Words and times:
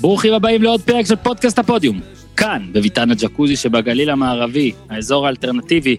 ברוכים 0.00 0.32
הבאים 0.32 0.62
לעוד 0.62 0.80
פרק 0.82 1.06
של 1.06 1.16
פודקאסט 1.16 1.58
הפודיום. 1.58 2.00
כאן, 2.36 2.62
בביתן 2.72 3.10
הג'קוזי 3.10 3.56
שבגליל 3.56 4.10
המערבי, 4.10 4.72
האזור 4.90 5.26
האלטרנטיבי 5.26 5.96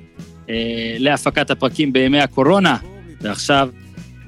אה, 0.50 0.96
להפקת 1.00 1.52
הפרקים 1.52 1.94
בימי 1.94 2.20
הקורונה. 2.20 2.78
ועכשיו, 3.22 3.70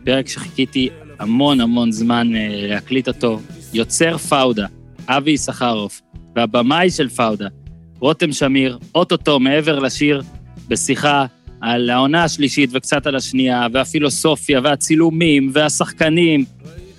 פרק 0.03 0.27
שחיכיתי 0.27 0.89
המון 1.19 1.61
המון 1.61 1.91
זמן 1.91 2.35
אה, 2.35 2.49
להקליט 2.51 3.07
אותו, 3.07 3.39
יוצר 3.73 4.17
פאודה, 4.17 4.65
אבי 5.07 5.31
יששכרוף, 5.31 6.01
והבמאי 6.35 6.91
של 6.91 7.09
פאודה, 7.09 7.47
רותם 7.99 8.31
שמיר, 8.31 8.77
אוטוטו 8.95 9.39
מעבר 9.39 9.79
לשיר, 9.79 10.21
בשיחה 10.67 11.25
על 11.61 11.89
העונה 11.89 12.23
השלישית 12.23 12.69
וקצת 12.73 13.07
על 13.07 13.15
השנייה, 13.15 13.67
והפילוסופיה, 13.73 14.59
והצילומים, 14.63 15.51
והשחקנים, 15.53 16.45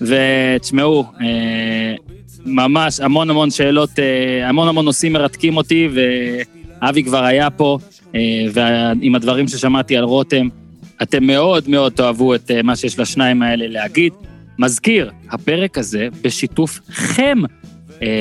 ותשמעו, 0.00 1.04
אה, 1.20 1.94
ממש 2.46 3.00
המון 3.00 3.30
המון 3.30 3.50
שאלות, 3.50 3.98
אה, 3.98 4.48
המון 4.48 4.68
המון 4.68 4.84
נושאים 4.84 5.12
מרתקים 5.12 5.56
אותי, 5.56 5.88
ואבי 5.92 7.02
כבר 7.02 7.24
היה 7.24 7.50
פה, 7.50 7.78
אה, 8.14 8.20
ועם 8.52 9.14
הדברים 9.14 9.48
ששמעתי 9.48 9.96
על 9.96 10.04
רותם, 10.04 10.48
אתם 11.02 11.24
מאוד 11.24 11.68
מאוד 11.68 11.92
תאהבו 11.92 12.34
את 12.34 12.50
אה, 12.50 12.62
מה 12.62 12.76
שיש 12.76 12.98
לשניים 12.98 13.42
האלה 13.42 13.68
להגיד. 13.68 14.12
מזכיר, 14.58 15.10
הפרק 15.30 15.78
הזה 15.78 16.08
בשיתופכם. 16.22 17.38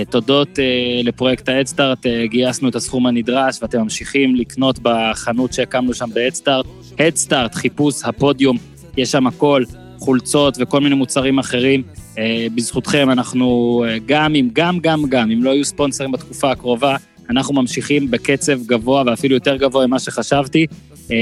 תודות 0.10 0.60
לפרויקט 1.04 1.50
ההדסטארט, 1.50 2.06
גייסנו 2.24 2.70
את 2.70 2.76
הסכום 2.76 3.06
הנדרש 3.06 3.58
ואתם 3.62 3.82
ממשיכים 3.82 4.36
לקנות 4.36 4.80
בחנות 4.82 5.54
שהקמנו 5.54 5.94
שם 5.94 6.10
בהדסטארט. 6.14 6.66
הדסטארט, 7.00 7.56
חיפוש 7.56 7.96
הפודיום, 8.04 8.58
יש 8.98 9.12
שם 9.12 9.28
הכל, 9.28 9.64
חולצות 10.00 10.58
וכל 10.60 10.82
מיני 10.82 10.96
מוצרים 10.96 11.40
אחרים. 11.40 11.84
אה, 12.20 12.48
בזכותכם 12.56 13.10
אנחנו 13.10 13.84
אה, 13.88 13.98
גם 14.06 14.36
אם, 14.36 14.50
גם, 14.54 14.80
גם, 14.80 15.04
גם, 15.10 15.32
אם 15.32 15.44
לא 15.44 15.50
יהיו 15.50 15.66
ספונסרים 15.66 16.12
בתקופה 16.12 16.52
הקרובה, 16.52 16.96
אנחנו 17.30 17.54
ממשיכים 17.54 18.12
בקצב 18.12 18.66
גבוה 18.66 19.04
ואפילו 19.06 19.36
יותר 19.36 19.56
גבוה 19.56 19.88
ממה 19.88 20.00
שחשבתי. 20.00 20.66
אה, 21.12 21.18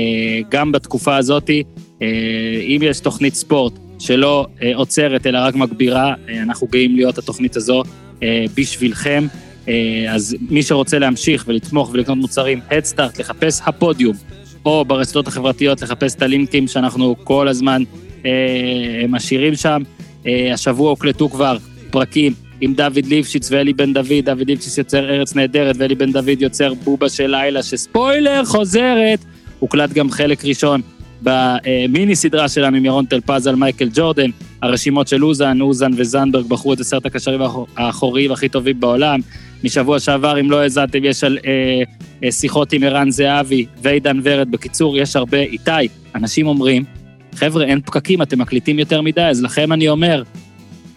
גם 0.49 0.71
בתקופה 0.71 1.15
הזאת, 1.17 1.49
אם 2.67 2.79
יש 2.81 2.99
תוכנית 2.99 3.35
ספורט 3.35 3.73
שלא 3.99 4.47
עוצרת 4.75 5.27
אלא 5.27 5.39
רק 5.41 5.55
מגבירה, 5.55 6.13
אנחנו 6.43 6.67
גאים 6.67 6.95
להיות 6.95 7.17
התוכנית 7.17 7.55
הזו 7.55 7.83
בשבילכם. 8.55 9.27
אז 10.09 10.35
מי 10.49 10.63
שרוצה 10.63 10.99
להמשיך 10.99 11.45
ולתמוך 11.47 11.89
ולקנות 11.93 12.17
מוצרים, 12.17 12.59
הדסטארט, 12.71 13.19
לחפש 13.19 13.61
הפודיום, 13.65 14.15
או 14.65 14.85
ברשתות 14.85 15.27
החברתיות 15.27 15.81
לחפש 15.81 16.15
את 16.15 16.21
הלינקים 16.21 16.67
שאנחנו 16.67 17.15
כל 17.23 17.47
הזמן 17.47 17.83
משאירים 19.09 19.55
שם. 19.55 19.81
אה, 20.27 20.53
השבוע 20.53 20.89
הוקלטו 20.89 21.29
כבר 21.29 21.57
פרקים 21.91 22.33
עם 22.61 22.73
דוד 22.73 23.05
ליפשיץ 23.05 23.51
ואלי 23.51 23.73
בן 23.73 23.93
דוד, 23.93 24.25
דוד 24.25 24.47
ליפשיץ 24.47 24.77
יוצר 24.77 25.09
ארץ 25.09 25.35
נהדרת 25.35 25.75
ואלי 25.79 25.95
בן 25.95 26.11
דוד 26.11 26.41
יוצר 26.41 26.73
בובה 26.73 27.09
של 27.09 27.27
לילה, 27.27 27.63
שספוילר 27.63 28.45
חוזרת, 28.45 29.19
הוקלט 29.59 29.93
גם 29.93 30.11
חלק 30.11 30.45
ראשון 30.45 30.81
במיני 31.21 32.15
סדרה 32.15 32.49
שלנו 32.49 32.77
עם 32.77 32.85
ירון 32.85 33.05
טלפז 33.05 33.47
על 33.47 33.55
מייקל 33.55 33.89
ג'ורדן, 33.93 34.29
הרשימות 34.61 35.07
של 35.07 35.25
אוזן, 35.25 35.61
אוזן 35.61 35.91
וזנדברג 35.97 36.45
בחרו 36.45 36.73
את 36.73 36.79
עשרת 36.79 37.05
הקשרים 37.05 37.41
האחוריים 37.77 38.31
הכי 38.31 38.49
טובים 38.49 38.79
בעולם. 38.79 39.19
משבוע 39.63 39.99
שעבר, 39.99 40.39
אם 40.39 40.51
לא 40.51 40.61
האזנתם, 40.61 41.05
יש 41.05 41.23
על 41.23 41.37
אה, 41.45 41.51
אה, 42.23 42.31
שיחות 42.31 42.73
עם 42.73 42.83
ערן 42.83 43.11
זהבי 43.11 43.65
ועידן 43.81 44.19
ורד. 44.23 44.51
בקיצור, 44.51 44.97
יש 44.97 45.15
הרבה. 45.15 45.37
איתי, 45.37 45.71
אנשים 46.15 46.47
אומרים 46.47 46.83
חבר'ה, 47.35 47.65
אין 47.65 47.81
פקקים, 47.81 48.21
אתם 48.21 48.41
מקליטים 48.41 48.79
יותר 48.79 49.01
מדי, 49.01 49.21
אז 49.21 49.43
לכם 49.43 49.73
אני 49.73 49.89
אומר, 49.89 50.23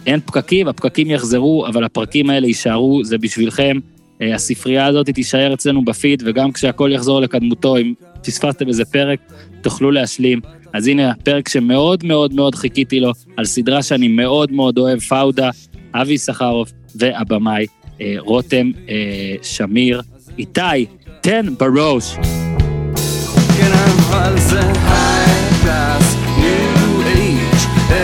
אין 0.06 0.20
פקקים, 0.20 0.68
הפקקים 0.68 1.10
יחזרו, 1.10 1.66
אבל 1.66 1.84
הפרקים 1.84 2.30
האלה 2.30 2.46
יישארו, 2.46 3.04
זה 3.04 3.18
בשבילכם. 3.18 3.76
אה, 4.22 4.34
הספרייה 4.34 4.86
הזאת 4.86 5.10
תישאר 5.10 5.54
אצלנו 5.54 5.84
בפיד, 5.84 6.22
וגם 6.26 6.52
כשהכול 6.52 6.92
יחזור 6.92 7.20
לקדמותו, 7.20 7.76
אם 7.76 7.92
פספסתם 8.22 8.68
איזה 8.68 8.84
פרק, 8.84 9.20
תוכלו 9.62 9.90
להשלים. 9.90 10.40
אז 10.72 10.86
הנה 10.86 11.10
הפרק 11.10 11.48
שמאוד 11.48 12.04
מאוד 12.04 12.34
מאוד 12.34 12.54
חיכיתי 12.54 13.00
לו, 13.00 13.12
על 13.36 13.44
סדרה 13.44 13.82
שאני 13.82 14.08
מאוד 14.08 14.52
מאוד 14.52 14.78
אוהב, 14.78 14.98
פאודה, 14.98 15.50
אבי 15.94 16.18
סחרוף 16.18 16.72
והבמאי 16.94 17.66
אה, 18.00 18.14
רותם 18.18 18.70
אה, 18.88 19.34
שמיר. 19.42 20.02
איתי, 20.38 20.86
תן 21.20 21.46
בראש. 21.58 22.16
כן, 23.56 24.36
זה 24.36 24.60
high 24.60 25.64
class 25.64 26.19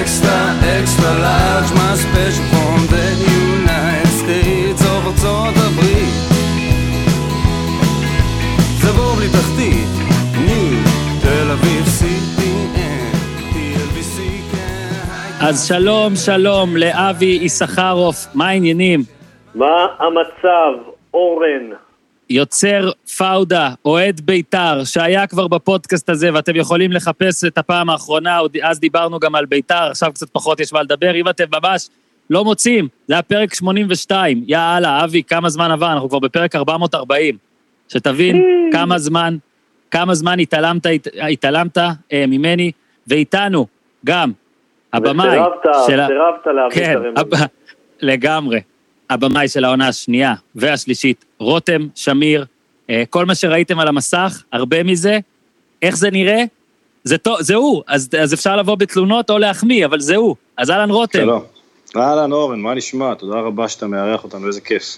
extra, 0.00 0.38
extra 0.78 1.10
large, 1.26 1.70
my 1.78 1.94
special 2.04 2.44
from 2.52 2.78
the 2.94 3.06
United 3.40 4.12
States 4.20 4.82
of 4.82 5.06
ארצות 5.06 5.54
הברית. 5.56 6.14
זה 8.80 8.92
בור 8.92 9.14
בלי 9.14 9.28
תחתית, 9.28 9.88
ניו, 10.46 10.82
תל 11.22 11.50
אביב, 11.50 11.84
כן. 14.52 15.46
אז 15.46 15.68
שלום, 15.68 16.16
שלום 16.16 16.76
לאבי 16.76 17.38
יששכרוף, 17.42 18.26
מה 18.34 18.48
העניינים? 18.48 19.00
מה 19.54 19.86
המצב, 19.98 20.90
אורן? 21.14 21.85
יוצר 22.30 22.90
פאודה, 23.18 23.70
אוהד 23.84 24.20
בית"ר, 24.20 24.84
שהיה 24.84 25.26
כבר 25.26 25.48
בפודקאסט 25.48 26.10
הזה, 26.10 26.30
ואתם 26.34 26.56
יכולים 26.56 26.92
לחפש 26.92 27.44
את 27.44 27.58
הפעם 27.58 27.90
האחרונה, 27.90 28.40
אז 28.62 28.80
דיברנו 28.80 29.18
גם 29.18 29.34
על 29.34 29.46
בית"ר, 29.46 29.88
עכשיו 29.90 30.12
קצת 30.14 30.30
פחות 30.30 30.60
יש 30.60 30.72
מה 30.72 30.82
לדבר, 30.82 31.14
אם 31.14 31.28
אתם 31.28 31.44
ממש 31.52 31.88
לא 32.30 32.44
מוצאים, 32.44 32.88
זה 33.08 33.14
היה 33.14 33.22
פרק 33.22 33.54
82, 33.54 34.44
יאללה, 34.46 35.04
אבי, 35.04 35.22
כמה 35.22 35.48
זמן 35.48 35.70
עבר, 35.70 35.92
אנחנו 35.92 36.08
כבר 36.08 36.18
בפרק 36.18 36.56
440, 36.56 37.36
שתבין 37.88 38.44
כמה 38.72 38.98
זמן, 38.98 39.36
כמה 39.90 40.14
זמן 40.14 40.38
התעלמת, 40.40 40.86
התעלמת 41.20 41.78
אה, 41.78 42.24
ממני, 42.28 42.72
ואיתנו, 43.06 43.66
גם, 44.06 44.32
הבמאי. 44.92 45.28
וסירבת, 45.28 45.66
סירבת 45.86 46.46
להביא 46.46 46.76
כן, 46.76 46.92
את 46.92 47.18
הרמז. 47.18 47.44
לגמרי. 48.00 48.60
הבמאי 49.10 49.48
של 49.48 49.64
העונה 49.64 49.88
השנייה 49.88 50.34
והשלישית, 50.54 51.24
רותם, 51.38 51.86
שמיר, 51.94 52.44
אה, 52.90 53.02
כל 53.10 53.24
מה 53.24 53.34
שראיתם 53.34 53.78
על 53.78 53.88
המסך, 53.88 54.42
הרבה 54.52 54.82
מזה, 54.82 55.18
איך 55.82 55.96
זה 55.96 56.10
נראה? 56.10 56.44
זה, 57.04 57.18
טוב, 57.18 57.42
זה 57.42 57.54
הוא, 57.54 57.82
אז, 57.86 58.08
אז 58.20 58.34
אפשר 58.34 58.56
לבוא 58.56 58.74
בתלונות 58.74 59.30
או 59.30 59.38
להחמיא, 59.38 59.86
אבל 59.86 60.00
זה 60.00 60.16
הוא. 60.16 60.36
אז 60.56 60.70
אהלן 60.70 60.90
רותם. 60.90 61.18
שלום. 61.18 61.42
אהלן 61.96 62.32
אורן, 62.32 62.60
מה 62.60 62.74
נשמע? 62.74 63.14
תודה 63.14 63.40
רבה 63.40 63.68
שאתה 63.68 63.86
מארח 63.86 64.24
אותנו, 64.24 64.46
איזה 64.46 64.60
כיף. 64.60 64.96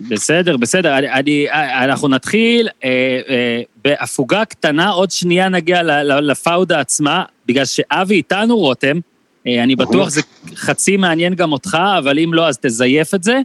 בסדר, 0.00 0.56
בסדר, 0.56 0.98
אני, 0.98 1.10
אני, 1.12 1.46
אנחנו 1.84 2.08
נתחיל 2.08 2.68
אה, 2.84 3.20
אה, 3.28 3.62
בהפוגה 3.84 4.44
קטנה, 4.44 4.90
עוד 4.90 5.10
שנייה 5.10 5.48
נגיע 5.48 5.82
לפאודה 6.02 6.80
עצמה, 6.80 7.24
בגלל 7.46 7.64
שאבי 7.64 8.14
איתנו, 8.14 8.56
רותם, 8.56 9.00
אני 9.46 9.76
בטוח 9.76 10.08
זה 10.08 10.20
חצי 10.54 10.96
מעניין 10.96 11.34
גם 11.34 11.52
אותך, 11.52 11.78
אבל 11.98 12.18
אם 12.18 12.34
לא, 12.34 12.48
אז 12.48 12.58
תזייף 12.58 13.14
את 13.14 13.22
זה. 13.22 13.40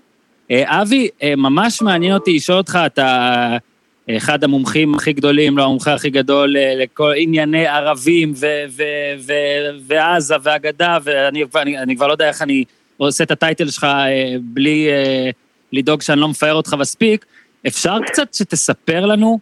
אה, 0.51 0.81
אבי, 0.81 1.09
אה, 1.23 1.35
ממש 1.35 1.81
מעניין 1.81 2.13
אותי 2.13 2.35
לשאול 2.35 2.57
אותך, 2.57 2.79
אתה 2.85 3.57
אחד 4.17 4.43
המומחים 4.43 4.95
הכי 4.95 5.13
גדולים, 5.13 5.57
לא 5.57 5.63
המומחה 5.63 5.93
הכי 5.93 6.09
גדול 6.09 6.55
לכל 6.77 7.11
ענייני 7.17 7.67
ערבים 7.67 8.33
ועזה 9.87 10.35
והגדה, 10.43 10.97
ואני 11.03 11.43
אני, 11.55 11.77
אני 11.77 11.95
כבר 11.95 12.07
לא 12.07 12.11
יודע 12.11 12.27
איך 12.27 12.41
אני 12.41 12.63
עושה 12.97 13.23
את 13.23 13.31
הטייטל 13.31 13.69
שלך 13.69 13.87
בלי 14.41 14.87
לדאוג 15.73 16.01
שאני 16.01 16.21
לא 16.21 16.27
מפאר 16.27 16.53
אותך 16.53 16.73
מספיק. 16.73 17.25
אפשר 17.67 17.97
קצת 18.05 18.33
שתספר 18.33 19.05
לנו 19.05 19.39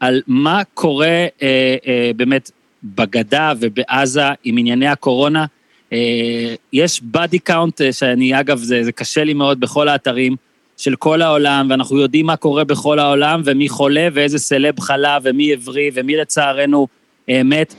על 0.00 0.22
מה 0.26 0.62
קורה 0.74 1.26
באמת 2.16 2.50
בגדה 2.84 3.52
ובעזה 3.60 4.28
עם 4.44 4.58
ענייני 4.58 4.88
הקורונה? 4.88 5.46
אה, 5.92 6.54
יש 6.72 7.02
body 7.02 7.38
count, 7.38 7.80
אה, 7.80 7.92
שאני, 7.92 8.40
אגב, 8.40 8.56
זה, 8.56 8.82
זה 8.82 8.92
קשה 8.92 9.24
לי 9.24 9.34
מאוד 9.34 9.60
בכל 9.60 9.88
האתרים 9.88 10.36
של 10.76 10.96
כל 10.96 11.22
העולם, 11.22 11.66
ואנחנו 11.70 11.98
יודעים 11.98 12.26
מה 12.26 12.36
קורה 12.36 12.64
בכל 12.64 12.98
העולם, 12.98 13.40
ומי 13.44 13.68
חולה, 13.68 14.08
ואיזה 14.12 14.38
סלב 14.38 14.80
חלה, 14.80 15.18
ומי 15.22 15.52
הבריא, 15.52 15.90
ומי 15.94 16.16
לצערנו 16.16 16.86
אה, 17.28 17.40
מת. 17.44 17.74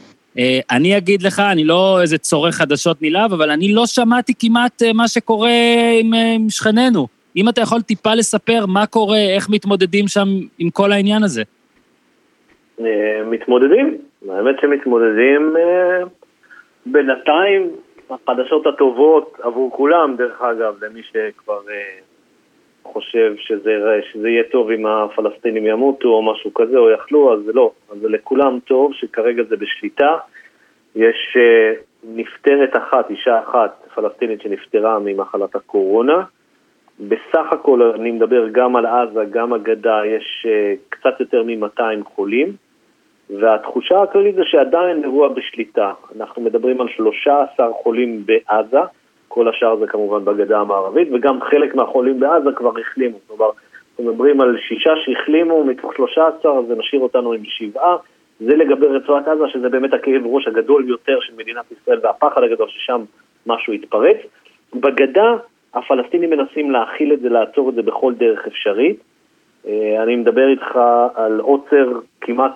אני 0.71 0.97
אגיד 0.97 1.21
לך, 1.21 1.39
אני 1.39 1.63
לא 1.63 2.01
איזה 2.01 2.17
צורך 2.17 2.55
חדשות 2.55 3.01
נלהב, 3.01 3.33
אבל 3.33 3.51
אני 3.51 3.73
לא 3.73 3.85
שמעתי 3.85 4.33
כמעט 4.39 4.81
מה 4.93 5.07
שקורה 5.07 5.51
עם, 5.99 6.13
עם 6.13 6.49
שכנינו. 6.49 7.07
אם 7.35 7.49
אתה 7.49 7.61
יכול 7.61 7.81
טיפה 7.81 8.15
לספר 8.15 8.65
מה 8.65 8.85
קורה, 8.85 9.19
איך 9.35 9.49
מתמודדים 9.49 10.07
שם 10.07 10.27
עם 10.59 10.69
כל 10.69 10.91
העניין 10.91 11.23
הזה. 11.23 11.43
מתמודדים, 13.25 13.97
האמת 14.29 14.55
שמתמודדים 14.61 15.55
בינתיים 16.85 17.69
החדשות 18.09 18.67
הטובות 18.67 19.39
עבור 19.41 19.71
כולם, 19.71 20.15
דרך 20.15 20.41
אגב, 20.41 20.83
למי 20.83 21.01
שכבר 21.03 21.61
אה, 21.69 21.99
חושב 22.83 23.33
שזה, 23.37 23.99
שזה 24.11 24.29
יהיה 24.29 24.43
טוב 24.51 24.69
אם 24.69 24.85
הפלסטינים 24.85 25.67
ימותו 25.67 26.09
או 26.09 26.33
משהו 26.33 26.53
כזה, 26.53 26.77
או 26.77 26.91
יכלו, 26.91 27.33
אז 27.33 27.39
לא. 27.53 27.71
אז 27.91 27.97
זה 28.01 28.09
לכולם 28.09 28.59
טוב, 28.59 28.93
שכרגע 28.93 29.43
זה 29.43 29.57
בשליטה. 29.57 30.17
יש 30.95 31.37
אה, 31.37 31.73
נפטרת 32.03 32.77
אחת, 32.77 33.09
אישה 33.09 33.39
אחת, 33.39 33.87
פלסטינית 33.95 34.41
שנפטרה 34.41 34.99
ממחלת 34.99 35.55
הקורונה. 35.55 36.23
בסך 36.99 37.45
הכל, 37.51 37.81
אני 37.81 38.11
מדבר 38.11 38.47
גם 38.51 38.75
על 38.75 38.85
עזה, 38.85 39.25
גם 39.29 39.53
הגדה, 39.53 40.01
יש 40.05 40.45
uh, 40.47 40.79
קצת 40.89 41.19
יותר 41.19 41.43
מ-200 41.43 42.03
חולים, 42.15 42.55
והתחושה 43.39 44.01
הכללית 44.01 44.35
זה 44.35 44.41
שעדיין 44.45 45.03
אירוע 45.03 45.27
בשליטה. 45.27 45.91
אנחנו 46.17 46.41
מדברים 46.41 46.81
על 46.81 46.87
13 46.89 47.73
חולים 47.83 48.25
בעזה, 48.25 48.79
כל 49.27 49.47
השאר 49.47 49.75
זה 49.75 49.87
כמובן 49.87 50.25
בגדה 50.25 50.59
המערבית, 50.59 51.07
וגם 51.13 51.41
חלק 51.41 51.75
מהחולים 51.75 52.19
בעזה 52.19 52.49
כבר 52.55 52.71
החלימו. 52.79 53.17
כלומר, 53.27 53.49
אנחנו 53.89 54.11
מדברים 54.11 54.41
על 54.41 54.57
שישה 54.67 54.91
שהחלימו 55.05 55.63
מתוך 55.63 55.95
13, 55.95 56.59
אז 56.59 56.65
משאיר 56.77 57.01
אותנו 57.01 57.33
עם 57.33 57.41
שבעה. 57.45 57.97
זה 58.39 58.55
לגבי 58.55 58.87
רצועת 58.87 59.27
עזה, 59.27 59.43
שזה 59.47 59.69
באמת 59.69 59.93
הכאב 59.93 60.21
ראש 60.25 60.47
הגדול 60.47 60.83
ביותר 60.83 61.19
של 61.21 61.33
מדינת 61.37 61.65
ישראל 61.71 61.99
והפחד 62.03 62.43
הגדול 62.43 62.69
ששם 62.69 63.01
משהו 63.45 63.73
יתפרץ. 63.73 64.17
בגדה 64.73 65.35
הפלסטינים 65.73 66.29
מנסים 66.29 66.71
להכיל 66.71 67.13
את 67.13 67.19
זה, 67.19 67.29
לעצור 67.29 67.69
את 67.69 67.75
זה 67.75 67.81
בכל 67.81 68.13
דרך 68.13 68.47
אפשרית. 68.47 68.99
אה, 69.67 70.03
אני 70.03 70.15
מדבר 70.15 70.47
איתך 70.47 70.79
על 71.15 71.39
עוצר 71.39 71.99
כמעט 72.21 72.51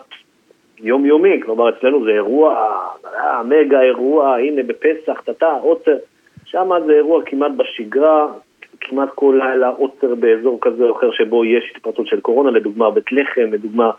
יומיומי, 0.80 1.42
כלומר 1.46 1.70
אצלנו 1.70 2.06
זה 2.06 2.12
אירוע, 2.12 2.76
אה, 3.06 3.44
מגה 3.44 3.82
אירוע, 3.82 4.36
הנה 4.36 4.64
בפסח, 4.64 5.22
טאטה, 5.22 5.52
עוצר. 5.52 5.98
שם 6.46 6.70
זה 6.86 6.94
אירוע 6.94 7.22
כמעט 7.26 7.52
בשגרה, 7.58 8.28
כמעט 8.82 9.10
כל 9.16 9.40
לילה 9.40 9.68
עוצר 9.68 10.16
באזור 10.16 10.58
כזה 10.62 10.84
או 10.84 10.98
אחר 10.98 11.12
שבו 11.12 11.46
יש 11.46 11.72
התפרצות 11.76 12.08
של 12.08 12.20
קורונה, 12.20 12.52
לדוגמה 12.52 12.92
בית 12.92 13.12
לחם, 13.12 13.50
לדוגמה 13.52 13.92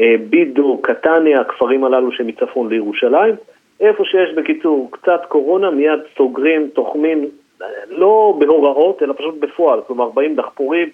אה, 0.00 0.14
בידו, 0.30 0.78
קטניה, 0.82 1.40
הכפרים 1.40 1.84
הללו 1.84 2.12
שמצפון 2.12 2.68
לירושלים. 2.68 3.34
איפה 3.80 4.04
שיש 4.04 4.34
בקיצור 4.36 4.88
קצת 4.92 5.20
קורונה, 5.28 5.70
מיד 5.70 6.00
סוגרים, 6.16 6.68
תוחמים, 6.68 7.24
לא 7.88 8.34
בהוראות, 8.38 9.02
אלא 9.02 9.12
פשוט 9.12 9.34
בפועל. 9.40 9.80
כלומר, 9.86 10.08
באים 10.08 10.36
דחפורים, 10.36 10.88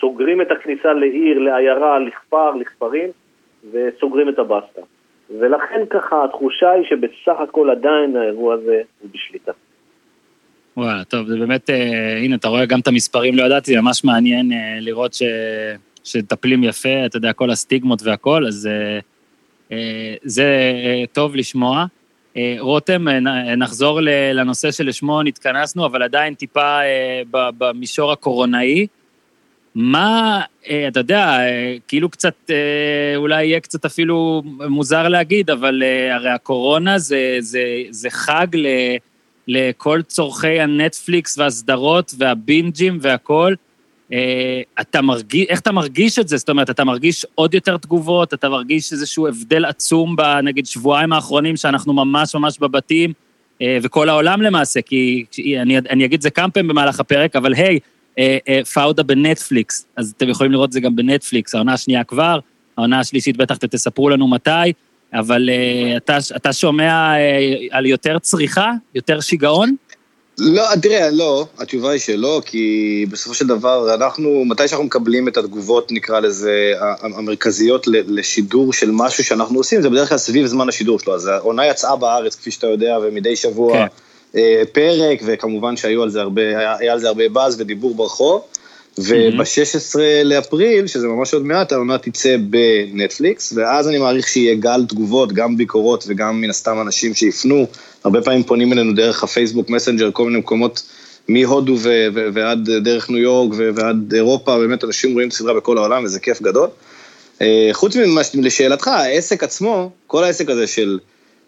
סוגרים 0.00 0.40
את 0.40 0.50
הכניסה 0.50 0.92
לעיר, 0.92 1.38
לעיירה, 1.38 1.98
לכפר, 1.98 2.50
לכפרים, 2.50 3.08
וסוגרים 3.72 4.28
את 4.28 4.38
הבסטה. 4.38 4.80
ולכן 5.40 5.82
ככה 5.90 6.24
התחושה 6.24 6.70
היא 6.70 6.84
שבסך 6.90 7.40
הכל 7.40 7.70
עדיין 7.70 8.16
האירוע 8.16 8.54
הזה 8.54 8.80
הוא 9.00 9.10
בשליטה. 9.14 9.52
וואלה, 10.76 11.04
טוב, 11.04 11.26
זה 11.26 11.36
באמת, 11.36 11.70
אה, 11.70 12.18
הנה, 12.18 12.36
אתה 12.36 12.48
רואה 12.48 12.66
גם 12.66 12.80
את 12.80 12.88
המספרים, 12.88 13.34
לא 13.34 13.42
ידעתי, 13.42 13.76
ממש 13.76 14.04
מעניין 14.04 14.52
אה, 14.52 14.78
לראות 14.80 15.14
ש... 15.14 15.22
שטפלים 16.04 16.64
יפה, 16.64 17.06
אתה 17.06 17.16
יודע, 17.16 17.32
כל 17.32 17.50
הסטיגמות 17.50 18.02
והכל, 18.02 18.46
אז 18.46 18.66
אה, 18.66 18.98
אה, 19.72 20.14
זה 20.22 20.44
אה, 20.84 21.04
טוב 21.12 21.36
לשמוע. 21.36 21.86
אה, 22.36 22.56
רותם, 22.58 23.08
אה, 23.08 23.56
נחזור 23.56 24.00
לנושא 24.34 24.70
שלשמו 24.70 25.22
נתכנסנו, 25.22 25.86
אבל 25.86 26.02
עדיין 26.02 26.34
טיפה 26.34 26.80
אה, 26.80 27.22
במישור 27.32 28.12
הקורונאי. 28.12 28.86
מה, 29.74 30.40
אה, 30.70 30.88
אתה 30.88 31.00
יודע, 31.00 31.24
אה, 31.26 31.76
כאילו 31.88 32.08
קצת, 32.08 32.34
אה, 32.50 33.16
אולי 33.16 33.44
יהיה 33.46 33.60
קצת 33.60 33.84
אפילו 33.84 34.42
מוזר 34.68 35.08
להגיד, 35.08 35.50
אבל 35.50 35.82
הרי 36.10 36.30
הקורונה 36.30 36.98
זה, 36.98 37.36
זה, 37.40 37.64
זה 37.90 38.10
חג 38.10 38.46
ל... 38.54 38.66
לכל 39.48 40.02
צורכי 40.02 40.60
הנטפליקס 40.60 41.38
והסדרות 41.38 42.14
והבינג'ים 42.18 42.98
והכל. 43.00 43.54
אה, 44.12 44.62
אתה 44.80 45.02
מרגיש, 45.02 45.46
איך 45.48 45.60
אתה 45.60 45.72
מרגיש 45.72 46.18
את 46.18 46.28
זה? 46.28 46.36
זאת 46.36 46.48
אומרת, 46.48 46.70
אתה 46.70 46.84
מרגיש 46.84 47.26
עוד 47.34 47.54
יותר 47.54 47.76
תגובות, 47.76 48.34
אתה 48.34 48.48
מרגיש 48.48 48.92
איזשהו 48.92 49.28
הבדל 49.28 49.64
עצום 49.64 50.16
בנגיד 50.16 50.66
שבועיים 50.66 51.12
האחרונים 51.12 51.56
שאנחנו 51.56 51.92
ממש 51.92 52.34
ממש 52.34 52.58
בבתים, 52.58 53.12
וכל 53.82 54.08
העולם 54.08 54.42
למעשה, 54.42 54.82
כי 54.82 55.24
אני, 55.60 55.78
אני 55.78 56.04
אגיד 56.04 56.22
זה 56.22 56.30
כמה 56.30 56.50
פעמים 56.50 56.68
במהלך 56.68 57.00
הפרק, 57.00 57.36
אבל 57.36 57.54
היי, 57.54 57.74
אה, 57.74 57.78
פאודה 58.72 59.02
בנטפליקס, 59.02 59.86
אז 59.96 60.12
אתם 60.16 60.28
יכולים 60.28 60.52
לראות 60.52 60.68
את 60.68 60.72
זה 60.72 60.80
גם 60.80 60.96
בנטפליקס, 60.96 61.54
העונה 61.54 61.72
השנייה 61.72 62.04
כבר, 62.04 62.38
העונה 62.76 63.00
השלישית 63.00 63.36
בטח 63.36 63.56
תספרו 63.56 64.08
לנו 64.08 64.28
מתי, 64.28 64.72
אבל 65.14 65.48
uh, 65.48 65.96
אתה, 65.96 66.18
אתה 66.36 66.52
שומע 66.52 67.12
על 67.70 67.86
יותר 67.86 68.18
צריכה? 68.18 68.72
יותר 68.94 69.20
שיגעון? 69.20 69.74
לא, 70.38 70.62
תראה, 70.82 71.10
לא, 71.10 71.46
התשובה 71.58 71.90
היא 71.90 72.00
שלא, 72.00 72.42
כי 72.46 73.06
בסופו 73.10 73.34
של 73.34 73.46
דבר, 73.46 73.94
אנחנו, 73.94 74.44
מתי 74.44 74.68
שאנחנו 74.68 74.84
מקבלים 74.84 75.28
את 75.28 75.36
התגובות, 75.36 75.92
נקרא 75.92 76.20
לזה, 76.20 76.72
המרכזיות 77.02 77.86
לשידור 77.88 78.72
של 78.72 78.90
משהו 78.92 79.24
שאנחנו 79.24 79.58
עושים, 79.58 79.82
זה 79.82 79.90
בדרך 79.90 80.08
כלל 80.08 80.18
סביב 80.18 80.46
זמן 80.46 80.68
השידור 80.68 80.98
שלו. 80.98 81.14
אז 81.14 81.26
העונה 81.26 81.66
יצאה 81.66 81.96
בארץ, 81.96 82.34
כפי 82.34 82.50
שאתה 82.50 82.66
יודע, 82.66 82.98
ומדי 83.02 83.36
שבוע 83.36 83.72
כן. 83.72 83.86
אה, 84.36 84.62
פרק, 84.72 85.20
וכמובן 85.24 85.76
שהיו 85.76 86.02
על 86.02 86.10
זה 86.10 86.20
הרבה, 86.20 86.42
היה, 86.42 86.76
היה 86.78 86.92
על 86.92 86.98
זה 86.98 87.08
הרבה 87.08 87.28
באז 87.28 87.60
ודיבור 87.60 87.94
ברחוב. 87.94 88.42
וב-16 88.98 89.98
לאפריל, 90.24 90.86
שזה 90.86 91.08
ממש 91.08 91.34
עוד 91.34 91.46
מעט, 91.46 91.72
העונה 91.72 91.98
תצא 91.98 92.36
בנטפליקס, 92.50 93.52
ואז 93.56 93.88
אני 93.88 93.98
מעריך 93.98 94.28
שיהיה 94.28 94.54
גל 94.54 94.84
תגובות, 94.88 95.32
גם 95.32 95.56
ביקורות 95.56 96.04
וגם 96.06 96.40
מן 96.40 96.50
הסתם 96.50 96.80
אנשים 96.80 97.14
שיפנו. 97.14 97.66
הרבה 98.04 98.22
פעמים 98.22 98.42
פונים 98.42 98.72
אלינו 98.72 98.92
דרך 98.94 99.24
הפייסבוק 99.24 99.70
מסנג'ר, 99.70 100.10
כל 100.12 100.24
מיני 100.24 100.38
מקומות 100.38 100.82
מהודו 101.28 101.76
ו- 101.78 102.06
ו- 102.14 102.28
ועד 102.32 102.70
דרך 102.70 103.10
ניו 103.10 103.18
יורק 103.18 103.50
ו- 103.56 103.70
ועד 103.74 104.14
אירופה, 104.14 104.58
באמת 104.58 104.84
אנשים 104.84 105.12
רואים 105.12 105.28
את 105.28 105.32
הסדרה 105.32 105.54
בכל 105.54 105.78
העולם 105.78 106.04
וזה 106.04 106.20
כיף 106.20 106.42
גדול. 106.42 106.68
אה, 107.42 107.68
חוץ 107.72 107.96
ממה, 107.96 108.20
לשאלתך, 108.34 108.88
העסק 108.88 109.44
עצמו, 109.44 109.90
כל 110.06 110.24
העסק 110.24 110.50
הזה 110.50 110.66
של 110.66 110.98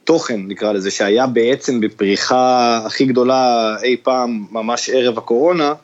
תוכן, 0.05 0.41
נקרא 0.49 0.73
לזה, 0.73 0.91
שהיה 0.91 1.27
בעצם 1.27 1.81
בפריחה 1.81 2.81
הכי 2.87 3.05
גדולה 3.05 3.75
אי 3.83 3.97
פעם, 4.03 4.45
ממש 4.51 4.91
ערב 4.93 5.19
הקורונה, 5.19 5.75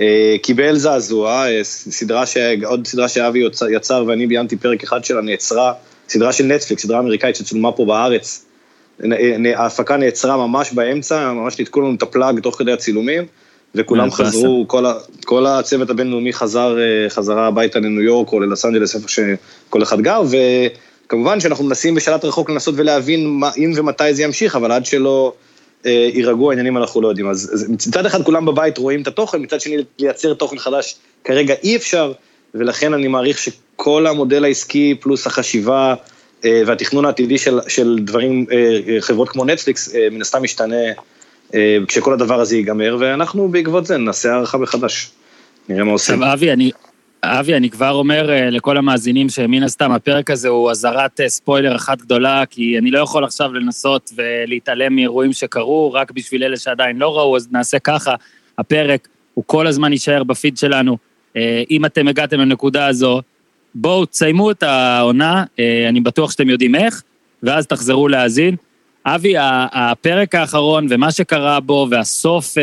אה, 0.00 0.36
קיבל 0.42 0.76
זעזוע, 0.76 1.48
אה, 1.48 1.64
סדרה 1.64 2.26
ש... 2.26 2.36
עוד 2.64 2.86
סדרה 2.86 3.08
שאבי 3.08 3.42
יצר 3.70 4.04
ואני 4.06 4.26
ביימתי 4.26 4.56
פרק 4.56 4.82
אחד 4.82 5.04
שלה, 5.04 5.20
נעצרה, 5.20 5.72
סדרה 6.08 6.32
של 6.32 6.44
נטפליקס, 6.44 6.82
סדרה 6.82 6.98
אמריקאית 6.98 7.36
שצולמה 7.36 7.72
פה 7.72 7.84
בארץ. 7.84 8.46
ההפקה 9.54 9.96
נעצרה 9.96 10.36
ממש 10.36 10.72
באמצע, 10.72 11.32
ממש 11.32 11.58
ניתקו 11.58 11.80
לנו 11.80 11.94
את 11.94 12.02
ה 12.02 12.10
plug 12.10 12.40
תוך 12.40 12.58
כדי 12.58 12.72
הצילומים, 12.72 13.24
וכולם 13.74 14.10
חזרו, 14.10 14.64
כל, 14.68 14.86
ה... 14.86 14.94
כל 15.24 15.46
הצוות 15.46 15.90
הבינלאומי 15.90 16.32
חזר 16.32 16.78
אה, 16.78 17.10
חזרה 17.10 17.46
הביתה 17.46 17.78
לניו 17.78 18.02
יורק 18.02 18.32
או 18.32 18.40
ללוס 18.40 18.64
אנג'לס, 18.64 18.94
איפה 18.94 19.08
שכל 19.08 19.82
אחד 19.82 20.00
גר, 20.00 20.22
וכמובן 21.06 21.40
שאנחנו 21.40 21.64
מנסים 21.64 21.94
בשלט 21.94 22.24
רחוק 22.24 22.50
לנסות 22.50 22.74
ולהבין 22.78 23.26
מה, 23.26 23.50
אם 23.56 23.72
ומתי 23.76 24.14
זה 24.14 24.22
ימשיך, 24.22 24.56
אבל 24.56 24.72
עד 24.72 24.86
שלא... 24.86 25.32
אה, 25.86 26.08
יירגעו 26.14 26.50
העניינים 26.50 26.76
אנחנו 26.76 27.00
לא 27.00 27.08
יודעים. 27.08 27.28
אז 27.28 27.66
מצד 27.68 28.06
אחד 28.06 28.22
כולם 28.22 28.46
בבית 28.46 28.78
רואים 28.78 29.02
את 29.02 29.06
התוכן, 29.06 29.42
מצד 29.42 29.60
שני 29.60 29.76
לייצר 29.98 30.34
תוכן 30.34 30.58
חדש 30.58 30.96
כרגע 31.24 31.54
אי 31.62 31.76
אפשר, 31.76 32.12
ולכן 32.54 32.94
אני 32.94 33.08
מעריך 33.08 33.38
שכל 33.38 34.06
המודל 34.06 34.44
העסקי 34.44 34.94
פלוס 35.00 35.26
החשיבה 35.26 35.94
אה, 36.44 36.62
והתכנון 36.66 37.04
העתידי 37.04 37.38
של, 37.38 37.58
של 37.68 37.98
דברים, 38.04 38.46
אה, 38.52 39.00
חברות 39.00 39.28
כמו 39.28 39.44
נטפליקס, 39.44 39.94
מן 40.10 40.20
הסתם 40.20 40.42
משתנה 40.42 40.76
כשכל 41.88 42.12
הדבר 42.12 42.40
הזה 42.40 42.56
ייגמר, 42.56 42.96
ואנחנו 43.00 43.48
בעקבות 43.48 43.86
זה 43.86 43.96
נעשה 43.96 44.32
הערכה 44.32 44.58
מחדש. 44.58 45.10
נראה 45.68 45.84
מה 45.84 45.92
עושים. 45.92 46.22
עכשיו, 46.22 46.32
אבי, 46.32 46.52
אני, 46.52 46.70
אבי, 47.28 47.54
אני 47.54 47.70
כבר 47.70 47.90
אומר 47.90 48.28
uh, 48.28 48.50
לכל 48.50 48.76
המאזינים 48.76 49.28
שמן 49.28 49.62
הסתם 49.62 49.92
הפרק 49.92 50.30
הזה 50.30 50.48
הוא 50.48 50.70
אזהרת 50.70 51.20
uh, 51.20 51.28
ספוילר 51.28 51.76
אחת 51.76 51.98
גדולה, 51.98 52.46
כי 52.46 52.78
אני 52.78 52.90
לא 52.90 52.98
יכול 52.98 53.24
עכשיו 53.24 53.54
לנסות 53.54 54.10
ולהתעלם 54.16 54.94
מאירועים 54.94 55.32
שקרו, 55.32 55.92
רק 55.92 56.10
בשביל 56.10 56.44
אלה 56.44 56.56
שעדיין 56.56 56.96
לא 56.96 57.18
ראו, 57.18 57.36
אז 57.36 57.48
נעשה 57.52 57.78
ככה, 57.78 58.14
הפרק 58.58 59.08
הוא 59.34 59.44
כל 59.46 59.66
הזמן 59.66 59.92
יישאר 59.92 60.24
בפיד 60.24 60.56
שלנו. 60.56 60.96
Uh, 61.34 61.38
אם 61.70 61.84
אתם 61.84 62.08
הגעתם 62.08 62.40
לנקודה 62.40 62.86
הזו, 62.86 63.22
בואו 63.74 64.06
תסיימו 64.06 64.50
את 64.50 64.62
העונה, 64.62 65.44
אני 65.88 66.00
בטוח 66.00 66.30
שאתם 66.30 66.48
יודעים 66.48 66.74
איך, 66.74 67.02
ואז 67.42 67.66
תחזרו 67.66 68.08
להאזין. 68.08 68.56
אבי, 69.06 69.34
הפרק 69.72 70.34
האחרון 70.34 70.86
ומה 70.90 71.12
שקרה 71.12 71.60
בו, 71.60 71.88
והסוף, 71.90 72.58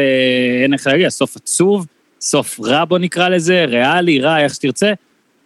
אין 0.64 0.74
איך 0.74 0.88
להגיד, 0.88 1.06
הסוף 1.06 1.36
עצוב, 1.36 1.86
סוף 2.24 2.60
רע 2.60 2.86
בוא 2.86 3.00
נקרא 3.00 3.30
לזה, 3.30 3.66
ריאלי, 3.68 4.20
רע, 4.20 4.40
איך 4.40 4.54
שתרצה, 4.54 4.94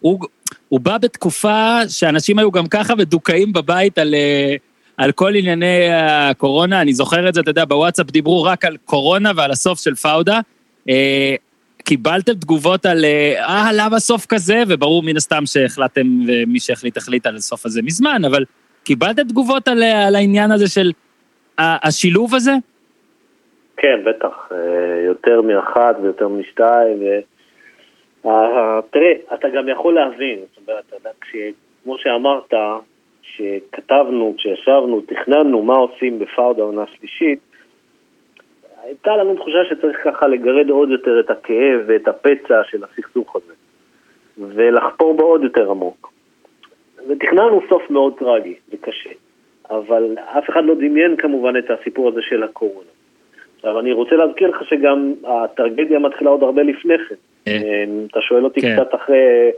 הוא, 0.00 0.20
הוא 0.68 0.80
בא 0.80 0.98
בתקופה 0.98 1.78
שאנשים 1.88 2.38
היו 2.38 2.50
גם 2.50 2.66
ככה 2.66 2.94
מדוכאים 2.94 3.52
בבית 3.52 3.98
על, 3.98 4.14
אה, 4.14 4.56
על 4.96 5.12
כל 5.12 5.34
ענייני 5.34 5.88
הקורונה, 5.92 6.80
אני 6.80 6.94
זוכר 6.94 7.28
את 7.28 7.34
זה, 7.34 7.40
אתה 7.40 7.50
יודע, 7.50 7.64
בוואטסאפ 7.64 8.10
דיברו 8.10 8.42
רק 8.42 8.64
על 8.64 8.76
קורונה 8.84 9.32
ועל 9.36 9.50
הסוף 9.50 9.80
של 9.80 9.94
פאודה. 9.94 10.40
אה, 10.88 11.34
קיבלתם 11.84 12.34
תגובות 12.34 12.86
על, 12.86 13.04
אה, 13.04 13.44
אה, 13.48 13.72
למה 13.72 14.00
סוף 14.00 14.26
כזה, 14.26 14.62
וברור 14.68 15.02
מן 15.02 15.16
הסתם 15.16 15.46
שהחלטתם, 15.46 16.20
ומי 16.28 16.60
שהחליט 16.60 16.96
החליט 16.96 17.26
על 17.26 17.36
הסוף 17.36 17.66
הזה 17.66 17.82
מזמן, 17.82 18.22
אבל 18.24 18.44
קיבלתם 18.84 19.28
תגובות 19.28 19.68
על, 19.68 19.82
על 19.82 20.14
העניין 20.14 20.50
הזה 20.50 20.68
של 20.68 20.92
השילוב 21.58 22.34
הזה? 22.34 22.54
כן, 23.78 24.04
בטח, 24.04 24.48
אה, 24.52 25.00
יותר 25.06 25.42
מאחת 25.42 25.96
ויותר 26.02 26.28
משתיים. 26.28 27.02
אה, 28.26 28.80
תראה, 28.90 29.12
אתה 29.34 29.48
גם 29.48 29.68
יכול 29.68 29.94
להבין, 29.94 30.38
זאת 30.38 30.68
אומרת, 30.68 30.92
כמו 31.84 31.98
שאמרת, 31.98 32.54
שכתבנו, 33.22 34.34
כשישבנו, 34.38 35.00
תכננו 35.00 35.62
מה 35.62 35.74
עושים 35.74 36.18
בפאודה 36.18 36.62
עונה 36.62 36.84
שלישית, 36.86 37.38
הייתה 38.82 39.16
לנו 39.16 39.34
תחושה 39.36 39.64
שצריך 39.70 39.96
ככה 40.04 40.26
לגרד 40.26 40.70
עוד 40.70 40.90
יותר 40.90 41.20
את 41.20 41.30
הכאב 41.30 41.80
ואת 41.86 42.08
הפצע 42.08 42.64
של 42.64 42.84
הסכסוך 42.84 43.36
הזה, 43.36 43.54
ולחפור 44.38 45.14
בו 45.14 45.24
עוד 45.24 45.42
יותר 45.42 45.70
עמוק. 45.70 46.12
ותכננו 47.08 47.60
סוף 47.68 47.90
מאוד 47.90 48.18
טרגי 48.18 48.54
וקשה, 48.72 49.10
אבל 49.70 50.16
אף 50.38 50.50
אחד 50.50 50.64
לא 50.64 50.74
דמיין 50.74 51.16
כמובן 51.16 51.56
את 51.56 51.70
הסיפור 51.70 52.08
הזה 52.08 52.20
של 52.22 52.42
הקורונה. 52.42 52.97
עכשיו, 53.58 53.80
אני 53.80 53.92
רוצה 53.92 54.16
להזכיר 54.16 54.48
לך 54.48 54.64
שגם 54.64 55.14
הטרגדיה 55.24 55.98
מתחילה 55.98 56.30
עוד 56.30 56.42
הרבה 56.42 56.62
לפני 56.62 56.94
כן. 57.08 57.14
אה. 57.48 57.84
אמ, 57.84 58.06
אתה 58.10 58.20
שואל 58.20 58.44
אותי 58.44 58.60
כן. 58.60 58.76
קצת 58.76 58.94
אחרי 58.94 59.50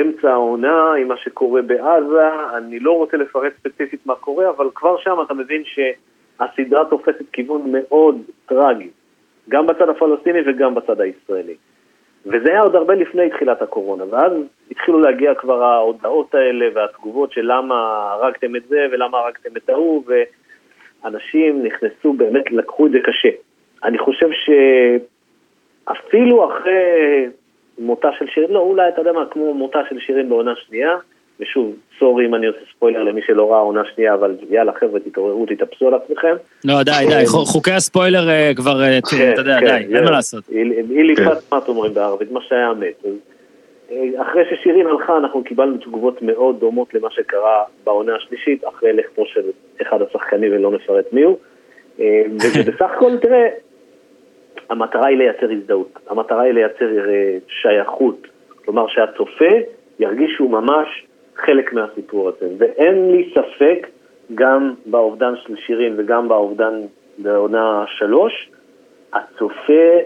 אמצע 0.00 0.30
העונה, 0.30 0.92
עם 0.92 1.08
מה 1.08 1.16
שקורה 1.16 1.62
בעזה, 1.62 2.28
אני 2.56 2.78
לא 2.78 2.92
רוצה 2.92 3.16
לפרט 3.16 3.52
ספציפית 3.60 4.06
מה 4.06 4.14
קורה, 4.14 4.50
אבל 4.50 4.66
כבר 4.74 4.96
שם 4.98 5.16
אתה 5.26 5.34
מבין 5.34 5.62
שהסדרה 5.64 6.84
תופסת 6.84 7.30
כיוון 7.32 7.72
מאוד 7.72 8.22
טרגי, 8.46 8.88
גם 9.48 9.66
בצד 9.66 9.88
הפלסטיני 9.88 10.38
וגם 10.46 10.74
בצד 10.74 11.00
הישראלי. 11.00 11.54
וזה 12.26 12.50
היה 12.50 12.60
עוד 12.60 12.76
הרבה 12.76 12.94
לפני 12.94 13.30
תחילת 13.30 13.62
הקורונה, 13.62 14.04
ואז 14.10 14.32
התחילו 14.70 15.00
להגיע 15.00 15.34
כבר 15.34 15.62
ההודעות 15.62 16.34
האלה 16.34 16.66
והתגובות 16.74 17.32
של 17.32 17.40
למה 17.44 17.74
הרגתם 18.12 18.56
את 18.56 18.62
זה 18.68 18.86
ולמה 18.92 19.18
הרגתם 19.18 19.56
את 19.56 19.68
ההוא, 19.68 20.04
ואנשים 21.04 21.62
נכנסו, 21.62 22.12
באמת 22.12 22.50
לקחו 22.50 22.86
את 22.86 22.90
זה 22.90 22.98
קשה. 23.04 23.28
אני 23.84 23.98
חושב 23.98 24.28
שאפילו 25.86 26.50
אחרי 26.52 27.26
מותה 27.78 28.08
של 28.18 28.26
שירין, 28.34 28.50
לא, 28.50 28.60
אולי 28.60 28.88
אתה 28.88 29.00
יודע 29.00 29.12
מה, 29.12 29.24
כמו 29.30 29.54
מותה 29.54 29.78
של 29.88 29.98
שירין 29.98 30.28
בעונה 30.28 30.52
שנייה, 30.66 30.96
ושוב, 31.40 31.74
סורי 31.98 32.26
אם 32.26 32.34
אני 32.34 32.46
עושה 32.46 32.58
ספוילר 32.76 33.02
למי 33.02 33.20
שלא 33.26 33.52
ראה 33.52 33.60
עונה 33.60 33.82
שנייה, 33.94 34.14
אבל 34.14 34.36
יאללה 34.50 34.72
חבר'ה, 34.80 35.00
תתעוררו, 35.00 35.46
תתאפסו 35.46 35.88
על 35.88 35.94
עצמכם. 35.94 36.34
לא, 36.64 36.82
די, 36.82 36.92
די, 37.08 37.26
חוקי 37.26 37.72
הספוילר 37.72 38.28
אה, 38.28 38.52
כבר, 38.56 38.82
אה, 38.82 38.98
כן, 39.10 39.32
אתה 39.32 39.40
יודע, 39.40 39.60
כן, 39.60 39.66
די, 39.66 39.96
אין 39.96 40.04
מה 40.04 40.10
לעשות. 40.10 40.44
אילי 40.90 41.14
פת 41.48 41.68
אומרים 41.68 41.94
בערבית, 41.94 42.32
מה 42.32 42.40
שהיה 42.48 42.72
מת. 42.74 43.04
אה, 43.90 44.22
אחרי 44.22 44.44
ששירין 44.50 44.86
הלכה, 44.86 45.16
אנחנו 45.16 45.44
קיבלנו 45.44 45.78
תגובות 45.78 46.22
מאוד 46.22 46.60
דומות 46.60 46.94
למה 46.94 47.10
שקרה 47.10 47.64
בעונה 47.84 48.16
השלישית, 48.16 48.64
אחרי 48.68 48.92
לכתו 48.92 49.26
של 49.26 49.50
אחד 49.82 50.02
השחקנים, 50.02 50.52
ולא 50.52 50.70
נפרט 50.70 51.12
מי 51.12 51.22
הוא. 51.22 51.36
ובסך 51.98 52.90
הכל, 52.96 53.16
תראה, 53.22 53.48
המטרה 54.70 55.06
היא 55.06 55.18
לייצר 55.18 55.50
הזדהות, 55.50 55.98
המטרה 56.08 56.42
היא 56.42 56.52
לייצר 56.52 56.86
שייכות, 57.48 58.26
כלומר 58.64 58.86
שהצופה 58.88 59.54
ירגיש 59.98 60.30
שהוא 60.36 60.50
ממש 60.50 61.06
חלק 61.36 61.72
מהסיפור 61.72 62.28
הזה. 62.28 62.54
ואין 62.58 63.10
לי 63.10 63.30
ספק, 63.34 63.86
גם 64.34 64.74
באובדן 64.86 65.34
של 65.36 65.56
שירין 65.56 65.94
וגם 65.98 66.28
באובדן 66.28 66.80
בעונה 67.18 67.84
שלוש, 67.86 68.50
הצופה 69.12 69.98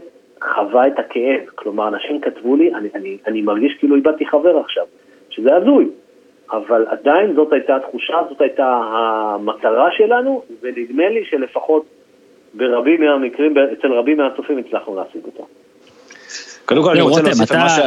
חווה 0.54 0.86
את 0.86 0.98
הכאב. 0.98 1.40
כלומר, 1.54 1.88
אנשים 1.88 2.20
כתבו 2.20 2.56
לי, 2.56 2.74
אני, 2.74 2.88
אני, 2.94 3.18
אני 3.26 3.42
מרגיש 3.42 3.72
כאילו 3.78 3.96
איבדתי 3.96 4.26
חבר 4.26 4.58
עכשיו, 4.58 4.84
שזה 5.30 5.56
הזוי. 5.56 5.88
אבל 6.52 6.86
עדיין 6.88 7.34
זאת 7.34 7.52
הייתה 7.52 7.76
התחושה, 7.76 8.14
זאת 8.30 8.40
הייתה 8.40 8.80
המטרה 8.92 9.88
שלנו, 9.96 10.42
ונדמה 10.62 11.08
לי 11.08 11.24
שלפחות 11.30 11.84
ברבים 12.54 13.00
מהמקרים, 13.00 13.54
אצל 13.78 13.92
רבים 13.92 14.16
מהצופים 14.16 14.58
הצלחנו 14.58 14.96
להשיג 14.96 15.24
אותה. 15.24 15.42
קודם 16.64 16.82
כל 16.82 16.90
אני 16.90 17.00
רוצה 17.00 17.22
להוסיף 17.22 17.52
על 17.52 17.58
מה 17.58 17.68
ש... 17.68 17.78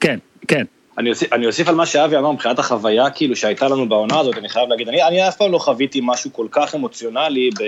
כן, 0.00 0.18
כן. 0.48 0.64
אני 0.98 1.10
אוסיף, 1.10 1.32
אני 1.32 1.46
אוסיף 1.46 1.68
על 1.68 1.74
מה 1.74 1.86
שאבי 1.86 2.16
אמר 2.16 2.32
מבחינת 2.32 2.58
החוויה 2.58 3.10
כאילו 3.10 3.36
שהייתה 3.36 3.68
לנו 3.68 3.88
בעונה 3.88 4.20
הזאת, 4.20 4.38
אני 4.38 4.48
חייב 4.48 4.68
להגיד, 4.68 4.88
אני, 4.88 5.02
אני 5.02 5.28
אף 5.28 5.36
פעם 5.36 5.52
לא 5.52 5.58
חוויתי 5.58 6.00
משהו 6.04 6.32
כל 6.32 6.46
כך 6.50 6.74
אמוציונלי 6.74 7.50
ב... 7.60 7.62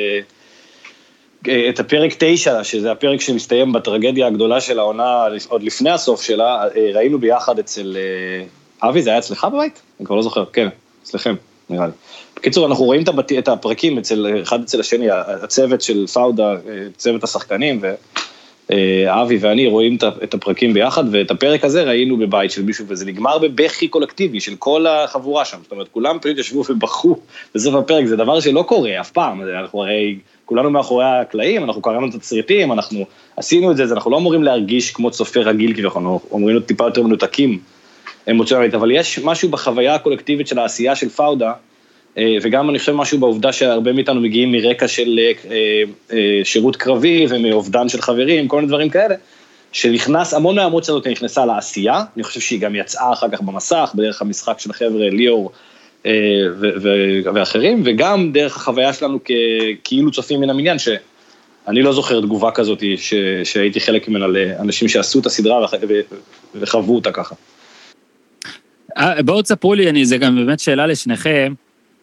את 1.68 1.80
הפרק 1.80 2.14
9, 2.18 2.64
שזה 2.64 2.92
הפרק 2.92 3.20
שמסתיים 3.20 3.72
בטרגדיה 3.72 4.26
הגדולה 4.26 4.60
של 4.60 4.78
העונה, 4.78 5.24
עוד 5.48 5.62
לפני 5.62 5.90
הסוף 5.90 6.22
שלה, 6.22 6.64
ראינו 6.94 7.18
ביחד 7.18 7.58
אצל... 7.58 7.96
אבי, 8.82 9.02
זה 9.02 9.10
היה 9.10 9.18
אצלך 9.18 9.46
בבית? 9.52 9.82
אני 10.00 10.06
כבר 10.06 10.16
לא 10.16 10.22
זוכר, 10.22 10.44
כן, 10.44 10.68
אצלכם, 11.02 11.34
נראה 11.70 11.86
לי. 11.86 11.92
בקיצור, 12.36 12.66
אנחנו 12.66 12.84
רואים 12.84 13.02
את 13.38 13.48
הפרקים 13.48 13.98
אצל, 13.98 14.26
אחד 14.42 14.62
אצל 14.62 14.80
השני, 14.80 15.10
הצוות 15.10 15.82
של 15.82 16.06
פאודה, 16.06 16.54
צוות 16.96 17.24
השחקנים, 17.24 17.78
ו... 17.82 17.86
אה, 17.86 17.94
אבי 19.08 19.38
ואני 19.40 19.66
רואים 19.66 19.96
את 20.22 20.34
הפרקים 20.34 20.74
ביחד, 20.74 21.04
ואת 21.10 21.30
הפרק 21.30 21.64
הזה 21.64 21.82
ראינו 21.82 22.16
בבית 22.16 22.50
של 22.50 22.62
מישהו, 22.62 22.84
וזה 22.88 23.06
נגמר 23.06 23.38
בבכי 23.38 23.88
קולקטיבי 23.88 24.40
של 24.40 24.54
כל 24.58 24.86
החבורה 24.86 25.44
שם. 25.44 25.58
זאת 25.62 25.72
אומרת, 25.72 25.88
כולם 25.88 26.18
פשוט 26.18 26.38
ישבו 26.38 26.64
ובכו 26.68 27.16
בסוף 27.54 27.74
הפרק, 27.74 28.06
זה 28.06 28.16
דבר 28.16 28.40
שלא 28.40 28.62
קורה 28.62 29.00
אף 29.00 29.10
פעם. 29.10 29.42
אנחנו 29.42 29.82
הרי, 29.82 30.18
כולנו 30.44 30.70
מאחורי 30.70 31.04
הקלעים, 31.04 31.64
אנחנו 31.64 31.82
קראנו 31.82 32.08
את 32.08 32.14
התסריטים, 32.14 32.72
אנחנו 32.72 33.06
עשינו 33.36 33.70
את 33.70 33.76
זה, 33.76 33.82
אז 33.82 33.92
אנחנו 33.92 34.10
לא 34.10 34.16
אמורים 34.16 34.42
להרגיש 34.42 34.90
כמו 34.90 35.10
צופה 35.10 35.40
רגיל 35.40 35.72
כביכול, 35.72 36.02
אנחנו 36.02 36.20
אמורים 36.32 36.56
להיות 36.56 36.66
טיפה 36.66 36.84
יותר 36.84 37.02
מנותקים 37.02 37.58
אמוציונלית, 38.30 38.74
אבל 38.74 38.90
יש 38.90 39.18
משהו 39.18 39.48
בחוויה 39.48 39.94
הקולקטיבית 39.94 40.48
של 40.48 40.58
העשייה 40.58 40.96
של 40.96 41.08
פאודה, 41.08 41.48
אה, 41.48 41.73
וגם 42.18 42.70
אני 42.70 42.78
חושב 42.78 42.92
משהו 42.92 43.18
בעובדה 43.18 43.52
שהרבה 43.52 43.92
מאיתנו 43.92 44.20
מגיעים 44.20 44.52
מרקע 44.52 44.88
של 44.88 45.18
אה, 45.18 45.32
אה, 46.12 46.40
שירות 46.44 46.76
קרבי 46.76 47.26
ומאובדן 47.28 47.88
של 47.88 48.02
חברים, 48.02 48.48
כל 48.48 48.56
מיני 48.56 48.68
דברים 48.68 48.90
כאלה, 48.90 49.14
שנכנס, 49.72 50.34
המון 50.34 50.56
מהאמוציה 50.56 50.94
הזאת 50.94 51.06
נכנסה 51.06 51.46
לעשייה, 51.46 52.02
אני 52.16 52.24
חושב 52.24 52.40
שהיא 52.40 52.60
גם 52.60 52.74
יצאה 52.74 53.12
אחר 53.12 53.28
כך 53.28 53.40
במסך, 53.40 53.90
בדרך 53.94 54.22
המשחק 54.22 54.58
של 54.58 54.70
החבר'ה 54.70 55.08
ליאור 55.10 55.52
ואחרים, 57.34 57.82
וגם 57.84 58.32
דרך 58.32 58.56
החוויה 58.56 58.92
שלנו 58.92 59.18
כאילו 59.84 60.10
צופים 60.10 60.40
מן 60.40 60.50
המניין, 60.50 60.78
שאני 60.78 61.82
לא 61.82 61.92
זוכר 61.92 62.20
תגובה 62.20 62.50
כזאת 62.50 62.82
שהייתי 63.44 63.80
חלק 63.80 64.08
ממנה 64.08 64.26
לאנשים 64.26 64.88
שעשו 64.88 65.20
את 65.20 65.26
הסדרה 65.26 65.66
וחוו 66.54 66.94
אותה 66.94 67.12
ככה. 67.12 67.34
בואו 69.24 69.42
תספרו 69.42 69.74
לי, 69.74 70.04
זה 70.04 70.16
גם 70.16 70.36
באמת 70.36 70.60
שאלה 70.60 70.86
לשניכם. 70.86 71.54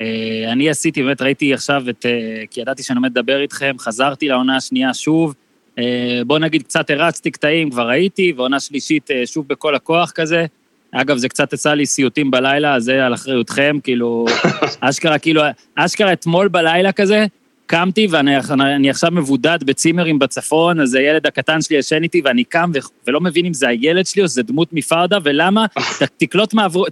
אה, 0.02 0.52
אני 0.52 0.70
עשיתי, 0.70 1.04
באמת 1.04 1.22
ראיתי 1.22 1.54
עכשיו 1.54 1.90
את, 1.90 2.06
אה, 2.06 2.44
כי 2.52 2.62
ידעתי 2.62 2.84
שאני 2.84 2.98
עומד 2.98 3.12
לדבר 3.12 3.42
איתכם, 3.42 3.76
חזרתי 3.80 4.28
לעונה 4.28 4.58
השנייה 4.58 4.94
שוב. 4.94 5.36
אה, 5.80 6.22
בוא 6.28 6.40
נגיד, 6.40 6.64
קצת 6.64 6.90
הרצתי 6.90 7.32
קטעים, 7.32 7.70
כבר 7.70 7.88
ראיתי, 7.88 8.34
ועונה 8.38 8.60
שלישית 8.60 9.10
שוב 9.26 9.48
בכל 9.48 9.76
הכוח 9.76 10.12
כזה. 10.12 10.46
אגב, 10.92 11.18
זה 11.18 11.30
קצת 11.30 11.54
עשה 11.54 11.76
לי 11.76 11.86
סיוטים 11.86 12.32
בלילה, 12.32 12.76
אז 12.76 12.84
זה 12.84 13.06
על 13.06 13.14
אחריותכם, 13.14 13.78
כאילו, 13.84 14.26
אשכרה, 14.80 15.20
כאילו, 15.20 15.42
אשכרה 15.76 16.14
אתמול 16.14 16.48
בלילה 16.48 16.92
כזה, 16.92 17.26
קמתי 17.66 18.08
ואני 18.10 18.90
עכשיו 18.90 19.12
מבודד 19.12 19.60
בצימרים 19.66 20.20
בצפון, 20.20 20.80
אז 20.80 20.94
הילד 20.96 21.28
הקטן 21.28 21.62
שלי 21.62 21.78
ישן 21.78 22.04
איתי 22.04 22.22
ואני 22.24 22.44
קם 22.44 22.72
ו, 22.74 22.80
ולא 23.08 23.22
מבין 23.22 23.46
אם 23.46 23.54
זה 23.54 23.68
הילד 23.68 24.06
שלי 24.06 24.22
או 24.22 24.28
זה 24.28 24.44
דמות 24.44 24.74
מפרדה, 24.74 25.18
ולמה, 25.24 25.66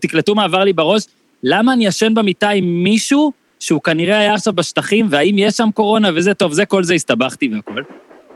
תקלטו 0.01 0.35
מה 0.35 0.43
עבר 0.43 0.63
לי 0.63 0.73
בראש, 0.73 1.03
למה 1.43 1.73
אני 1.73 1.85
ישן 1.85 2.13
במיטה 2.13 2.49
עם 2.49 2.83
מישהו 2.83 3.31
שהוא 3.59 3.81
כנראה 3.81 4.19
היה 4.19 4.33
עכשיו 4.33 4.53
בשטחים, 4.53 5.07
והאם 5.09 5.35
יש 5.37 5.53
שם 5.53 5.69
קורונה 5.73 6.09
וזה, 6.15 6.33
טוב, 6.33 6.53
זה 6.53 6.65
כל 6.65 6.83
זה 6.83 6.93
הסתבכתי 6.93 7.49
והכל. 7.53 7.81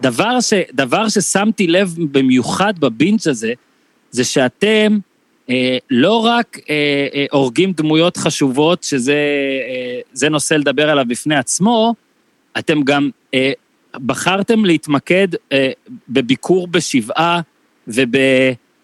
דבר, 0.01 0.41
ש, 0.41 0.53
דבר 0.73 1.09
ששמתי 1.09 1.67
לב 1.67 1.95
במיוחד 2.11 2.79
בבינג' 2.79 3.19
הזה, 3.25 3.53
זה 4.11 4.23
שאתם 4.23 4.97
אה, 5.49 5.77
לא 5.89 6.25
רק 6.25 6.57
אה, 6.69 7.07
אה, 7.13 7.25
הורגים 7.31 7.71
דמויות 7.71 8.17
חשובות, 8.17 8.83
שזה 8.83 9.17
אה, 10.23 10.29
נושא 10.29 10.53
לדבר 10.53 10.89
עליו 10.89 11.05
בפני 11.07 11.35
עצמו, 11.35 11.93
אתם 12.57 12.81
גם 12.81 13.09
אה, 13.33 13.51
בחרתם 14.05 14.65
להתמקד 14.65 15.27
אה, 15.51 15.71
בביקור 16.09 16.67
בשבעה 16.67 17.41
וב... 17.87 18.17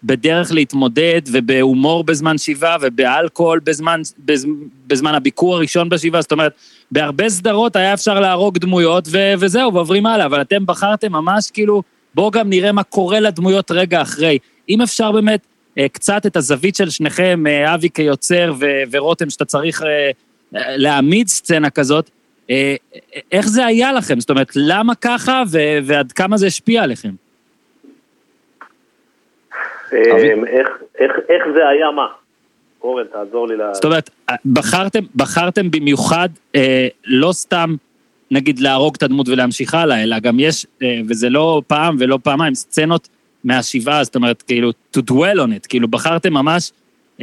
בדרך 0.04 0.52
להתמודד 0.52 1.20
ובהומור 1.32 2.04
בזמן 2.04 2.38
שבעה 2.38 2.76
ובאלכוהול 2.80 3.60
בזמן, 3.64 4.00
בזמן, 4.18 4.54
בזמן 4.86 5.14
הביקור 5.14 5.54
הראשון 5.54 5.88
בשבעה, 5.88 6.22
זאת 6.22 6.32
אומרת, 6.32 6.52
בהרבה 6.90 7.28
סדרות 7.28 7.76
היה 7.76 7.94
אפשר 7.94 8.20
להרוג 8.20 8.58
דמויות 8.58 9.08
ו- 9.10 9.32
וזהו, 9.38 9.74
ועוברים 9.74 10.06
הלאה, 10.06 10.26
אבל 10.26 10.40
אתם 10.40 10.66
בחרתם 10.66 11.12
ממש 11.12 11.50
כאילו, 11.50 11.82
בואו 12.14 12.30
גם 12.30 12.48
נראה 12.48 12.72
מה 12.72 12.82
קורה 12.82 13.20
לדמויות 13.20 13.70
רגע 13.70 14.02
אחרי. 14.02 14.38
אם 14.68 14.82
אפשר 14.82 15.12
באמת 15.12 15.46
אה, 15.78 15.88
קצת 15.88 16.26
את 16.26 16.36
הזווית 16.36 16.76
של 16.76 16.90
שניכם, 16.90 17.44
אה, 17.46 17.74
אבי 17.74 17.90
כיוצר 17.90 18.52
ו- 18.60 18.82
ורותם, 18.90 19.30
שאתה 19.30 19.44
צריך 19.44 19.82
אה, 19.82 20.10
להעמיד 20.76 21.28
סצנה 21.28 21.70
כזאת, 21.70 22.10
איך 23.32 23.48
זה 23.48 23.66
היה 23.66 23.92
לכם? 23.92 24.20
זאת 24.20 24.30
אומרת, 24.30 24.52
למה 24.56 24.94
ככה 24.94 25.42
ו- 25.50 25.78
ועד 25.84 26.12
כמה 26.12 26.36
זה 26.36 26.46
השפיע 26.46 26.82
עליכם? 26.82 27.10
אמ, 29.92 30.44
איך 31.28 31.42
זה 31.54 31.68
היה 31.68 31.90
מה? 31.90 32.06
אורן, 32.82 33.04
תעזור 33.12 33.48
לי 33.48 33.56
ל... 33.56 33.60
זאת 33.72 33.84
אומרת, 33.84 34.10
בחרתם, 34.52 35.00
בחרתם 35.16 35.70
במיוחד 35.70 36.28
אה, 36.54 36.88
לא 37.04 37.32
סתם, 37.32 37.74
נגיד, 38.30 38.58
להרוג 38.58 38.94
את 38.96 39.02
הדמות 39.02 39.28
ולהמשיך 39.28 39.74
הלאה, 39.74 40.02
אלא 40.02 40.18
גם 40.18 40.40
יש, 40.40 40.66
אה, 40.82 41.00
וזה 41.08 41.30
לא 41.30 41.62
פעם 41.66 41.96
ולא 41.98 42.18
פעמיים, 42.22 42.54
סצנות 42.54 43.08
מהשבעה, 43.44 44.04
זאת 44.04 44.16
אומרת, 44.16 44.42
כאילו, 44.42 44.70
to 44.96 45.00
dwell 45.10 45.36
on 45.36 45.50
it, 45.56 45.68
כאילו, 45.68 45.88
בחרתם 45.88 46.32
ממש 46.32 46.72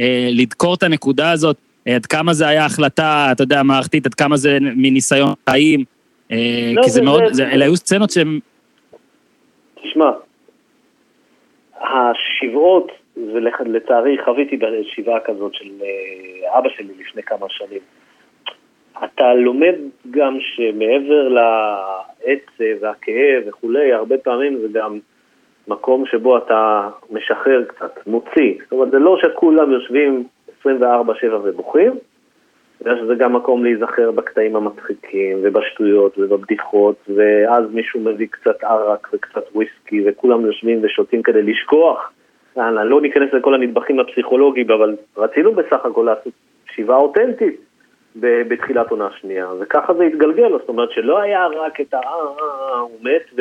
אה, 0.00 0.28
לדקור 0.32 0.74
את 0.74 0.82
הנקודה 0.82 1.30
הזאת, 1.30 1.56
אה, 1.88 1.94
עד 1.94 2.06
כמה 2.06 2.32
זה 2.32 2.48
היה 2.48 2.64
החלטה, 2.64 3.28
אתה 3.32 3.42
יודע, 3.42 3.62
מערכתית, 3.62 4.06
עד 4.06 4.14
כמה 4.14 4.36
זה 4.36 4.58
מניסיון 4.60 5.32
חיים, 5.50 5.84
אה, 6.32 6.72
לא, 6.74 6.82
כי 6.82 6.90
זה, 6.90 6.94
זה 6.94 7.02
מאוד, 7.02 7.22
זה, 7.32 7.48
אלה 7.48 7.64
היו 7.64 7.76
סצנות 7.76 8.10
שהן 8.10 8.40
תשמע, 9.82 10.10
השבעות, 11.80 12.92
ולצערי 13.16 14.18
חוויתי 14.24 14.56
בשבעה 14.56 15.20
כזאת 15.20 15.54
של 15.54 15.70
אה, 15.82 16.58
אבא 16.58 16.68
שלי 16.68 16.92
לפני 16.98 17.22
כמה 17.22 17.46
שנים. 17.48 17.80
אתה 19.04 19.34
לומד 19.34 19.74
גם 20.10 20.38
שמעבר 20.40 21.28
לעצב 21.28 22.82
והכאב 22.82 23.42
וכולי, 23.46 23.92
הרבה 23.92 24.18
פעמים 24.18 24.58
זה 24.58 24.68
גם 24.72 24.98
מקום 25.68 26.06
שבו 26.06 26.38
אתה 26.38 26.88
משחרר 27.10 27.64
קצת, 27.64 28.06
מוציא. 28.06 28.54
זאת 28.62 28.72
אומרת, 28.72 28.90
זה 28.90 28.98
לא 28.98 29.18
שכולם 29.22 29.72
יושבים 29.72 30.24
24-7 30.64 30.66
ובוכים, 31.42 31.92
אלא 32.86 32.96
שזה 32.96 33.14
גם 33.14 33.36
מקום 33.36 33.64
להיזכר 33.64 34.10
בקטעים 34.10 34.56
המצחיקים 34.56 35.38
ובשטויות 35.42 36.18
ובבדיחות, 36.18 36.96
ואז 37.16 37.64
מישהו 37.72 38.00
מביא 38.00 38.26
קצת 38.30 38.64
ערק 38.64 39.08
וקצת 39.12 39.44
וויסקי, 39.54 40.02
וכולם 40.06 40.46
יושבים 40.46 40.78
ושותים 40.82 41.22
כדי 41.22 41.42
לשכוח. 41.42 42.12
אני 42.56 42.90
לא 42.90 43.00
ניכנס 43.00 43.32
לכל 43.32 43.54
הנדבכים 43.54 44.00
הפסיכולוגיים, 44.00 44.70
אבל 44.70 44.96
רצינו 45.16 45.52
בסך 45.52 45.84
הכל 45.84 46.02
לעשות 46.02 46.32
שיבה 46.74 46.96
אותנטית. 46.96 47.68
בתחילת 48.20 48.90
עונה 48.90 49.08
שנייה, 49.20 49.48
וככה 49.60 49.94
זה 49.94 50.04
התגלגל, 50.04 50.50
זאת 50.50 50.68
אומרת 50.68 50.90
שלא 50.90 51.18
היה 51.18 51.46
רק 51.46 51.80
את 51.80 51.94
ה... 51.94 51.98
הוא 52.80 52.98
מת 53.02 53.40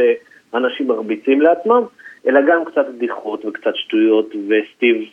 ואנשים 0.53 0.88
מרביצים 0.88 1.41
לעצמם, 1.41 1.84
אלא 2.27 2.41
גם 2.48 2.65
קצת 2.65 2.86
בדיחות 2.96 3.46
וקצת 3.46 3.75
שטויות, 3.75 4.36
וסטיב 4.36 5.10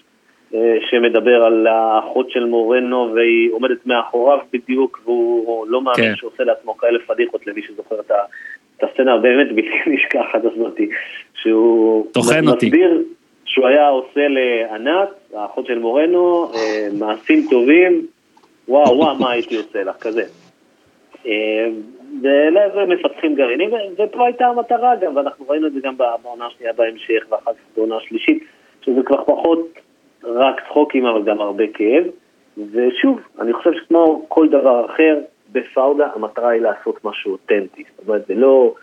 שמדבר 0.90 1.44
על 1.44 1.66
האחות 1.66 2.30
של 2.30 2.44
מורנו 2.44 3.12
והיא 3.14 3.52
עומדת 3.52 3.87
מאחוריו 3.87 4.38
בדיוק, 4.52 5.00
והוא 5.04 5.66
לא 5.68 5.82
מאמין 5.82 6.11
כן. 6.11 6.16
שעושה 6.16 6.44
לעצמו 6.44 6.76
כאלה 6.76 6.99
פדיחות 7.06 7.46
למי 7.46 7.62
שזוכר 7.62 8.00
את, 8.00 8.11
הסצנה 8.82 9.14
הבאמת 9.14 9.52
בלתי 9.56 9.90
נשכחת 9.90 10.44
הזאת, 10.44 10.80
שהוא 11.34 12.06
מסביר 12.42 13.02
שהוא 13.44 13.66
היה 13.66 13.88
עושה 13.88 14.28
לענת, 14.28 15.08
האחות 15.34 15.66
של 15.66 15.78
מורנו, 15.78 16.50
מעשים 16.99 17.46
טובים 17.50 18.06
וואו, 18.68 18.99
וואו, 18.99 19.16
מה 19.16 19.30
הייתי 19.30 19.56
עושה 19.56 19.82
לך, 19.82 19.96
כזה. 19.96 20.25
אה, 21.26 21.68
ולזה 22.23 22.94
מפתחים 22.94 23.34
גרעינים, 23.34 23.70
ופה 23.99 24.26
הייתה 24.26 24.46
המטרה 24.46 24.96
גם, 24.96 25.16
ואנחנו 25.16 25.49
ראינו 25.49 25.66
את 25.66 25.73
זה 25.73 25.80
גם 25.82 25.96
בעונה 25.96 26.46
השנייה 26.46 26.73
בהמשך, 26.73 27.25
ואחר 27.28 27.52
כך 27.52 27.61
בעונה 27.76 27.96
השלישית, 27.96 28.44
שזה 28.82 29.02
כבר 29.02 29.25
פחות 29.25 29.78
רק 30.26 30.61
צחוקים, 30.69 31.07
אבל 31.07 31.23
גם 31.25 31.40
הרבה 31.40 31.64
כאב. 31.75 32.04
ושוב, 32.57 33.21
אני 33.40 33.52
חושב 33.52 33.71
שכמו 33.85 34.25
כל 34.28 34.49
דבר 34.49 34.87
אחר, 34.87 35.19
בפאודה 35.52 36.07
המטרה 36.14 36.49
היא 36.49 36.61
לעשות 36.61 37.04
משהו 37.04 37.33
אותנטי. 37.33 37.85
זאת 37.97 38.09
אומרת, 38.09 38.26
זה 38.28 38.35
לא 38.35 38.75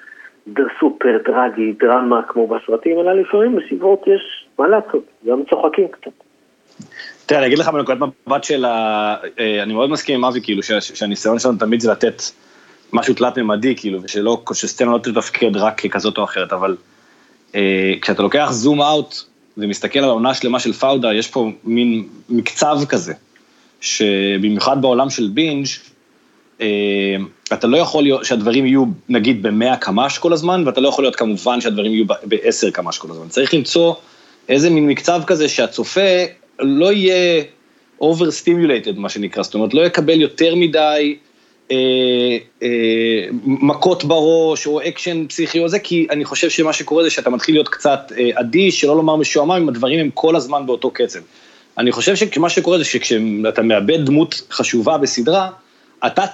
סופר 0.80 1.18
טרגי, 1.26 1.74
דרמה 1.80 2.22
כמו 2.28 2.48
בסרטים, 2.48 3.00
אלא 3.00 3.14
לפעמים 3.14 3.56
בסביבות 3.56 4.02
יש 4.08 4.48
מה 4.60 4.68
לעשות, 4.68 5.04
גם 5.28 5.42
צוחקים 5.50 5.88
קצת. 5.88 6.12
תראה, 7.26 7.40
אני 7.40 7.48
אגיד 7.48 7.60
לך 7.60 7.70
מנקודת 7.70 7.98
מבט 8.28 8.44
של 8.44 8.66
ה... 8.66 9.16
אה, 9.40 9.64
אני 9.64 9.74
מאוד 9.74 9.90
מסכים 9.90 10.16
עם 10.16 10.26
אבי, 10.26 10.42
כאילו, 10.44 10.64
שהניסיון 10.80 11.40
שלנו 11.40 11.58
תמיד 11.58 11.80
זה 11.80 11.92
לתת 11.92 12.22
משהו 12.94 13.14
תלת-ממדי, 13.14 13.76
כאילו, 13.78 14.04
ושלא, 14.04 14.42
שסצנה 14.54 14.92
לא 14.92 14.98
תתפקד 14.98 15.58
רק 15.58 15.82
ככזאת 15.82 16.18
או 16.18 16.24
אחרת, 16.24 16.54
אבל 16.54 16.76
אה, 17.56 17.94
כשאתה 18.02 18.24
לוקח 18.24 18.48
זום 18.52 18.82
אאוט 18.82 19.16
ומסתכל 19.58 20.00
על 20.00 20.06
העונה 20.06 20.34
שלמה 20.34 20.60
של 20.60 20.74
פאודה, 20.74 21.14
יש 21.14 21.28
פה 21.28 21.52
מין 21.64 22.08
מקצב 22.30 22.80
כזה, 22.90 23.14
שבמיוחד 23.82 24.82
בעולם 24.82 25.10
של 25.10 25.30
בינג', 25.34 25.68
אה, 26.62 27.16
אתה 27.54 27.68
לא 27.68 27.78
יכול 27.78 28.04
להיות, 28.04 28.26
שהדברים 28.26 28.66
יהיו 28.66 28.86
נגיד 29.10 29.44
ב-100 29.44 29.76
קמ"ש 29.80 30.18
כל 30.18 30.34
הזמן, 30.34 30.64
ואתה 30.66 30.82
לא 30.82 30.90
יכול 30.90 31.04
להיות 31.04 31.16
כמובן 31.16 31.62
שהדברים 31.62 31.92
יהיו 31.94 32.06
ב-10 32.06 32.72
קמ"ש 32.74 32.98
כל 32.98 33.12
הזמן. 33.12 33.28
צריך 33.28 33.54
למצוא 33.54 33.94
איזה 34.50 34.70
מין 34.70 34.88
מקצב 34.88 35.22
כזה 35.28 35.50
שהצופה 35.50 36.26
לא 36.60 36.92
יהיה 36.92 37.44
overstimulated, 38.02 38.94
מה 38.96 39.10
שנקרא, 39.10 39.44
זאת 39.44 39.54
אומרת, 39.54 39.74
לא 39.74 39.86
יקבל 39.86 40.22
יותר 40.22 40.56
מדי 40.56 41.16
מכות 43.46 44.04
בראש 44.04 44.68
או 44.68 44.82
אקשן 44.88 45.28
פסיכי 45.28 45.60
או 45.60 45.70
זה, 45.70 45.80
כי 45.80 46.08
אני 46.10 46.26
חושב 46.26 46.50
שמה 46.50 46.74
שקורה 46.74 47.04
זה 47.04 47.10
שאתה 47.10 47.30
מתחיל 47.30 47.56
להיות 47.56 47.70
קצת 47.70 48.12
אה, 48.18 48.30
אדיש, 48.34 48.82
שלא 48.82 48.96
לומר 48.96 49.16
משועמם, 49.16 49.52
אם 49.52 49.70
הדברים 49.70 50.00
הם 50.00 50.10
כל 50.14 50.36
הזמן 50.36 50.66
באותו 50.66 50.92
קצב. 50.92 51.20
אני 51.78 51.92
חושב 51.92 52.16
שמה 52.16 52.50
שקורה 52.50 52.78
זה 52.78 52.84
שכשאתה 52.84 53.62
מאבד 53.62 54.06
דמות 54.06 54.42
חשובה 54.52 54.98
בסדרה, 54.98 55.50
אתה, 56.06 56.26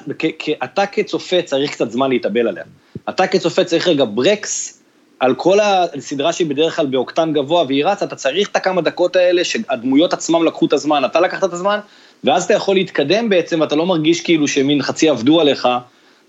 אתה 0.63 0.86
כצופה 0.86 1.41
צריך 1.41 1.71
קצת 1.71 1.91
זמן 1.91 2.10
להתאבל 2.10 2.47
עליה. 2.47 2.63
אתה 3.10 3.28
כצופה 3.28 3.63
צריך 3.63 3.88
רגע 3.88 4.06
ברקס, 4.13 4.78
על 5.19 5.36
כל 5.36 5.58
הסדרה 5.60 6.34
שהיא 6.34 6.47
בדרך 6.47 6.76
כלל 6.76 6.86
באוקטן 6.86 7.34
גבוה 7.34 7.63
והיא 7.67 7.86
רצה, 7.86 8.06
אתה 8.06 8.15
צריך 8.15 8.50
את 8.50 8.56
הכמה 8.56 8.82
דקות 8.82 9.15
האלה 9.15 9.43
שהדמויות 9.43 10.13
עצמם 10.13 10.45
לקחו 10.45 10.65
את 10.65 10.73
הזמן, 10.73 11.06
אתה 11.06 11.19
לקחת 11.19 11.43
את 11.43 11.54
הזמן, 11.54 11.80
ואז 12.23 12.43
אתה 12.43 12.53
יכול 12.53 12.75
להתקדם 12.75 13.30
בעצם, 13.30 13.62
ואתה 13.62 13.75
לא 13.75 13.86
מרגיש 13.86 14.21
כאילו 14.21 14.47
שמין 14.47 14.82
חצי 14.82 15.10
עבדו 15.10 15.41
עליך, 15.41 15.67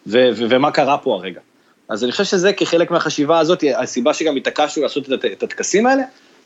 ו- 0.06 0.28
ו- 0.34 0.46
ומה 0.48 0.70
קרה 0.70 0.98
פה 0.98 1.14
הרגע. 1.14 1.40
אז 1.88 2.04
אני 2.04 2.12
חושב 2.12 2.24
שזה 2.24 2.52
כחלק 2.52 2.90
מהחשיבה 2.90 3.38
הזאת, 3.38 3.64
הסיבה 3.76 4.14
שגם 4.14 4.36
התעקשנו 4.36 4.82
לעשות 4.82 5.12
את, 5.12 5.24
את 5.24 5.42
הטקסים 5.42 5.86
האלה, 5.86 6.02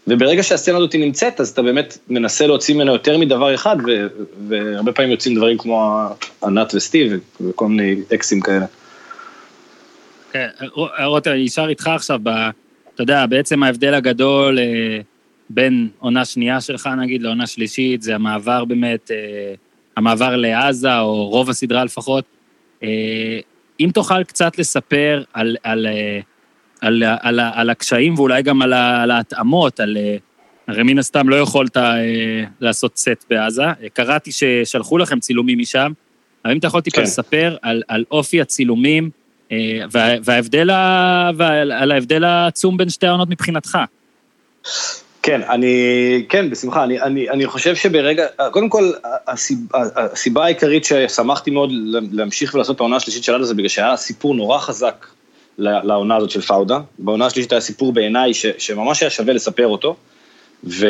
וברגע 0.06 0.42
שהסצנה 0.42 0.76
הזאת 0.76 0.94
נמצאת, 0.94 1.40
אז 1.40 1.50
אתה 1.50 1.62
באמת 1.62 1.98
מנסה 2.08 2.46
להוציא 2.46 2.74
ממנה 2.74 2.92
יותר 2.92 3.18
מדבר 3.18 3.54
אחד, 3.54 3.76
ו- 3.86 4.06
והרבה 4.48 4.92
פעמים 4.92 5.10
יוצאים 5.10 5.34
דברים 5.34 5.58
כמו 5.58 6.06
ענת 6.44 6.74
וסטיב, 6.74 7.12
וכל 7.40 7.68
מיני 7.68 8.00
אקסים 8.14 8.40
כאלה. 8.40 8.66
כן, 10.32 10.48
רותם, 11.04 11.30
אני 11.30 11.46
אשאר 11.46 11.68
איתך 11.68 11.90
עכשיו, 11.94 12.18
ב, 12.22 12.28
אתה 12.94 13.02
יודע, 13.02 13.26
בעצם 13.26 13.62
ההבדל 13.62 13.94
הגדול 13.94 14.58
אה, 14.58 15.00
בין 15.54 15.88
עונה 15.98 16.24
שנייה 16.24 16.60
שלך, 16.60 16.88
נגיד, 16.98 17.22
לעונה 17.22 17.46
שלישית, 17.46 18.02
זה 18.02 18.14
המעבר 18.14 18.64
באמת, 18.64 19.10
אה, 19.10 19.54
המעבר 19.96 20.36
לעזה, 20.36 20.98
או 20.98 21.28
רוב 21.28 21.50
הסדרה 21.50 21.84
לפחות. 21.84 22.24
אה, 22.82 23.40
אם 23.80 23.90
תוכל 23.94 24.24
קצת 24.24 24.58
לספר 24.58 25.22
על, 25.32 25.56
על, 25.62 25.86
על, 26.80 27.02
על, 27.02 27.18
על, 27.22 27.40
על 27.54 27.70
הקשיים 27.70 28.14
ואולי 28.14 28.42
גם 28.42 28.62
על, 28.62 28.72
על 28.72 29.10
ההתאמות, 29.10 29.80
על... 29.80 29.96
הרי 30.68 30.82
מן 30.82 30.98
הסתם 30.98 31.28
לא 31.28 31.36
יכולת 31.36 31.76
לעשות 32.60 32.96
סט 32.96 33.24
בעזה. 33.30 33.64
קראתי 33.92 34.30
ששלחו 34.32 34.98
לכם 34.98 35.20
צילומים 35.20 35.58
משם, 35.58 35.92
אבל 36.44 36.52
אם 36.52 36.58
אתה 36.58 36.66
יכול 36.66 36.80
טיפה 36.80 36.96
כן. 36.96 37.02
לספר 37.02 37.56
על, 37.62 37.82
על 37.88 38.04
אופי 38.10 38.40
הצילומים, 38.40 39.10
אה, 39.52 39.80
וההבדל, 40.24 40.70
על 40.70 41.92
ההבדל 41.92 42.24
העצום 42.24 42.76
בין 42.76 42.88
שתי 42.88 43.06
העונות 43.06 43.28
מבחינתך. 43.30 43.78
כן, 45.22 45.40
אני, 45.42 46.24
כן, 46.28 46.50
בשמחה, 46.50 46.84
אני, 46.84 47.00
אני, 47.00 47.30
אני 47.30 47.46
חושב 47.46 47.74
שברגע, 47.74 48.26
קודם 48.50 48.68
כל, 48.68 48.92
הסיבה, 49.28 49.78
הסיבה 49.96 50.44
העיקרית 50.44 50.84
ששמחתי 50.84 51.50
מאוד 51.50 51.70
להמשיך 52.12 52.54
ולעשות 52.54 52.76
את 52.76 52.80
העונה 52.80 52.96
השלישית 52.96 53.24
שלנו 53.24 53.44
זה 53.44 53.54
בגלל 53.54 53.68
שהיה 53.68 53.96
סיפור 53.96 54.34
נורא 54.34 54.58
חזק 54.58 55.06
לעונה 55.58 56.16
הזאת 56.16 56.30
של 56.30 56.40
פאודה. 56.40 56.78
בעונה 56.98 57.26
השלישית 57.26 57.52
היה 57.52 57.60
סיפור 57.60 57.92
בעיניי 57.92 58.32
שממש 58.58 59.02
היה 59.02 59.10
שווה 59.10 59.32
לספר 59.32 59.66
אותו, 59.66 59.96
ו, 60.64 60.86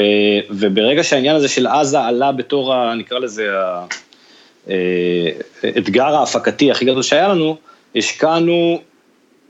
וברגע 0.51 1.03
שהעניין 1.03 1.37
הזה 1.37 1.49
של 1.49 1.66
עזה 1.66 2.01
עלה 2.01 2.33
בתור, 2.33 2.75
ה, 2.75 2.95
נקרא 2.95 3.18
לזה, 3.18 3.47
האתגר 5.62 6.14
אה, 6.14 6.18
ההפקתי 6.18 6.71
הכי 6.71 6.85
גדול 6.85 7.03
שהיה 7.03 7.29
לנו, 7.29 7.57
השקענו 7.97 8.81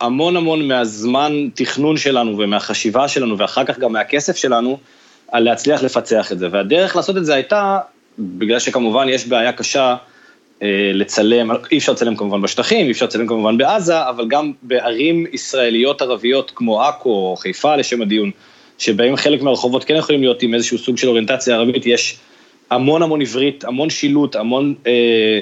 המון 0.02 0.36
המון 0.36 0.68
מהזמן 0.68 1.48
תכנון 1.54 1.96
שלנו 1.96 2.38
ומהחשיבה 2.38 3.08
שלנו 3.08 3.38
ואחר 3.38 3.64
כך 3.64 3.78
גם 3.78 3.92
מהכסף 3.92 4.36
שלנו 4.36 4.78
על 5.32 5.42
להצליח 5.42 5.82
לפצח 5.82 6.32
את 6.32 6.38
זה. 6.38 6.48
והדרך 6.50 6.96
לעשות 6.96 7.16
את 7.16 7.24
זה 7.24 7.34
הייתה, 7.34 7.78
בגלל 8.18 8.58
שכמובן 8.58 9.08
יש 9.08 9.26
בעיה 9.26 9.52
קשה 9.52 9.96
אה, 10.62 10.90
לצלם, 10.94 11.50
אי 11.70 11.78
אפשר 11.78 11.92
לצלם 11.92 12.16
כמובן 12.16 12.42
בשטחים, 12.42 12.86
אי 12.86 12.90
אפשר 12.90 13.06
לצלם 13.06 13.26
כמובן 13.26 13.58
בעזה, 13.58 14.08
אבל 14.08 14.28
גם 14.28 14.52
בערים 14.62 15.26
ישראליות 15.32 16.02
ערביות 16.02 16.52
כמו 16.54 16.82
עכו 16.82 17.10
או 17.10 17.36
חיפה 17.36 17.76
לשם 17.76 18.02
הדיון, 18.02 18.30
שבהם 18.78 19.16
חלק 19.16 19.42
מהרחובות 19.42 19.84
כן 19.84 19.96
יכולים 19.96 20.20
להיות 20.20 20.42
עם 20.42 20.54
איזשהו 20.54 20.78
סוג 20.78 20.98
של 20.98 21.08
אוריינטציה 21.08 21.56
ערבית, 21.56 21.86
יש 21.86 22.16
המון 22.70 23.02
המון 23.02 23.20
עברית, 23.20 23.64
המון 23.64 23.90
שילוט, 23.90 24.36
המון 24.36 24.74
אה, 24.86 25.40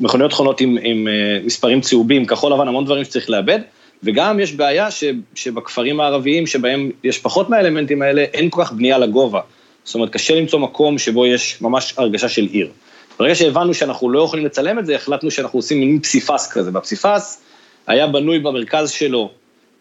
מכוניות 0.00 0.32
חונות 0.32 0.60
עם, 0.60 0.78
עם 0.82 1.08
אה, 1.08 1.38
מספרים 1.44 1.80
צהובים, 1.80 2.26
כחול 2.26 2.52
לבן, 2.52 2.68
המון 2.68 2.84
דברים 2.84 3.04
שצריך 3.04 3.30
לאבד, 3.30 3.60
וגם 4.02 4.40
יש 4.40 4.52
בעיה 4.52 4.90
ש, 4.90 5.04
שבכפרים 5.34 6.00
הערביים, 6.00 6.46
שבהם 6.46 6.90
יש 7.04 7.18
פחות 7.18 7.50
מהאלמנטים 7.50 8.02
האלה, 8.02 8.22
אין 8.22 8.50
כל 8.50 8.64
כך 8.64 8.72
בנייה 8.72 8.98
לגובה. 8.98 9.40
זאת 9.84 9.94
אומרת, 9.94 10.10
קשה 10.10 10.34
למצוא 10.34 10.58
מקום 10.58 10.98
שבו 10.98 11.26
יש 11.26 11.62
ממש 11.62 11.94
הרגשה 11.96 12.28
של 12.28 12.44
עיר. 12.44 12.70
ברגע 13.18 13.34
שהבנו 13.34 13.74
שאנחנו 13.74 14.10
לא 14.10 14.22
יכולים 14.22 14.46
לצלם 14.46 14.78
את 14.78 14.86
זה, 14.86 14.96
החלטנו 14.96 15.30
שאנחנו 15.30 15.58
עושים 15.58 15.80
מין 15.80 16.00
פסיפס 16.00 16.52
כזה. 16.52 16.70
בפסיפס 16.70 17.42
היה 17.86 18.06
בנוי 18.06 18.38
במרכז 18.38 18.90
שלו 18.90 19.30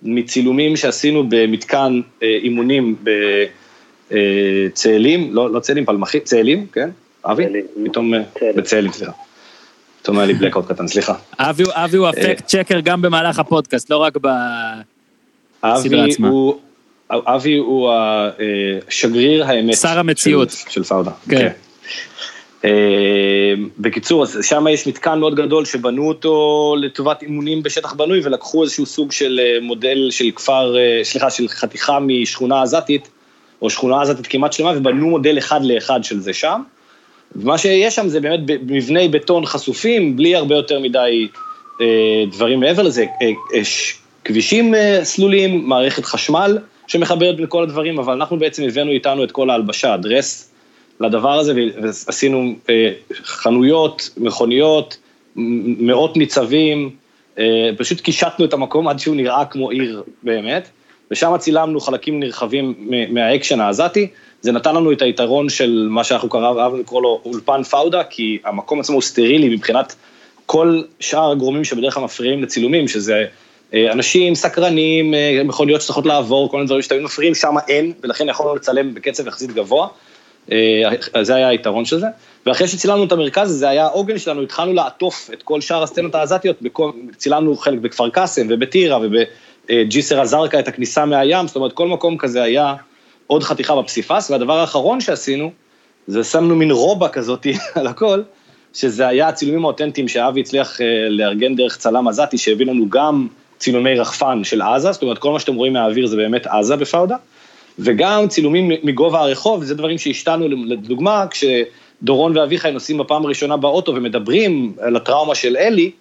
מצילומים 0.04 0.76
שעשינו 0.76 1.24
במתקן 1.30 2.02
אה, 2.24 2.28
אימונים 2.28 2.96
בצאלים, 4.12 5.24
אה, 5.24 5.30
לא, 5.32 5.54
לא 5.54 5.60
צאלים, 5.60 5.86
פלמחים, 5.86 6.22
צאלים, 6.22 6.68
כן? 6.74 6.90
אבי? 7.26 7.46
פתאום, 7.86 8.14
בצאלים, 8.56 8.92
סליחה. 8.92 9.12
פתאום 10.08 10.20
היה 10.20 10.28
לי 10.28 10.34
בלקאוט 10.34 10.72
קטן, 10.72 10.88
סליחה. 10.88 11.14
אבי 11.40 11.98
הוא 11.98 12.08
הפקט 12.08 12.46
צ'קר 12.46 12.80
גם 12.80 13.02
במהלך 13.02 13.40
הפודקאסט, 13.40 13.90
לא 13.90 13.98
רק 13.98 14.18
בסדרה 14.18 16.06
עצמה. 16.06 16.30
אבי 17.12 17.58
הוא 17.58 17.92
השגריר 18.88 19.46
האמת. 19.46 19.76
שר 19.76 20.00
המציאות. 20.00 20.56
של, 20.70 20.84
פאודה. 20.84 21.12
כן. 21.30 21.50
כן. 22.62 22.70
בקיצור, 23.80 24.24
אז 24.24 24.40
שם 24.42 24.66
יש 24.70 24.88
מתקן 24.88 25.20
מאוד 25.20 25.36
גדול 25.36 25.66
שבנו 25.66 26.08
אותו 26.08 26.76
לטובת 26.80 27.22
אימונים 27.22 27.64
בשטח 27.64 27.94
בנוי 27.94 28.22
ולקחו 28.24 28.64
איזשהו 28.64 28.86
סוג 28.86 29.12
של 29.12 29.40
מודל 29.62 30.08
של 30.12 30.32
כפר, 30.36 30.76
סליחה, 31.04 31.30
של 31.30 31.48
חתיכה 31.48 32.00
משכונה 32.00 32.62
עזתית, 32.62 33.08
או 33.62 33.70
שכונה 33.70 34.02
עזתית 34.02 34.28
כמעט 34.28 34.54
שלמה, 34.54 34.78
ובנו 34.78 35.10
מודל 35.10 35.38
אחד 35.38 35.60
לאחד 35.64 36.04
של 36.04 36.20
זה 36.20 36.34
שם. 36.34 36.62
ומה 37.36 37.58
שיש 37.58 37.96
שם 37.96 38.08
זה 38.08 38.20
באמת 38.20 38.40
מבני 38.62 39.08
בטון 39.08 39.46
חשופים, 39.46 40.16
בלי 40.16 40.36
הרבה 40.36 40.56
יותר 40.56 40.80
מדי 40.80 41.28
אה, 41.82 42.24
דברים 42.32 42.60
מעבר 42.60 42.84
לזה. 42.84 43.06
אה, 43.22 43.28
אה, 43.28 43.62
כבישים 44.24 44.74
סלולים, 45.04 45.70
מערכת 45.70 46.06
חשמל 46.06 46.58
שמחברת 46.88 47.38
בין 47.38 47.46
כל 47.50 47.64
הדברים, 47.64 48.00
אבל 48.00 48.14
אנחנו 48.14 48.40
בעצם 48.40 48.64
הבאנו 48.64 48.92
איתנו 48.92 49.24
את 49.24 49.32
כל 49.32 49.50
ההלבשה, 49.50 49.94
ה 49.94 50.04
dress 50.04 50.52
לדבר 51.00 51.40
הזה, 51.40 51.54
ועשינו 51.82 52.56
חנויות, 53.24 54.10
מכוניות, 54.18 54.98
מאות 55.36 56.18
ניצבים, 56.18 56.90
פשוט 57.78 58.02
קישטנו 58.02 58.46
את 58.46 58.54
המקום 58.54 58.88
עד 58.88 59.00
שהוא 59.00 59.16
נראה 59.16 59.46
כמו 59.46 59.70
עיר 59.70 60.04
באמת, 60.24 60.70
ושם 61.12 61.34
צילמנו 61.40 61.80
חלקים 61.80 62.20
נרחבים 62.20 62.74
מהאקשן 63.10 63.60
העזתי. 63.60 64.08
זה 64.42 64.52
נתן 64.52 64.76
לנו 64.76 64.92
את 64.92 65.02
היתרון 65.02 65.50
של 65.50 65.88
מה 65.90 66.04
שאנחנו 66.04 66.30
אהבנו 66.60 66.78
לקרוא 66.78 67.02
לו 67.02 67.22
אולפן 67.26 67.64
פאודה, 67.64 68.04
כי 68.04 68.38
המקום 68.46 68.80
עצמו 68.80 68.96
הוא 68.96 69.02
סטרילי 69.02 69.50
מבחינת 69.50 69.96
כל 70.46 70.82
שאר 71.00 71.32
הגורמים 71.32 71.64
שבדרך 71.64 71.94
כלל 71.94 72.04
מפריעים 72.04 72.44
לצילומים, 72.44 72.88
שזה 72.88 73.26
אה, 73.74 73.92
אנשים 73.92 74.36
סקרנים, 74.36 75.14
אה, 75.14 75.42
מכוניות 75.46 75.82
שצריכות 75.82 76.06
לעבור, 76.06 76.52
כל 76.52 76.58
מיני 76.58 76.68
דברים 76.68 76.82
שתמיד 76.82 77.02
מפריעים, 77.02 77.36
שם 77.36 77.56
אין, 77.68 77.94
ולכן 78.04 78.30
יכולנו 78.30 78.56
לצלם 78.56 78.94
בקצב 78.94 79.28
יחסית 79.28 79.52
גבוה. 79.52 79.88
אה, 80.52 81.24
זה 81.24 81.36
היה 81.36 81.48
היתרון 81.48 81.86
של 81.86 82.00
זה. 82.00 82.08
ואחרי 82.46 82.68
שצילמנו 82.68 83.04
את 83.04 83.12
המרכז, 83.12 83.52
זה 83.52 83.70
היה 83.70 83.86
העוגן 83.86 84.18
שלנו, 84.18 84.42
התחלנו 84.42 84.74
לעטוף 84.74 85.30
את 85.34 85.44
כל 85.44 85.62
שאר 85.62 85.84
הסצנות 85.84 86.16
העזתיות, 86.16 86.62
צילמנו 87.18 87.56
חלק 87.56 87.80
בכפר 87.80 88.10
קאסם 88.10 88.48
ובטירה 88.50 89.00
ובג'יסר 89.02 90.22
א-זרקא 90.22 90.60
את 90.60 90.68
הכניסה 90.68 91.06
מהים, 91.06 91.48
זאת 91.48 91.56
אומרת, 91.56 91.74
כל 91.74 91.88
מקום 91.88 92.18
כזה 92.18 92.44
היה 92.44 92.76
עוד 93.28 93.44
חתיכה 93.44 93.76
בפסיפס, 93.76 94.32
והדבר 94.32 94.60
האחרון 94.60 95.02
שעשינו, 95.02 95.52
זה 96.08 96.24
שמנו 96.24 96.56
מין 96.56 96.72
רובה 96.72 97.10
כזאת 97.10 97.48
על 97.76 97.88
הכל, 97.88 98.22
שזה 98.74 99.08
היה 99.08 99.28
הצילומים 99.28 99.66
האותנטיים 99.66 100.08
שאבי 100.08 100.42
הצליח 100.42 100.82
אה, 100.82 101.10
לארגן 101.10 101.56
דרך 101.56 101.78
צלם 101.78 102.08
עזתי, 102.08 102.38
שהביא 102.38 102.66
לנו 102.66 102.90
גם 102.90 103.28
צילומי 103.58 104.00
רחפן 104.00 104.44
של 104.44 104.62
עזה, 104.62 104.92
זאת 104.92 105.02
אומרת, 105.02 105.18
כל 105.18 105.32
מה 105.32 105.40
שאתם 105.40 105.56
רואים 105.56 105.74
מהאוויר 105.74 106.08
זה 106.08 106.16
באמת 106.16 106.48
עזה 106.48 106.76
בפאודה, 106.76 107.16
וגם 107.80 108.28
צילומים 108.28 108.72
מגובה 108.84 109.20
הרחוב, 109.20 109.64
זה 109.64 109.76
דברים 109.76 109.98
שהשתנו, 109.98 110.48
לדוגמה, 110.48 111.26
כשדורון 111.30 112.38
ואביחי 112.38 112.72
נוסעים 112.72 112.98
בפעם 112.98 113.26
הראשונה 113.26 113.58
באוטו 113.58 113.96
ומדברים 113.96 114.74
על 114.82 114.96
הטראומה 114.96 115.36
של 115.36 115.58
אלי, 115.58 115.92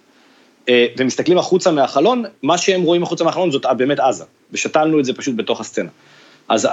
אה, 0.69 0.87
ומסתכלים 0.97 1.39
החוצה 1.39 1.71
מהחלון, 1.71 2.25
מה 2.43 2.59
שהם 2.59 2.83
רואים 2.83 3.03
החוצה 3.03 3.25
מהחלון 3.25 3.51
זאת 3.51 3.67
באמת 3.77 4.01
עזה, 4.01 4.25
ושתלנו 4.53 5.01
את 5.01 5.05
זה 5.05 5.12
פשוט 5.12 5.35
בתוך 5.37 5.61
הסצנה. 5.61 5.89
אז 6.49 6.69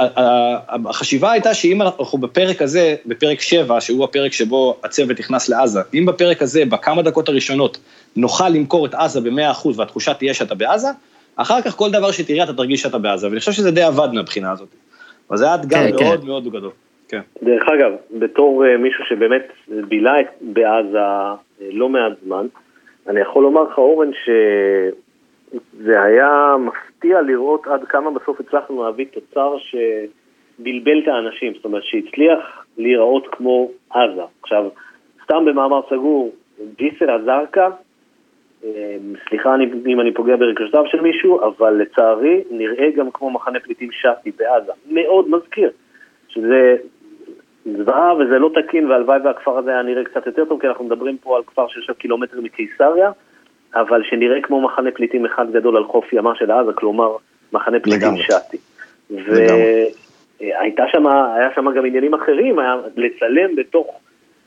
החשיבה 0.89 1.31
הייתה 1.31 1.53
שאם 1.53 1.81
אנחנו 1.81 2.17
בפרק 2.17 2.61
הזה, 2.61 2.95
בפרק 3.05 3.41
7, 3.41 3.81
שהוא 3.81 4.03
הפרק 4.03 4.31
שבו 4.31 4.77
הצוות 4.83 5.19
נכנס 5.19 5.49
לעזה, 5.49 5.79
אם 5.93 6.05
בפרק 6.05 6.41
הזה, 6.41 6.65
בכמה 6.65 7.01
דקות 7.01 7.29
הראשונות, 7.29 7.77
נוכל 8.15 8.49
למכור 8.49 8.85
את 8.85 8.93
עזה 8.93 9.21
ב-100% 9.21 9.67
והתחושה 9.75 10.13
תהיה 10.13 10.33
שאתה 10.33 10.55
בעזה, 10.55 10.87
אחר 11.35 11.61
כך 11.61 11.75
כל 11.75 11.91
דבר 11.91 12.11
שתראה 12.11 12.43
אתה 12.43 12.53
תרגיש 12.53 12.81
שאתה 12.81 12.97
בעזה, 12.97 13.27
ואני 13.27 13.39
חושב 13.39 13.51
שזה 13.51 13.71
די 13.71 13.81
עבד 13.81 14.07
מהבחינה 14.13 14.51
הזאת. 14.51 14.67
אז 15.29 15.39
זה 15.39 15.45
היה 15.45 15.55
אתגר 15.55 15.77
כן, 15.77 16.05
מאוד 16.05 16.21
כן. 16.21 16.27
מאוד 16.27 16.47
גדול. 16.47 16.71
כן. 17.07 17.21
דרך 17.43 17.63
אגב, 17.77 17.91
בתור 18.19 18.65
אה, 18.65 18.77
מישהו 18.77 19.03
שבאמת 19.09 19.47
בילה 19.67 20.13
בעזה 20.41 20.97
אה, 20.97 21.35
לא 21.71 21.89
מעט 21.89 22.11
זמן, 22.25 22.45
אני 23.07 23.19
יכול 23.19 23.43
לומר 23.43 23.63
לך, 23.63 23.77
אורן, 23.77 24.11
שזה 24.23 26.01
היה 26.03 26.55
מפתיע 26.59 26.92
לראות 27.03 27.67
עד 27.67 27.83
כמה 27.83 28.11
בסוף 28.11 28.39
הצלחנו 28.39 28.83
להביא 28.83 29.05
תוצר 29.11 29.55
שבלבל 29.57 30.99
את 31.03 31.07
האנשים, 31.07 31.53
זאת 31.53 31.65
אומרת 31.65 31.83
שהצליח 31.83 32.65
להיראות 32.77 33.27
כמו 33.31 33.71
עזה. 33.89 34.23
עכשיו, 34.41 34.69
סתם 35.23 35.45
במאמר 35.45 35.81
סגור, 35.89 36.31
ג'יסר 36.77 37.15
א-זרקא, 37.15 37.69
אה, 38.65 38.97
סליחה 39.29 39.55
אם 39.87 40.01
אני 40.01 40.13
פוגע 40.13 40.35
ברגשותיו 40.35 40.83
של 40.87 41.01
מישהו, 41.01 41.39
אבל 41.41 41.73
לצערי 41.73 42.43
נראה 42.51 42.91
גם 42.91 43.11
כמו 43.11 43.29
מחנה 43.29 43.59
פליטים 43.59 43.89
שפי 43.91 44.31
בעזה. 44.37 44.71
מאוד 44.91 45.29
מזכיר, 45.29 45.71
שזה 46.27 46.75
זוועה 47.65 48.13
וזה 48.15 48.39
לא 48.39 48.49
תקין, 48.55 48.91
והלוואי 48.91 49.19
והכפר 49.23 49.57
הזה 49.57 49.71
היה 49.71 49.81
נראה 49.81 50.03
קצת 50.03 50.25
יותר 50.25 50.45
טוב, 50.45 50.61
כי 50.61 50.67
אנחנו 50.67 50.85
מדברים 50.85 51.17
פה 51.17 51.37
על 51.37 51.43
כפר 51.43 51.67
שיושב 51.67 51.93
קילומטר 51.93 52.41
מקיסריה, 52.41 53.11
אבל 53.75 54.03
שנראה 54.03 54.41
כמו 54.41 54.61
מחנה 54.61 54.91
פליטים 54.91 55.25
אחד 55.25 55.51
גדול 55.51 55.77
על 55.77 55.83
חוף 55.83 56.13
ימה 56.13 56.35
של 56.35 56.51
עזה, 56.51 56.73
כלומר 56.73 57.15
מחנה 57.53 57.79
פליטים 57.79 58.17
שתי. 58.17 58.57
והייתה 59.09 60.83
שם, 60.91 61.07
היה 61.07 61.49
שם 61.55 61.71
גם 61.71 61.85
עניינים 61.85 62.13
אחרים, 62.13 62.59
היה 62.59 62.75
לצלם 62.95 63.55
בתוך 63.55 63.87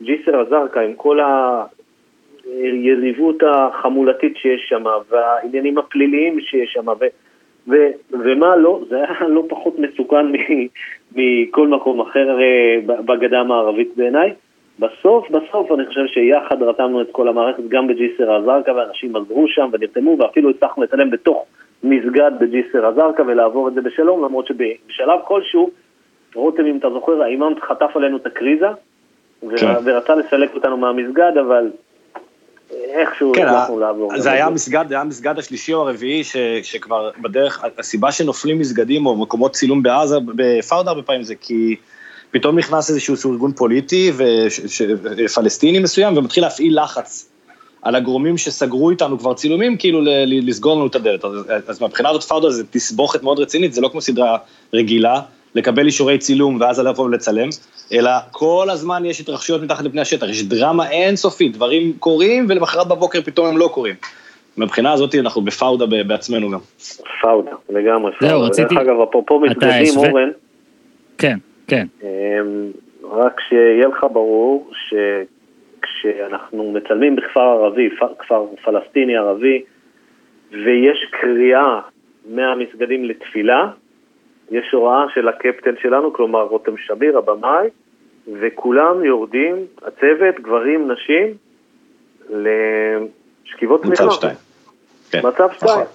ג'יסר 0.03 0.43
א-זרקא 0.43 0.79
עם 0.79 0.95
כל 0.95 1.19
היריבות 2.45 3.43
החמולתית 3.43 4.37
שיש 4.37 4.61
שם, 4.69 4.85
והעניינים 5.11 5.79
הפליליים 5.79 6.41
שיש 6.41 6.73
שם, 6.73 6.89
ו- 6.89 7.07
ו- 7.69 7.93
ומה 8.11 8.57
לא, 8.57 8.81
זה 8.89 8.97
היה 8.97 9.29
לא 9.29 9.45
פחות 9.49 9.79
מסוכן 9.79 10.27
מכל 11.17 11.69
מקום 11.69 12.01
אחר 12.01 12.39
בגדה 12.87 13.41
המערבית 13.41 13.89
בעיניי. 13.97 14.33
בסוף, 14.79 15.31
בסוף 15.31 15.73
אני 15.73 15.87
חושב 15.87 16.07
שיחד 16.07 16.63
רתמנו 16.63 17.01
את 17.01 17.07
כל 17.13 17.29
המערכת 17.29 17.63
גם 17.69 17.87
בג'יסר 17.87 18.37
א-זרקא 18.37 18.71
ואנשים 18.71 19.17
עזרו 19.17 19.45
שם 19.49 19.69
ונרתמו 19.73 20.17
ואפילו 20.19 20.51
הצלחנו 20.51 20.83
לצלם 20.83 21.11
בתוך 21.11 21.45
מסגד 21.83 22.31
בג'יסר 22.41 22.89
א-זרקא 22.89 23.23
ולעבור 23.23 23.69
את 23.69 23.75
זה 23.75 23.81
בשלום 23.81 24.25
למרות 24.25 24.47
שבשלב 24.47 25.19
כלשהו, 25.25 25.71
רותם 26.35 26.67
אם 26.67 26.79
אתה 26.79 26.91
זוכר, 26.91 27.23
האימאם 27.23 27.61
חטף 27.61 27.91
עלינו 27.95 28.17
את 28.17 28.27
הקריזה 28.27 28.67
כן. 29.57 29.75
ורצה 29.85 30.15
לסלק 30.15 30.55
אותנו 30.55 30.77
מהמסגד 30.77 31.33
אבל 31.47 31.71
איכשהו 32.71 33.33
כן, 33.35 33.47
הצלחנו 33.49 33.79
לעבור. 33.81 34.19
זה 34.19 34.33
היה 34.33 34.51
מסגד, 34.51 34.85
זה 34.89 34.95
היה 34.95 35.01
המסגד 35.01 35.39
השלישי 35.39 35.75
או 35.75 35.81
הרביעי 35.89 36.25
ש, 36.25 36.37
שכבר 36.63 37.11
בדרך, 37.23 37.65
הסיבה 37.79 38.13
שנופלים 38.13 38.59
מסגדים 38.59 39.07
או 39.07 39.17
מקומות 39.17 39.53
צילום 39.53 39.83
בעזה, 39.83 40.17
בפאודה 40.35 40.91
הרבה 40.91 41.03
פעמים 41.03 41.23
זה 41.23 41.35
כי 41.35 41.77
פתאום 42.39 42.59
נכנס 42.59 42.91
איזשהו 42.91 43.33
ארגון 43.33 43.53
פוליטי 43.53 44.13
פלסטיני 45.35 45.79
מסוים 45.79 46.17
ומתחיל 46.17 46.43
להפעיל 46.45 46.83
לחץ 46.83 47.29
על 47.83 47.95
הגורמים 47.95 48.39
שסגרו 48.39 48.91
איתנו 48.91 49.19
כבר 49.19 49.35
צילומים, 49.35 49.77
כאילו 49.77 50.01
לסגור 50.27 50.75
לנו 50.75 50.87
את 50.87 50.95
הדלת. 50.95 51.25
אז, 51.25 51.33
אז 51.69 51.81
מהבחינה 51.81 52.09
הזאת 52.09 52.23
פאודה 52.23 52.51
זה 52.51 52.65
תסבוכת 52.71 53.23
מאוד 53.23 53.39
רצינית, 53.39 53.73
זה 53.73 53.81
לא 53.81 53.89
כמו 53.89 54.01
סדרה 54.01 54.39
רגילה, 54.73 55.21
לקבל 55.55 55.87
אישורי 55.87 56.19
צילום 56.19 56.61
ואז 56.61 56.81
לבוא 56.81 57.05
ולצלם, 57.05 57.49
אלא 57.93 58.11
כל 58.31 58.69
הזמן 58.71 59.05
יש 59.05 59.21
התרחשויות 59.21 59.63
מתחת 59.63 59.85
לפני 59.85 60.01
השטח, 60.01 60.27
יש 60.29 60.43
דרמה 60.43 60.91
אינסופית, 60.91 61.53
דברים 61.53 61.93
קורים 61.99 62.47
ולמחרת 62.49 62.89
בבוקר 62.89 63.23
פתאום 63.23 63.47
הם 63.47 63.59
לא 63.59 63.71
קורים. 63.75 63.95
מבחינה 64.57 64.93
הזאת 64.93 65.15
אנחנו 65.15 65.43
בפאודה 65.43 65.87
בעצמנו 65.87 66.51
גם. 66.51 66.59
פאודה, 67.23 67.51
לגמרי. 67.71 68.13
זהו, 68.21 68.43
רציתי... 68.43 68.75
דרך 68.75 68.83
אגב, 68.83 69.01
אפרופו 69.09 69.41
מסגדים, 69.41 69.97
אורן. 69.97 70.31
כן, 71.19 71.39
כן. 71.67 71.87
אמ, 72.03 72.71
רק 73.03 73.41
שיהיה 73.49 73.89
לך 73.89 74.07
ברור 74.13 74.71
שכשאנחנו 74.73 76.73
מצלמים 76.73 77.17
בכפר 77.17 77.41
ערבי, 77.41 77.89
כפר 78.19 78.47
פלסטיני 78.65 79.17
ערבי, 79.17 79.63
ויש 80.51 81.11
קריאה 81.11 81.81
מהמסגדים 82.29 83.05
לתפילה, 83.05 83.71
יש 84.51 84.73
הוראה 84.73 85.05
של 85.15 85.29
הקפטן 85.29 85.75
שלנו, 85.83 86.13
כלומר 86.13 86.43
רותם 86.43 86.77
שמיר, 86.77 87.19
הבמאי, 87.19 87.69
וכולם 88.41 89.05
יורדים, 89.05 89.57
הצוות, 89.83 90.41
גברים, 90.41 90.91
נשים, 90.91 91.35
לשכיבות 92.31 93.83
תמיכה. 93.83 94.05
מצב 94.05 94.15
שתיים. 94.15 94.37
כן. 95.11 95.21
מצב 95.29 95.49
שתיים. 95.53 95.87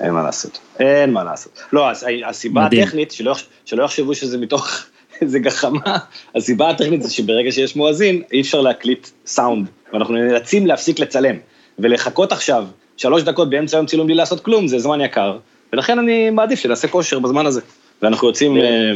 אין 0.00 0.12
מה 0.12 0.22
לעשות, 0.22 0.58
אין 0.80 1.12
מה 1.12 1.24
לעשות. 1.24 1.62
לא, 1.72 1.90
הסיבה 2.26 2.66
הטכנית, 2.66 3.12
שלא, 3.12 3.34
שלא 3.64 3.84
יחשבו 3.84 4.14
שזה 4.14 4.38
מתוך 4.38 4.68
איזה 5.22 5.38
גחמה, 5.38 5.98
הסיבה 6.34 6.70
הטכנית 6.70 7.02
זה 7.02 7.10
שברגע 7.10 7.52
שיש 7.52 7.76
מואזין, 7.76 8.22
אי 8.32 8.40
אפשר 8.40 8.60
להקליט 8.60 9.08
סאונד, 9.26 9.68
ואנחנו 9.92 10.14
נאלצים 10.14 10.66
להפסיק 10.66 10.98
לצלם, 10.98 11.36
ולחכות 11.78 12.32
עכשיו 12.32 12.64
שלוש 12.96 13.22
דקות 13.22 13.50
באמצע 13.50 13.76
היום 13.76 13.86
צילום 13.86 14.06
בלי 14.06 14.16
לעשות 14.16 14.40
כלום, 14.40 14.68
זה 14.68 14.78
זמן 14.78 15.00
יקר, 15.00 15.38
ולכן 15.72 15.98
אני 15.98 16.30
מעדיף 16.30 16.58
שנעשה 16.58 16.88
כושר 16.88 17.18
בזמן 17.18 17.46
הזה, 17.46 17.60
ואנחנו 18.02 18.28
יוצאים... 18.28 18.56
אה, 18.56 18.92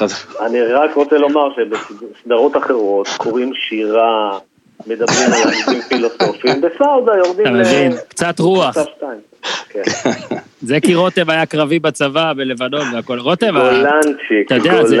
אני 0.46 0.60
רק 0.60 0.94
רוצה 0.94 1.18
לומר 1.18 1.48
שבסדרות 1.56 2.56
אחרות 2.56 3.08
קוראים 3.16 3.52
שירה, 3.54 4.38
מדברים 4.86 5.32
על 5.32 5.48
עניינים 5.52 5.82
פילוסופיים, 5.88 6.60
בסעודה 6.60 7.12
יורדים 7.26 7.56
ל... 7.56 7.62
קצת 8.08 8.38
רוח. 8.40 8.76
כן. 9.68 9.82
זה 10.62 10.80
כי 10.80 10.94
רוטב 10.94 11.30
היה 11.30 11.46
קרבי 11.46 11.78
בצבא 11.78 12.32
בלבנון 12.32 12.94
והכל. 12.94 13.18
רוטב, 13.18 13.56
ה- 13.56 13.60
גולנצ'יק, 13.60 14.46
אתה 14.46 14.58
גולנצ'יק. 14.58 15.00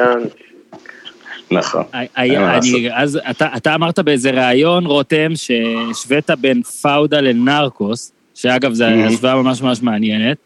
נכון. 1.50 1.82
היה, 2.16 2.58
אז 2.92 3.18
אתה, 3.30 3.48
אתה 3.56 3.74
אמרת 3.74 3.98
באיזה 3.98 4.30
ראיון, 4.30 4.86
רותם, 4.86 5.32
שהשווית 5.34 6.30
בין 6.30 6.62
פאודה 6.62 7.20
לנרקוס, 7.20 8.12
שאגב, 8.34 8.72
זו. 8.72 8.84
השוואה 8.84 9.34
ממש 9.42 9.62
ממש 9.62 9.82
מעניינת. 9.82 10.36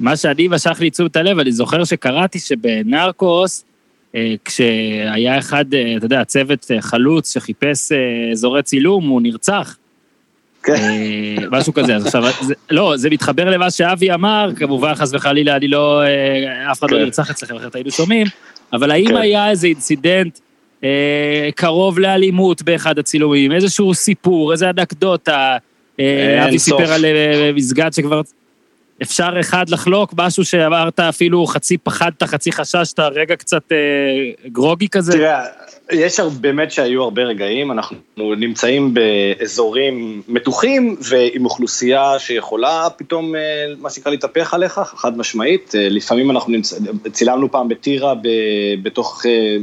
מה 0.00 0.16
שאני 0.16 0.48
משך 0.48 0.76
לי 0.80 0.90
תשומת 0.90 1.16
הלב, 1.16 1.38
אני 1.38 1.52
זוכר 1.52 1.84
שקראתי 1.84 2.38
שבנרקוס, 2.38 3.64
כשהיה 4.44 5.38
אחד, 5.38 5.74
אה, 5.74 5.94
אתה 5.96 6.06
יודע, 6.06 6.24
צוות 6.24 6.70
אה, 6.70 6.80
חלוץ 6.80 7.34
שחיפש 7.34 7.92
אה, 7.92 8.32
אזורי 8.32 8.62
צילום, 8.62 9.08
הוא 9.08 9.22
נרצח. 9.22 9.76
כן. 10.62 10.74
אה, 10.74 11.36
משהו 11.50 11.74
כזה, 11.74 11.96
אז 11.96 12.06
עכשיו, 12.06 12.24
לא, 12.70 12.96
זה 12.96 13.10
מתחבר 13.10 13.50
למה 13.50 13.70
שאבי 13.70 14.12
אמר, 14.12 14.50
כמובן, 14.56 14.94
חס 14.94 15.14
וחלילה, 15.14 15.56
אני 15.56 15.68
לא, 15.68 16.02
אה, 16.02 16.72
אף 16.72 16.78
אחד 16.78 16.90
לא 16.90 16.96
כן. 16.96 17.02
נרצח 17.04 17.30
אצלכם, 17.30 17.56
אחרת 17.56 17.74
היינו 17.74 17.90
שומעים, 17.90 18.26
אבל 18.72 18.90
האם 18.90 19.08
כן. 19.08 19.16
היה 19.16 19.50
איזה 19.50 19.66
אינצידנט 19.66 20.38
אה, 20.84 21.48
קרוב 21.54 21.98
לאלימות 21.98 22.62
באחד 22.62 22.98
הצילומים, 22.98 23.52
איזשהו 23.52 23.94
סיפור, 23.94 24.52
איזה 24.52 24.70
אנקדוטה, 24.70 25.56
אה, 26.00 26.44
אבי. 26.48 26.58
סיפר 26.58 26.92
על 26.92 27.04
אה, 27.04 27.50
מסגד 27.54 27.92
שכבר... 27.92 28.20
אפשר 29.02 29.28
אחד 29.40 29.68
לחלוק, 29.68 30.14
משהו 30.16 30.44
שאמרת 30.44 31.00
אפילו 31.00 31.46
חצי 31.46 31.78
פחדת, 31.78 32.22
חצי 32.22 32.52
חששת, 32.52 33.00
רגע 33.00 33.36
קצת 33.36 33.72
אה, 33.72 33.76
גרוגי 34.52 34.88
כזה? 34.88 35.12
תראה, 35.12 35.44
יש 35.92 36.20
באמת 36.20 36.72
שהיו 36.72 37.02
הרבה 37.02 37.22
רגעים, 37.22 37.72
אנחנו 37.72 37.96
נמצאים 38.16 38.94
באזורים 38.94 40.22
מתוחים 40.28 40.96
ועם 41.00 41.44
אוכלוסייה 41.44 42.18
שיכולה 42.18 42.88
פתאום, 42.96 43.36
אה, 43.36 43.40
מה 43.78 43.90
שנקרא, 43.90 44.12
להתהפך 44.12 44.54
עליך, 44.54 44.80
חד 44.96 45.18
משמעית. 45.18 45.74
אה, 45.74 45.88
לפעמים 45.88 46.30
אנחנו 46.30 46.52
נמצא, 46.52 46.76
צילמנו 47.12 47.50
פעם 47.50 47.68
בטירה 47.68 48.14
ב- 48.14 48.82
בתוך 48.82 49.26
אה, 49.26 49.56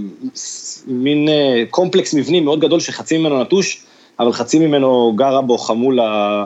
מין 0.88 1.30
אה, 1.30 1.64
קומפלקס 1.70 2.14
מבנים 2.14 2.46
מאוד 2.46 2.60
גדול 2.60 2.80
שחצי 2.80 3.18
ממנו 3.18 3.42
נטוש, 3.42 3.82
אבל 4.20 4.34
חצי 4.34 4.60
ממנו 4.60 5.14
גרה 5.16 5.42
בו 5.42 5.58
חמולה 5.58 6.46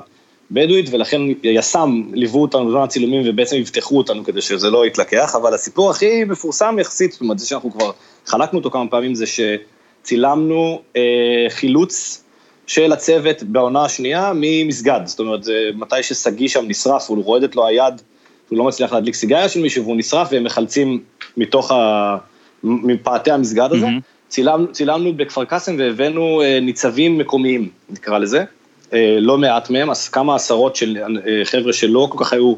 בדואית, 0.51 0.89
ולכן 0.91 1.21
יס"מ 1.43 2.11
ליוו 2.13 2.41
אותנו 2.41 2.67
בזמן 2.67 2.81
הצילומים 2.81 3.21
ובעצם 3.25 3.55
יבטחו 3.55 3.97
אותנו 3.97 4.23
כדי 4.23 4.41
שזה 4.41 4.69
לא 4.69 4.85
יתלקח, 4.85 5.35
אבל 5.35 5.53
הסיפור 5.53 5.89
הכי 5.91 6.23
מפורסם 6.23 6.75
יחסית, 6.79 7.11
זאת 7.11 7.21
אומרת, 7.21 7.39
זה 7.39 7.47
שאנחנו 7.47 7.71
כבר 7.71 7.91
חלקנו 8.25 8.59
אותו 8.59 8.71
כמה 8.71 8.87
פעמים, 8.87 9.15
זה 9.15 9.25
שצילמנו 9.25 10.81
אה, 10.95 11.01
חילוץ 11.49 12.23
של 12.67 12.93
הצוות 12.93 13.43
בעונה 13.43 13.85
השנייה 13.85 14.31
ממסגד, 14.35 15.01
זאת 15.05 15.19
אומרת, 15.19 15.43
זה 15.43 15.69
מתי 15.75 16.03
ששגיא 16.03 16.47
שם 16.47 16.65
נשרף, 16.67 17.09
הוא 17.09 17.23
רועדת 17.23 17.55
לו 17.55 17.67
היד, 17.67 18.01
הוא 18.49 18.57
לא 18.57 18.63
מצליח 18.63 18.93
להדליק 18.93 19.15
סיגריה 19.15 19.49
של 19.49 19.61
מישהו 19.61 19.83
והוא 19.83 19.97
נשרף 19.97 20.27
והם 20.31 20.43
מחלצים 20.43 21.03
מתוך 21.37 21.71
ה... 21.71 22.17
מפאתי 22.63 23.31
המסגד 23.31 23.69
הזה. 23.71 23.85
מהמם. 23.85 23.99
צילמנו, 24.27 24.71
צילמנו 24.71 25.13
בכפר 25.13 25.45
קאסם 25.45 25.75
והבאנו 25.79 26.41
אה, 26.41 26.59
ניצבים 26.59 27.17
מקומיים, 27.17 27.69
נקרא 27.89 28.17
לזה. 28.17 28.43
אה, 28.93 29.17
לא 29.19 29.37
מעט 29.37 29.69
מהם, 29.69 29.89
אז 29.89 30.09
כמה 30.09 30.35
עשרות 30.35 30.75
של 30.75 30.97
אה, 30.97 31.45
חבר'ה 31.45 31.73
שלא 31.73 32.07
כל 32.11 32.23
כך 32.25 32.33
היו 32.33 32.53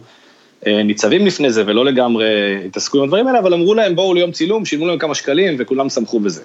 אה, 0.67 0.83
ניצבים 0.83 1.25
לפני 1.25 1.51
זה 1.51 1.63
ולא 1.65 1.85
לגמרי 1.85 2.25
התעסקו 2.65 2.97
עם 2.97 3.03
הדברים 3.03 3.27
האלה, 3.27 3.39
אבל 3.39 3.53
אמרו 3.53 3.73
להם 3.73 3.95
בואו 3.95 4.13
ליום 4.13 4.31
צילום, 4.31 4.65
שילמו 4.65 4.87
להם 4.87 4.99
כמה 4.99 5.15
שקלים 5.15 5.55
וכולם 5.59 5.89
שמחו 5.89 6.19
בזה. 6.19 6.43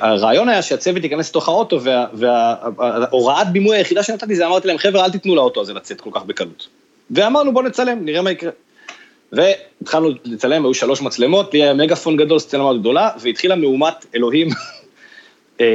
הרעיון 0.00 0.48
היה 0.48 0.62
שהצוות 0.62 1.04
ייכנס 1.04 1.30
לתוך 1.30 1.48
האוטו 1.48 1.80
וההוראת 2.12 3.52
בימוי 3.52 3.76
היחידה 3.76 4.02
שנתתי 4.02 4.34
זה 4.34 4.46
אמרתי 4.46 4.68
להם 4.68 4.78
חבר'ה 4.78 5.04
אל 5.04 5.10
תיתנו 5.10 5.34
לאוטו 5.34 5.60
הזה 5.60 5.74
לצאת 5.74 6.00
כל 6.00 6.10
כך 6.12 6.24
בקלות. 6.24 6.68
ואמרנו 7.10 7.52
בואו 7.52 7.64
נצלם, 7.64 8.04
נראה 8.04 8.22
מה 8.22 8.30
יקרה. 8.30 8.50
והתחלנו 9.32 10.08
לצלם, 10.24 10.64
היו 10.64 10.74
שלוש 10.74 11.02
מצלמות, 11.02 11.54
לי 11.54 11.62
היה 11.62 11.74
מגאפון 11.74 12.16
גדול, 12.16 12.38
סצנה 12.38 12.62
מאוד 12.62 12.80
גדולה, 12.80 13.10
והתחילה 13.20 13.56
מהומת 13.56 14.06
אלוהים 14.14 14.48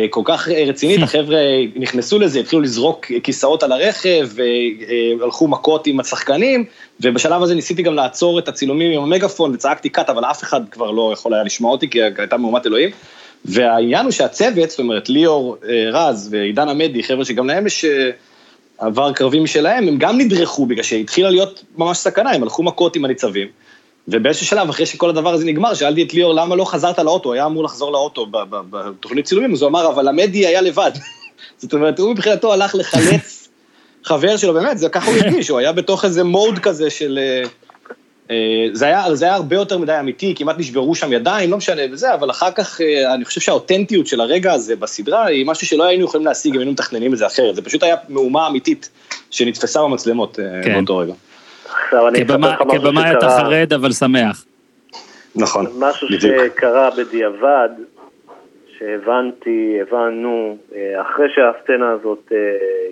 כל 0.10 0.22
כך 0.26 0.50
אה, 0.50 0.64
רצינית, 0.68 1.04
החבר'ה 1.04 1.40
נכנסו 1.76 2.20
לזה, 2.20 2.40
התחילו 2.40 2.62
לזרוק 2.62 3.06
כיסאות 3.24 3.64
על 3.64 3.72
הרכב, 3.72 4.30
והלכו 5.20 5.48
מכות 5.48 5.88
עם 5.88 6.00
השחקנים, 6.00 6.66
ובשלב 7.02 7.44
הזה 7.44 7.56
ניסיתי 7.56 7.84
גם 7.84 7.96
לעצור 7.96 8.40
את 8.40 8.48
הצילומים 8.48 8.92
עם 8.92 9.04
המגאפון, 9.04 9.54
וצעקתי 9.54 9.90
קאט, 9.90 10.10
אבל 10.10 10.26
אף 10.26 10.44
אחד 10.44 10.62
כבר 10.72 10.92
לא 10.92 11.10
יכול 11.14 11.34
היה 11.34 11.44
לשמוע 11.44 11.72
אותי, 11.72 11.90
כי 11.90 12.00
הייתה 12.02 12.38
מהומת 12.38 12.68
אלוהים. 12.68 12.90
והעניין 13.46 14.04
הוא 14.06 14.12
שהצוות, 14.12 14.70
זאת 14.70 14.80
אומרת, 14.80 15.10
ליאור 15.10 15.58
אה, 15.70 15.90
רז 15.92 16.30
ועידן 16.32 16.70
עמדי, 16.70 17.04
חבר'ה 17.04 17.26
שגם 17.26 17.48
להם 17.48 17.68
יש 17.68 17.86
אה, 17.86 18.10
עבר 18.78 19.14
קרבי 19.14 19.40
משלהם, 19.40 19.88
הם 19.88 19.98
גם 19.98 20.18
נדרכו 20.18 20.66
בגלל 20.66 20.84
שהתחילה 20.84 21.30
להיות 21.30 21.64
ממש 21.78 21.98
סכנה, 21.98 22.32
הם 22.32 22.44
הלכו 22.44 22.64
מכות 22.64 22.96
עם 22.96 23.06
הניצבים. 23.06 23.48
ובאיזשהו 24.08 24.46
שלב, 24.46 24.70
אחרי 24.70 24.86
שכל 24.86 25.10
הדבר 25.10 25.34
הזה 25.34 25.46
נגמר, 25.46 25.74
שאלתי 25.74 26.04
את 26.04 26.14
ליאור, 26.14 26.34
למה 26.34 26.56
לא 26.56 26.66
חזרת 26.66 27.00
לאוטו? 27.00 27.34
היה 27.34 27.46
אמור 27.46 27.64
לחזור 27.64 27.92
לאוטו 27.92 28.28
בתוכנית 28.70 29.26
צילומים, 29.26 29.54
אז 29.54 29.62
הוא 29.62 29.70
אמר, 29.70 29.88
אבל 29.88 30.08
עמדי 30.08 30.48
היה 30.48 30.62
לבד. 30.62 30.92
זאת 31.62 31.74
אומרת, 31.74 32.00
הוא 32.00 32.12
מבחינתו 32.12 32.54
הלך 32.54 32.76
לחלץ 32.76 33.50
חבר 34.04 34.38
שלו, 34.38 34.54
באמת, 34.54 34.78
זה 34.78 34.90
ככה 34.90 35.12
הוא 35.12 35.18
הרגיש, 35.20 35.50
הוא 35.50 35.60
היה 35.60 35.72
בתוך 35.72 36.06
איזה 36.06 36.24
מוד 36.24 36.60
כזה 36.60 36.90
של... 36.90 37.20
אה, 37.22 37.44
אה, 38.32 38.68
זה 38.74 38.86
היה, 38.86 39.16
זה 39.16 39.26
היה 39.26 39.36
הרבה 39.36 39.56
יותר 39.56 39.78
מדי 39.78 40.00
אמיתי, 40.00 40.34
כמעט 40.38 40.60
נשברו 40.60 40.96
שם 40.96 41.14
ידיים, 41.14 41.52
לא 41.52 41.58
משנה 41.58 41.82
וזה, 41.92 42.14
אבל 42.14 42.32
אחר 42.32 42.52
כך 42.52 42.82
אה, 42.82 43.14
אני 43.14 43.26
חושב 43.26 43.42
שהאותנטיות 43.42 44.08
של 44.08 44.22
הרגע 44.22 44.54
הזה 44.54 44.76
בסדרה 44.76 45.26
היא 45.26 45.46
משהו 45.46 45.68
שלא 45.68 45.84
היינו 45.84 46.06
יכולים 46.06 46.26
להשיג 46.26 46.54
אם 46.54 46.60
היינו 46.60 46.72
מתכננים 46.72 47.14
את 47.14 47.18
זה 47.18 47.28
אחרת, 47.28 47.56
זה 47.56 47.62
פשוט 47.62 47.84
היה 47.84 47.96
מהומה 48.10 48.48
אמיתית 48.48 48.90
שנתפסה 49.32 49.82
במצלמות 49.82 50.40
כן. 50.64 50.74
באותו 50.74 50.98
רגע. 50.98 51.14
עכשיו 51.74 52.08
אני 52.08 52.18
אספר 52.22 52.34
כבמה- 52.34 52.48
לך 52.54 52.62
משהו 52.62 52.82
כבמאי 52.82 53.12
אתה 53.12 53.20
שקרה, 53.20 53.40
חרד 53.40 53.74
אבל 53.74 53.92
שמח. 53.92 54.46
נכון, 55.36 55.66
משהו 55.80 56.08
בדיוק. 56.08 56.36
שקרה 56.46 56.90
בדיעבד, 56.98 57.70
שהבנתי, 58.78 59.78
הבנו, 59.82 60.58
אה, 60.76 61.02
אחרי 61.02 61.28
שהסצנה 61.36 61.92
הזאת 61.92 62.32
אה, 62.32 62.38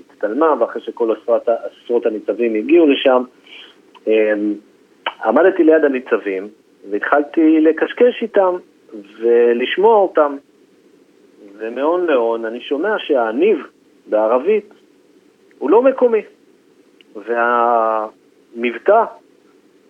הצטלמה 0.10 0.54
ואחרי 0.60 0.82
שכל 0.82 1.16
עשרות, 1.22 1.42
עשרות 1.84 2.06
הניצבים 2.06 2.56
הגיעו 2.56 2.88
לשם, 2.88 3.24
אה, 4.08 4.34
עמדתי 5.26 5.64
ליד 5.64 5.84
הניצבים 5.84 6.48
והתחלתי 6.92 7.60
לקשקש 7.62 8.22
איתם 8.22 8.56
ולשמוע 9.20 9.96
אותם. 9.96 10.36
ומהון 11.58 12.06
להון 12.06 12.46
אני 12.46 12.62
שומע 12.62 12.96
שהניב 13.00 13.58
בערבית 14.08 14.70
הוא 15.60 15.70
לא 15.70 15.82
מקומי. 15.82 16.22
והמבטא 18.56 19.04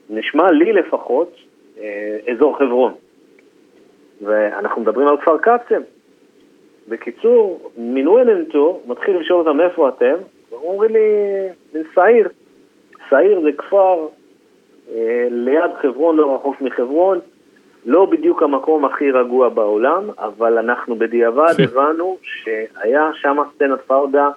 נשמע 0.09 0.51
לי 0.51 0.73
לפחות 0.73 1.35
אה, 1.79 2.17
אזור 2.31 2.57
חברון. 2.57 2.93
ואנחנו 4.21 4.81
מדברים 4.81 5.07
על 5.07 5.17
כפר 5.17 5.37
קאסם. 5.37 5.81
בקיצור, 6.87 7.71
מינוי 7.77 8.21
אלנטו, 8.21 8.81
מתחיל 8.85 9.17
לשאול 9.17 9.47
אותם 9.47 9.61
איפה 9.61 9.89
אתם, 9.89 10.15
והם 10.51 10.61
אומרים 10.61 10.91
לי, 10.93 10.99
זה 11.71 11.81
סעיר. 11.95 12.29
סעיר 13.09 13.41
זה 13.41 13.49
כפר 13.57 14.07
אה, 14.91 15.27
ליד 15.29 15.71
חברון, 15.81 16.17
לא 16.17 16.35
רחוק 16.35 16.61
מחברון, 16.61 17.19
לא 17.85 18.05
בדיוק 18.05 18.43
המקום 18.43 18.85
הכי 18.85 19.11
רגוע 19.11 19.49
בעולם, 19.49 20.09
אבל 20.17 20.57
אנחנו 20.57 20.95
בדיעבד 20.95 21.53
הבנו 21.63 22.17
שהיה 22.21 23.09
שם 23.13 23.37
סצנת 23.55 23.81
פאודה 23.81 24.29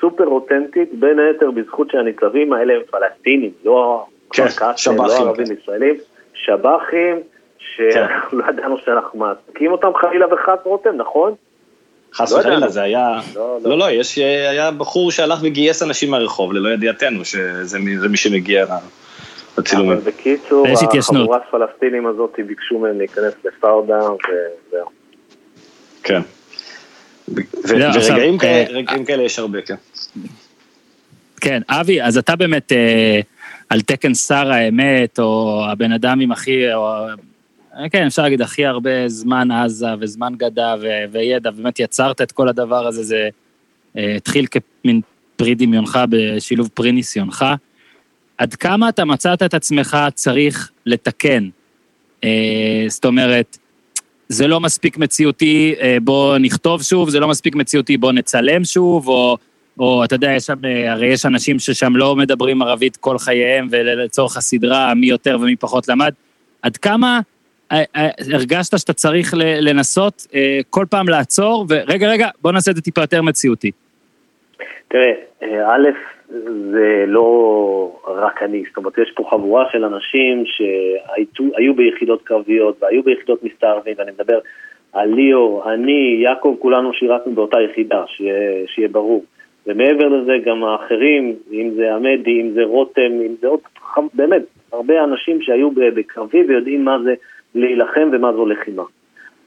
סופר 0.00 0.26
אותנטית, 0.26 0.88
בין 0.92 1.18
היתר 1.18 1.50
בזכות 1.50 1.90
שהניצבים 1.90 2.52
האלה 2.52 2.74
הם 2.74 2.80
פלסטינים, 2.90 3.50
לא 3.64 4.06
כן, 4.32 4.48
כפר 4.48 4.72
קאסם, 4.72 4.96
לא 4.96 5.08
שב"חים, 5.08 5.26
ערבים 5.26 5.46
כן. 5.46 5.54
ישראלים, 5.62 5.94
שב"חים, 6.34 7.16
שאנחנו 7.58 8.38
לא 8.38 8.44
ידענו 8.48 8.78
שאנחנו 8.84 9.18
מעסיקים 9.18 9.72
אותם 9.72 9.90
חלילה 10.00 10.34
וחס 10.34 10.58
רותם, 10.64 10.96
נכון? 10.96 11.34
חס 12.14 12.32
לא 12.32 12.38
וחלילה, 12.38 12.56
ידענו. 12.56 12.72
זה 12.72 12.82
היה... 12.82 13.20
לא, 13.34 13.58
לא. 13.62 13.70
לא, 13.70 13.78
לא, 13.78 13.90
יש, 13.90 14.18
היה 14.18 14.70
בחור 14.70 15.10
שהלך 15.10 15.38
וגייס 15.42 15.82
אנשים 15.82 16.10
מהרחוב 16.10 16.52
ללא 16.52 16.68
ידיעתנו, 16.68 17.24
שזה 17.24 17.78
מי 17.78 17.98
זה 17.98 18.08
מי 18.08 18.16
שמגיע 18.16 18.66
לצילומים. 19.58 19.92
אבל 19.92 20.00
בקיצור. 20.00 20.66
החבורת 20.98 21.42
פלסטינים 21.50 22.06
הזאת 22.06 22.40
ביקשו 22.46 22.78
מהם 22.78 22.98
להיכנס 22.98 23.34
לפאודה, 23.44 23.98
וזהו. 23.98 24.86
כן. 26.02 26.20
לא, 27.64 27.86
ורגעים 27.94 28.38
אה, 28.42 29.04
כאלה 29.06 29.22
יש 29.22 29.38
הרבה, 29.38 29.60
כן. 29.60 29.74
כן, 31.40 31.62
אבי, 31.68 32.02
אז 32.02 32.18
אתה 32.18 32.36
באמת 32.36 32.72
אה, 32.72 33.20
על 33.68 33.80
תקן 33.80 34.14
שר 34.14 34.52
האמת, 34.52 35.18
או 35.18 35.62
הבן 35.70 35.92
אדם 35.92 36.20
עם 36.20 36.32
הכי, 36.32 36.74
או, 36.74 37.06
אה, 37.76 37.88
כן, 37.88 38.06
אפשר 38.06 38.22
להגיד, 38.22 38.42
הכי 38.42 38.66
הרבה 38.66 39.08
זמן 39.08 39.50
עזה 39.50 39.86
וזמן 40.00 40.32
גדה 40.36 40.74
ו- 40.80 41.12
וידע, 41.12 41.50
באמת 41.50 41.80
יצרת 41.80 42.20
את 42.20 42.32
כל 42.32 42.48
הדבר 42.48 42.86
הזה, 42.86 43.02
זה 43.02 43.28
אה, 43.96 44.14
התחיל 44.16 44.46
כמין 44.50 45.00
פרי 45.36 45.54
דמיונך 45.54 45.98
בשילוב 46.10 46.68
פרי 46.74 46.92
ניסיונך. 46.92 47.44
עד 48.38 48.54
כמה 48.54 48.88
אתה 48.88 49.04
מצאת 49.04 49.42
את 49.42 49.54
עצמך 49.54 49.96
צריך 50.14 50.70
לתקן? 50.86 51.48
אה, 52.24 52.84
זאת 52.88 53.04
אומרת, 53.04 53.58
זה 54.32 54.46
לא 54.46 54.60
מספיק 54.60 54.98
מציאותי, 54.98 55.74
אה, 55.80 55.96
בוא 56.02 56.38
נכתוב 56.38 56.82
שוב, 56.82 57.10
זה 57.10 57.20
לא 57.20 57.28
מספיק 57.28 57.54
מציאותי, 57.54 57.96
בוא 57.96 58.12
נצלם 58.12 58.64
שוב, 58.64 59.08
או 59.08 59.36
או 59.78 60.04
אתה 60.04 60.14
יודע, 60.14 60.30
יש 60.30 60.46
שם, 60.46 60.58
הרי 60.88 61.06
יש 61.06 61.26
אנשים 61.26 61.58
ששם 61.58 61.96
לא 61.96 62.16
מדברים 62.16 62.62
ערבית 62.62 62.96
כל 62.96 63.18
חייהם, 63.18 63.68
ולצורך 63.70 64.36
הסדרה, 64.36 64.94
מי 64.94 65.06
יותר 65.06 65.38
ומי 65.40 65.56
פחות 65.56 65.88
למד. 65.88 66.12
עד 66.62 66.76
כמה 66.76 67.20
הרגשת 68.32 68.78
שאתה 68.78 68.92
צריך 68.92 69.34
לנסות 69.36 70.26
כל 70.70 70.86
פעם 70.90 71.08
לעצור, 71.08 71.66
ורגע, 71.68 72.08
רגע, 72.08 72.28
בוא 72.42 72.52
נעשה 72.52 72.70
את 72.70 72.76
זה 72.76 72.82
טיפה 72.82 73.00
יותר 73.00 73.22
מציאותי. 73.22 73.70
תראה, 74.88 75.12
א', 75.66 75.88
זה 76.70 77.04
לא 77.06 78.00
רק 78.06 78.42
אני, 78.42 78.62
זאת 78.68 78.76
אומרת, 78.76 78.98
יש 78.98 79.12
פה 79.16 79.28
חבורה 79.30 79.64
של 79.72 79.84
אנשים 79.84 80.44
שהיו 80.46 81.74
ביחידות 81.74 82.22
קרביות 82.22 82.82
והיו 82.82 83.02
ביחידות 83.02 83.44
מסתערבים, 83.44 83.94
ואני 83.98 84.10
מדבר 84.12 84.38
על 84.92 85.08
ליאור, 85.14 85.72
אני, 85.72 86.20
יעקב, 86.22 86.56
כולנו 86.58 86.92
שירתנו 86.92 87.32
באותה 87.32 87.60
יחידה, 87.60 88.04
שיהיה, 88.06 88.66
שיהיה 88.66 88.88
ברור. 88.88 89.24
ומעבר 89.66 90.08
לזה 90.08 90.32
גם 90.44 90.64
האחרים, 90.64 91.34
אם 91.52 91.70
זה 91.76 91.94
עמדי, 91.94 92.40
אם 92.40 92.50
זה 92.50 92.64
רותם, 92.64 93.12
אם 93.26 93.34
זה 93.40 93.48
עוד, 93.48 93.60
באמת, 94.14 94.42
הרבה 94.72 95.04
אנשים 95.04 95.42
שהיו 95.42 95.70
בקרבי 95.70 96.42
ויודעים 96.42 96.84
מה 96.84 96.98
זה 97.04 97.14
להילחם 97.54 98.10
ומה 98.12 98.32
זו 98.32 98.46
לחימה. 98.46 98.82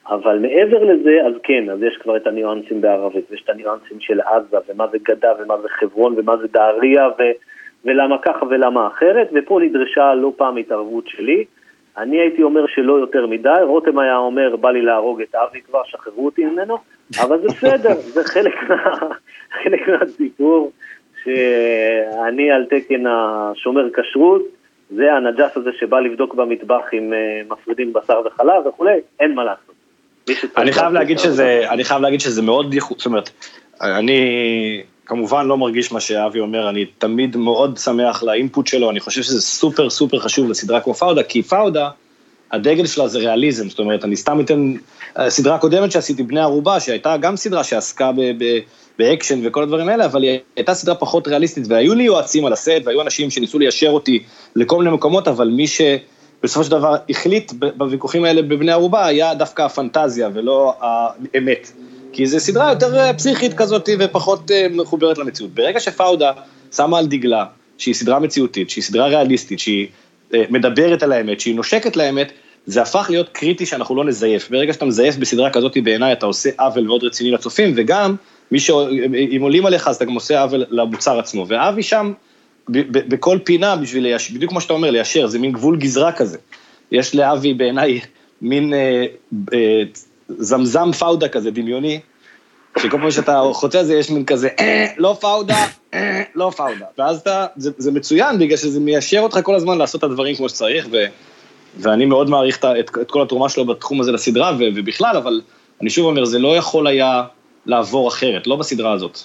אבל 0.07 0.39
מעבר 0.39 0.83
לזה, 0.83 1.17
אז 1.27 1.33
כן, 1.43 1.69
אז 1.69 1.83
יש 1.83 1.97
כבר 1.97 2.17
את 2.17 2.27
הניואנסים 2.27 2.81
בערבית, 2.81 3.31
ויש 3.31 3.41
את 3.45 3.49
הניואנסים 3.49 3.99
של 3.99 4.21
עזה, 4.21 4.57
ומה 4.69 4.87
זה 4.91 4.97
גדה, 5.03 5.31
ומה 5.39 5.57
זה 5.61 5.67
חברון, 5.69 6.13
ומה 6.17 6.37
זה 6.37 6.47
דהריה, 6.47 7.07
ו... 7.07 7.21
ולמה 7.85 8.17
ככה 8.17 8.45
ולמה 8.45 8.87
אחרת, 8.87 9.29
ופה 9.33 9.59
נדרשה 9.63 10.13
לא 10.13 10.33
פעם 10.37 10.57
התערבות 10.57 11.07
שלי. 11.07 11.45
אני 11.97 12.19
הייתי 12.19 12.43
אומר 12.43 12.65
שלא 12.67 12.93
יותר 12.93 13.27
מדי, 13.27 13.49
רותם 13.61 13.99
היה 13.99 14.17
אומר, 14.17 14.55
בא 14.55 14.71
לי 14.71 14.81
להרוג 14.81 15.21
את 15.21 15.35
אבי 15.35 15.61
כבר, 15.61 15.81
שחררו 15.85 16.25
אותי 16.25 16.45
ממנו, 16.45 16.77
אבל 17.21 17.41
זה 17.41 17.47
בסדר, 17.47 17.93
זה 17.93 18.23
חלק, 18.23 18.53
מה, 18.69 18.97
חלק 19.63 19.87
מהסיפור, 19.87 20.71
שאני 21.23 22.51
על 22.51 22.65
תקן 22.65 23.03
השומר 23.07 23.89
כשרות, 23.93 24.41
זה 24.89 25.13
הנג'ס 25.13 25.57
הזה 25.57 25.71
שבא 25.73 25.99
לבדוק 25.99 26.33
במטבח 26.33 26.93
אם 26.93 27.13
אה, 27.13 27.41
מפרידים 27.49 27.93
בשר 27.93 28.21
וחלב 28.25 28.65
וכולי, 28.65 28.99
אין 29.19 29.35
מה 29.35 29.43
לעשות. 29.43 29.75
אני 30.57 30.71
חייב 30.71 30.93
להגיד 30.93 31.19
שזה, 31.19 31.61
אני 31.69 31.83
חייב 31.83 32.01
להגיד 32.01 32.21
שזה 32.21 32.41
מאוד 32.41 32.73
ייחוד, 32.73 32.97
זאת 32.97 33.05
אומרת, 33.05 33.29
אני 33.81 34.21
כמובן 35.05 35.47
לא 35.47 35.57
מרגיש 35.57 35.91
מה 35.91 35.99
שאבי 35.99 36.39
אומר, 36.39 36.69
אני 36.69 36.85
תמיד 36.85 37.37
מאוד 37.37 37.77
שמח 37.77 38.23
ל 38.23 38.30
input 38.30 38.67
שלו, 38.67 38.89
אני 38.89 38.99
חושב 38.99 39.21
שזה 39.21 39.41
סופר 39.41 39.89
סופר 39.89 40.19
חשוב 40.19 40.49
לסדרה 40.49 40.81
כמו 40.81 40.93
פאודה, 40.93 41.23
כי 41.23 41.43
פאודה, 41.43 41.89
הדגל 42.51 42.85
שלה 42.85 43.07
זה 43.07 43.19
ריאליזם, 43.19 43.69
זאת 43.69 43.79
אומרת, 43.79 44.03
אני 44.03 44.15
סתם 44.15 44.39
אתן, 44.39 44.73
סדרה 45.29 45.57
קודמת 45.57 45.91
שעשיתי, 45.91 46.23
בני 46.23 46.39
ערובה, 46.39 46.79
שהייתה 46.79 47.17
גם 47.17 47.35
סדרה 47.35 47.63
שעסקה 47.63 48.11
ב... 48.11 48.21
ב 48.21 48.59
באקשן 48.99 49.39
וכל 49.43 49.63
הדברים 49.63 49.89
האלה, 49.89 50.05
אבל 50.05 50.23
היא 50.23 50.39
הייתה 50.55 50.73
סדרה 50.73 50.95
פחות 50.95 51.27
ריאליסטית, 51.27 51.63
והיו 51.67 51.93
לי 51.93 52.03
יועצים 52.03 52.45
על 52.45 52.53
הסט, 52.53 52.81
והיו 52.85 53.01
אנשים 53.01 53.31
שניסו 53.31 53.59
ליישר 53.59 53.89
אותי 53.89 54.23
לכל 54.55 54.77
מיני 54.77 54.91
מקומות, 54.95 55.27
אבל 55.27 55.47
מי 55.47 55.67
ש... 55.67 55.81
בסופו 56.43 56.63
של 56.63 56.71
דבר 56.71 56.95
החליט 57.09 57.51
בוויכוחים 57.77 58.23
האלה 58.25 58.41
בבני 58.41 58.71
ערובה, 58.71 59.05
היה 59.05 59.33
דווקא 59.33 59.61
הפנטזיה 59.61 60.29
ולא 60.33 60.73
האמת. 60.81 61.71
כי 62.13 62.25
זו 62.25 62.39
סדרה 62.39 62.69
יותר 62.69 62.99
אה, 62.99 63.13
פסיכית 63.13 63.53
כזאת 63.53 63.89
ופחות 63.99 64.51
אה, 64.51 64.67
מחוברת 64.71 65.17
למציאות. 65.17 65.51
ברגע 65.51 65.79
שפאודה 65.79 66.31
שמה 66.75 66.99
על 66.99 67.07
דגלה 67.07 67.45
שהיא 67.77 67.93
סדרה 67.95 68.19
מציאותית, 68.19 68.69
שהיא 68.69 68.83
סדרה 68.83 69.07
ריאליסטית, 69.07 69.59
שהיא 69.59 69.87
אה, 70.33 70.43
מדברת 70.49 71.03
על 71.03 71.11
האמת, 71.11 71.39
שהיא 71.39 71.55
נושקת 71.55 71.95
לאמת, 71.95 72.31
זה 72.65 72.81
הפך 72.81 73.07
להיות 73.09 73.29
קריטי 73.29 73.65
שאנחנו 73.65 73.95
לא 73.95 74.05
נזייף. 74.05 74.49
ברגע 74.49 74.73
שאתה 74.73 74.85
מזייף 74.85 75.15
בסדרה 75.17 75.49
כזאת 75.49 75.77
בעיניי, 75.83 76.13
אתה 76.13 76.25
עושה 76.25 76.49
עוול 76.59 76.83
מאוד 76.83 77.03
רציני 77.03 77.31
לצופים, 77.31 77.73
וגם, 77.75 78.15
מי 78.51 78.59
ש... 78.59 78.69
אם 79.35 79.39
עולים 79.41 79.65
עליך, 79.65 79.87
אז 79.87 79.95
אתה 79.95 80.05
גם 80.05 80.13
עושה 80.13 80.41
עוול 80.41 80.65
למוצר 80.69 81.19
עצמו. 81.19 81.45
ואבי 81.47 81.83
שם, 81.83 82.13
בכל 82.69 83.39
פינה 83.43 83.75
בשביל 83.75 84.03
ליישר, 84.03 84.33
בדיוק 84.33 84.51
כמו 84.51 84.61
שאתה 84.61 84.73
אומר, 84.73 84.91
ליישר, 84.91 85.27
זה 85.27 85.39
מין 85.39 85.51
גבול 85.51 85.77
גזרה 85.77 86.11
כזה. 86.11 86.37
יש 86.91 87.15
לאבי 87.15 87.53
בעיניי 87.53 87.99
מין 88.41 88.73
אה, 88.73 89.05
אה, 89.53 89.83
זמזם 90.29 90.91
פאודה 90.91 91.27
כזה, 91.27 91.51
דמיוני, 91.51 91.99
שכל 92.79 92.97
פעם 92.97 93.11
שאתה 93.11 93.41
חוצה 93.53 93.83
זה 93.83 93.95
יש 93.95 94.09
מין 94.09 94.25
כזה, 94.25 94.49
אה, 94.59 94.85
לא 94.97 95.17
פאודה, 95.21 95.65
אה, 95.93 96.21
לא 96.35 96.51
פאודה. 96.57 96.85
ואז 96.97 97.19
אתה, 97.19 97.45
זה, 97.55 97.71
זה 97.77 97.91
מצוין, 97.91 98.39
בגלל 98.39 98.57
שזה 98.57 98.79
מיישר 98.79 99.19
אותך 99.19 99.39
כל 99.43 99.55
הזמן 99.55 99.77
לעשות 99.77 99.99
את 99.99 100.03
הדברים 100.03 100.35
כמו 100.35 100.49
שצריך, 100.49 100.87
ו, 100.91 100.97
ואני 101.79 102.05
מאוד 102.05 102.29
מעריך 102.29 102.57
את, 102.57 102.65
את, 102.79 102.97
את 103.01 103.11
כל 103.11 103.21
התרומה 103.21 103.49
שלו 103.49 103.65
בתחום 103.65 104.01
הזה 104.01 104.11
לסדרה, 104.11 104.51
ו, 104.59 104.63
ובכלל, 104.75 105.17
אבל 105.17 105.41
אני 105.81 105.89
שוב 105.89 106.05
אומר, 106.05 106.25
זה 106.25 106.39
לא 106.39 106.57
יכול 106.57 106.87
היה 106.87 107.23
לעבור 107.65 108.07
אחרת, 108.07 108.47
לא 108.47 108.55
בסדרה 108.55 108.91
הזאת. 108.93 109.19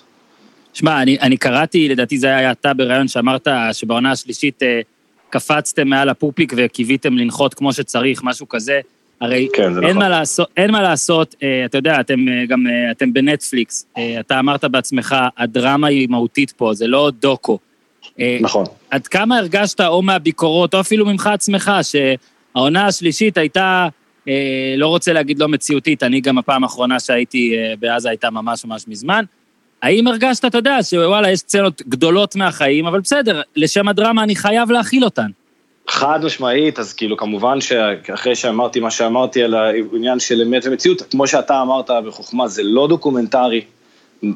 שמע, 0.75 1.03
אני, 1.03 1.19
אני 1.21 1.37
קראתי, 1.37 1.89
לדעתי 1.89 2.19
זה 2.19 2.37
היה 2.37 2.53
אתה 2.53 2.75
בריאיון 2.75 3.09
שאמרת 3.09 3.49
שבעונה 3.73 4.13
השלישית 4.13 4.63
אה, 4.63 4.81
קפצתם 5.31 5.89
מעל 5.89 6.09
הפופיק 6.09 6.53
וקיוויתם 6.57 7.17
לנחות 7.17 7.55
כמו 7.55 7.73
שצריך, 7.73 8.23
משהו 8.25 8.49
כזה. 8.49 8.81
הרי 9.21 9.49
כן, 9.53 9.63
אין, 9.63 9.73
נכון. 9.73 9.99
מה 9.99 10.09
לעשות, 10.09 10.49
אין 10.57 10.71
מה 10.71 10.83
לעשות, 10.83 11.35
אה, 11.43 11.65
אתה 11.65 11.79
יודע, 11.79 12.01
אתם 12.01 12.29
אה, 12.29 12.47
גם, 12.47 12.67
אה, 12.67 12.91
אתם 12.91 13.13
בנטפליקס, 13.13 13.87
אה, 13.99 14.21
אתה 14.21 14.39
אמרת 14.39 14.65
בעצמך, 14.65 15.17
הדרמה 15.37 15.87
היא 15.87 16.09
מהותית 16.11 16.51
פה, 16.51 16.75
זה 16.75 16.87
לא 16.87 17.11
דוקו. 17.21 17.59
אה, 18.21 18.39
נכון. 18.41 18.65
עד 18.91 19.07
כמה 19.07 19.39
הרגשת, 19.39 19.81
או 19.81 20.03
מהביקורות, 20.03 20.75
או 20.75 20.81
אפילו 20.81 21.07
ממך 21.07 21.27
עצמך, 21.27 21.73
שהעונה 21.83 22.87
השלישית 22.87 23.39
הייתה, 23.39 23.89
אה, 24.29 24.75
לא 24.77 24.87
רוצה 24.87 25.13
להגיד 25.13 25.39
לא 25.39 25.49
מציאותית, 25.49 26.03
אני 26.03 26.21
גם 26.21 26.39
הפעם 26.39 26.65
האחרונה 26.65 27.01
שהייתי 27.01 27.57
אה, 27.57 27.75
בעזה 27.81 28.09
הייתה 28.09 28.31
ממש 28.31 28.65
ממש 28.65 28.85
מזמן, 28.89 29.25
האם 29.83 30.07
הרגשת, 30.07 30.45
אתה 30.45 30.59
יודע, 30.59 30.79
שוואלה, 30.83 31.31
יש 31.31 31.39
סצנות 31.39 31.83
גדולות 31.89 32.37
מהחיים, 32.37 32.87
אבל 32.87 33.01
בסדר, 33.01 33.43
לשם 33.57 33.89
הדרמה 33.89 34.23
אני 34.23 34.37
חייב 34.37 34.71
להכיל 34.71 35.05
אותן. 35.05 35.31
חד 35.89 36.25
משמעית, 36.25 36.79
אז 36.79 36.93
כאילו 36.93 37.17
כמובן 37.17 37.61
שאחרי 37.61 38.35
שאמרתי 38.35 38.81
מה 38.81 38.91
שאמרתי 38.91 39.43
על 39.43 39.55
העניין 39.55 40.21
של 40.21 40.43
אמת 40.43 40.63
ומציאות, 40.67 41.03
כמו 41.11 41.27
שאתה 41.27 41.63
אמרת 41.63 41.91
בחוכמה, 42.07 42.49
זה 42.49 42.63
לא 42.63 42.89
דוקומנטרי. 42.89 43.61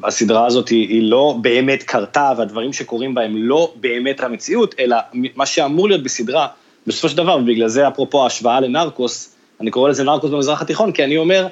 הסדרה 0.03 0.45
הזאת 0.45 0.69
היא, 0.69 0.87
היא 0.89 1.09
לא 1.09 1.37
באמת 1.41 1.83
קרתה, 1.83 2.31
והדברים 2.37 2.73
שקורים 2.73 3.15
בה 3.15 3.21
הם 3.21 3.33
לא 3.37 3.73
באמת 3.75 4.23
המציאות, 4.23 4.75
אלא 4.79 4.97
מה 5.35 5.45
שאמור 5.45 5.87
להיות 5.87 6.03
בסדרה, 6.03 6.47
בסופו 6.87 7.09
של 7.09 7.17
דבר, 7.17 7.37
ובגלל 7.37 7.67
זה 7.67 7.87
אפרופו 7.87 8.23
ההשוואה 8.23 8.59
לנרקוס, 8.59 9.35
אני 9.61 9.71
קורא 9.71 9.89
לזה 9.89 10.03
נרקוס 10.03 10.31
במזרח 10.31 10.61
התיכון, 10.61 10.91
כי 10.91 11.03
אני 11.03 11.17
אומר, 11.17 11.47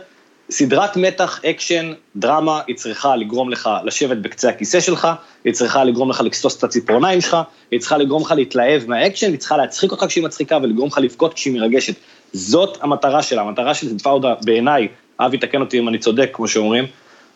סדרת 0.52 0.98
מתח, 0.98 1.42
אקשן, 1.46 1.94
דרמה, 2.16 2.62
היא 2.68 2.76
צריכה 2.76 3.16
לגרום 3.16 3.50
לך 3.50 3.70
לשבת 3.84 4.18
בקצה 4.18 4.50
הכיסא 4.50 4.80
שלך, 4.80 5.08
היא 5.44 5.54
צריכה 5.54 5.84
לגרום 5.84 6.10
לך 6.10 6.22
לכסוס 6.22 6.58
את 6.58 6.64
הציפורניים 6.64 7.22
שלך, 7.22 7.38
היא 7.72 7.80
צריכה 7.80 7.98
לגרום 7.98 8.22
לך 8.22 8.32
להתלהב 8.32 8.82
מהאקשן, 8.88 9.32
היא 9.32 9.40
צריכה 9.40 9.58
להצחיק 9.58 9.92
אותך 9.92 10.06
כשהיא 10.08 10.24
מצחיקה 10.24 10.58
ולגרום 10.64 10.88
לך 10.88 10.98
לבכות 10.98 11.34
כשהיא 11.34 11.54
מרגשת. 11.54 11.94
זאת 12.34 12.78
המטרה 12.82 13.24
שלה, 13.24 13.42
המטרה 13.42 13.74
של 13.74 14.00
פאודה 14.04 14.34
בעיניי, 14.46 14.88
אבי 15.20 15.38
תקן 15.38 15.62
אותי 15.62 15.80
אם 15.80 15.88
אני 15.88 15.98
צודק, 15.98 16.30
כמו 16.34 16.48
שאומרים, 16.48 16.86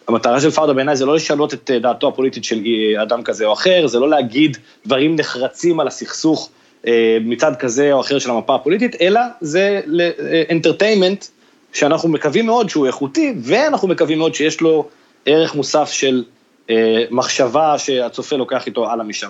המטרה 0.07 0.41
של 0.41 0.51
פאודה 0.51 0.73
בעיניי 0.73 0.95
זה 0.95 1.05
לא 1.05 1.15
לשנות 1.15 1.53
את 1.53 1.71
אה, 1.71 1.79
דעתו 1.79 2.07
הפוליטית 2.07 2.43
של 2.43 2.63
אה, 2.65 3.03
אדם 3.03 3.23
כזה 3.23 3.45
או 3.45 3.53
אחר, 3.53 3.87
זה 3.87 3.99
לא 3.99 4.09
להגיד 4.09 4.57
דברים 4.85 5.15
נחרצים 5.15 5.79
על 5.79 5.87
הסכסוך 5.87 6.49
אה, 6.87 7.17
מצד 7.21 7.55
כזה 7.55 7.93
או 7.93 8.01
אחר 8.01 8.19
של 8.19 8.29
המפה 8.29 8.55
הפוליטית, 8.55 8.95
אלא 9.01 9.21
זה 9.41 9.81
ל 9.85 9.95
entertainment 9.95 11.25
שאנחנו 11.75 12.09
מקווים 12.09 12.45
מאוד 12.45 12.69
שהוא 12.69 12.87
איכותי, 12.87 13.33
ואנחנו 13.43 13.87
מקווים 13.87 14.17
מאוד 14.17 14.35
שיש 14.35 14.61
לו 14.61 14.87
ערך 15.25 15.55
מוסף 15.55 15.91
של 15.91 16.23
אה, 16.69 17.03
מחשבה 17.11 17.77
שהצופה 17.77 18.35
לוקח 18.35 18.65
איתו 18.67 18.91
הלאה 18.91 19.05
משם. 19.05 19.29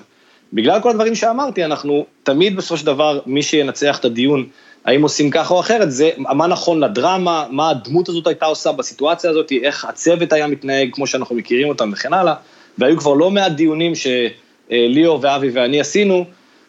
בגלל 0.53 0.81
כל 0.81 0.89
הדברים 0.89 1.15
שאמרתי, 1.15 1.65
אנחנו 1.65 2.05
תמיד 2.23 2.55
בסופו 2.55 2.77
של 2.77 2.85
דבר, 2.85 3.19
מי 3.25 3.41
שינצח 3.43 3.99
את 3.99 4.05
הדיון, 4.05 4.47
האם 4.85 5.01
עושים 5.03 5.29
ככה 5.29 5.53
או 5.53 5.59
אחרת, 5.59 5.91
זה 5.91 6.09
מה 6.17 6.47
נכון 6.47 6.83
לדרמה, 6.83 7.45
מה 7.49 7.69
הדמות 7.69 8.09
הזאת 8.09 8.27
הייתה 8.27 8.45
עושה 8.45 8.71
בסיטואציה 8.71 9.29
הזאת, 9.29 9.51
איך 9.63 9.85
הצוות 9.85 10.33
היה 10.33 10.47
מתנהג 10.47 10.89
כמו 10.93 11.07
שאנחנו 11.07 11.35
מכירים 11.35 11.69
אותם 11.69 11.91
וכן 11.93 12.13
הלאה, 12.13 12.33
והיו 12.77 12.97
כבר 12.97 13.13
לא 13.13 13.31
מעט 13.31 13.51
דיונים 13.51 13.93
שליאור 13.95 15.19
ואבי 15.21 15.49
ואני 15.49 15.79
עשינו, 15.79 16.25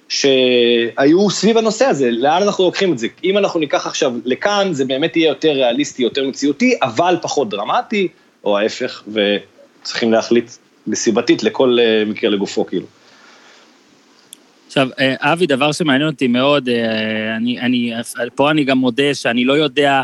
שהיו 0.09 1.30
סביב 1.30 1.59
הנושא 1.59 1.84
הזה, 1.84 2.11
לאן 2.11 2.42
אנחנו 2.42 2.64
לוקחים 2.64 2.92
את 2.92 2.98
זה? 2.98 3.07
אם 3.24 3.38
אנחנו 3.38 3.61
ניקח 3.61 3.86
עכשיו 3.86 4.12
לכאן, 4.24 4.68
זה 4.72 4.84
באמת 4.84 5.16
יהיה 5.16 5.28
יותר 5.28 5.52
ריאליסטי, 5.52 6.02
יותר 6.02 6.28
מציאותי, 6.28 6.78
אבל 6.82 7.16
פחות 7.22 7.48
דרמטי, 7.48 8.09
או 8.44 8.59
ההפך, 8.59 9.02
וצריכים 9.09 10.12
להחליט 10.12 10.50
נסיבתית 10.86 11.42
לכל 11.42 11.76
אה, 11.80 12.04
מקרה 12.07 12.30
לגופו, 12.30 12.66
כאילו. 12.66 12.86
עכשיו, 14.66 14.88
אה, 14.98 15.14
אבי, 15.20 15.46
דבר 15.46 15.72
שמעניין 15.72 16.09
אותי 16.09 16.26
מאוד, 16.26 16.68
אה, 16.68 17.36
אני, 17.36 17.61
אני, 17.61 17.92
פה 18.34 18.50
אני 18.50 18.64
גם 18.64 18.78
מודה 18.78 19.14
שאני 19.14 19.44
לא 19.44 19.52
יודע 19.52 20.02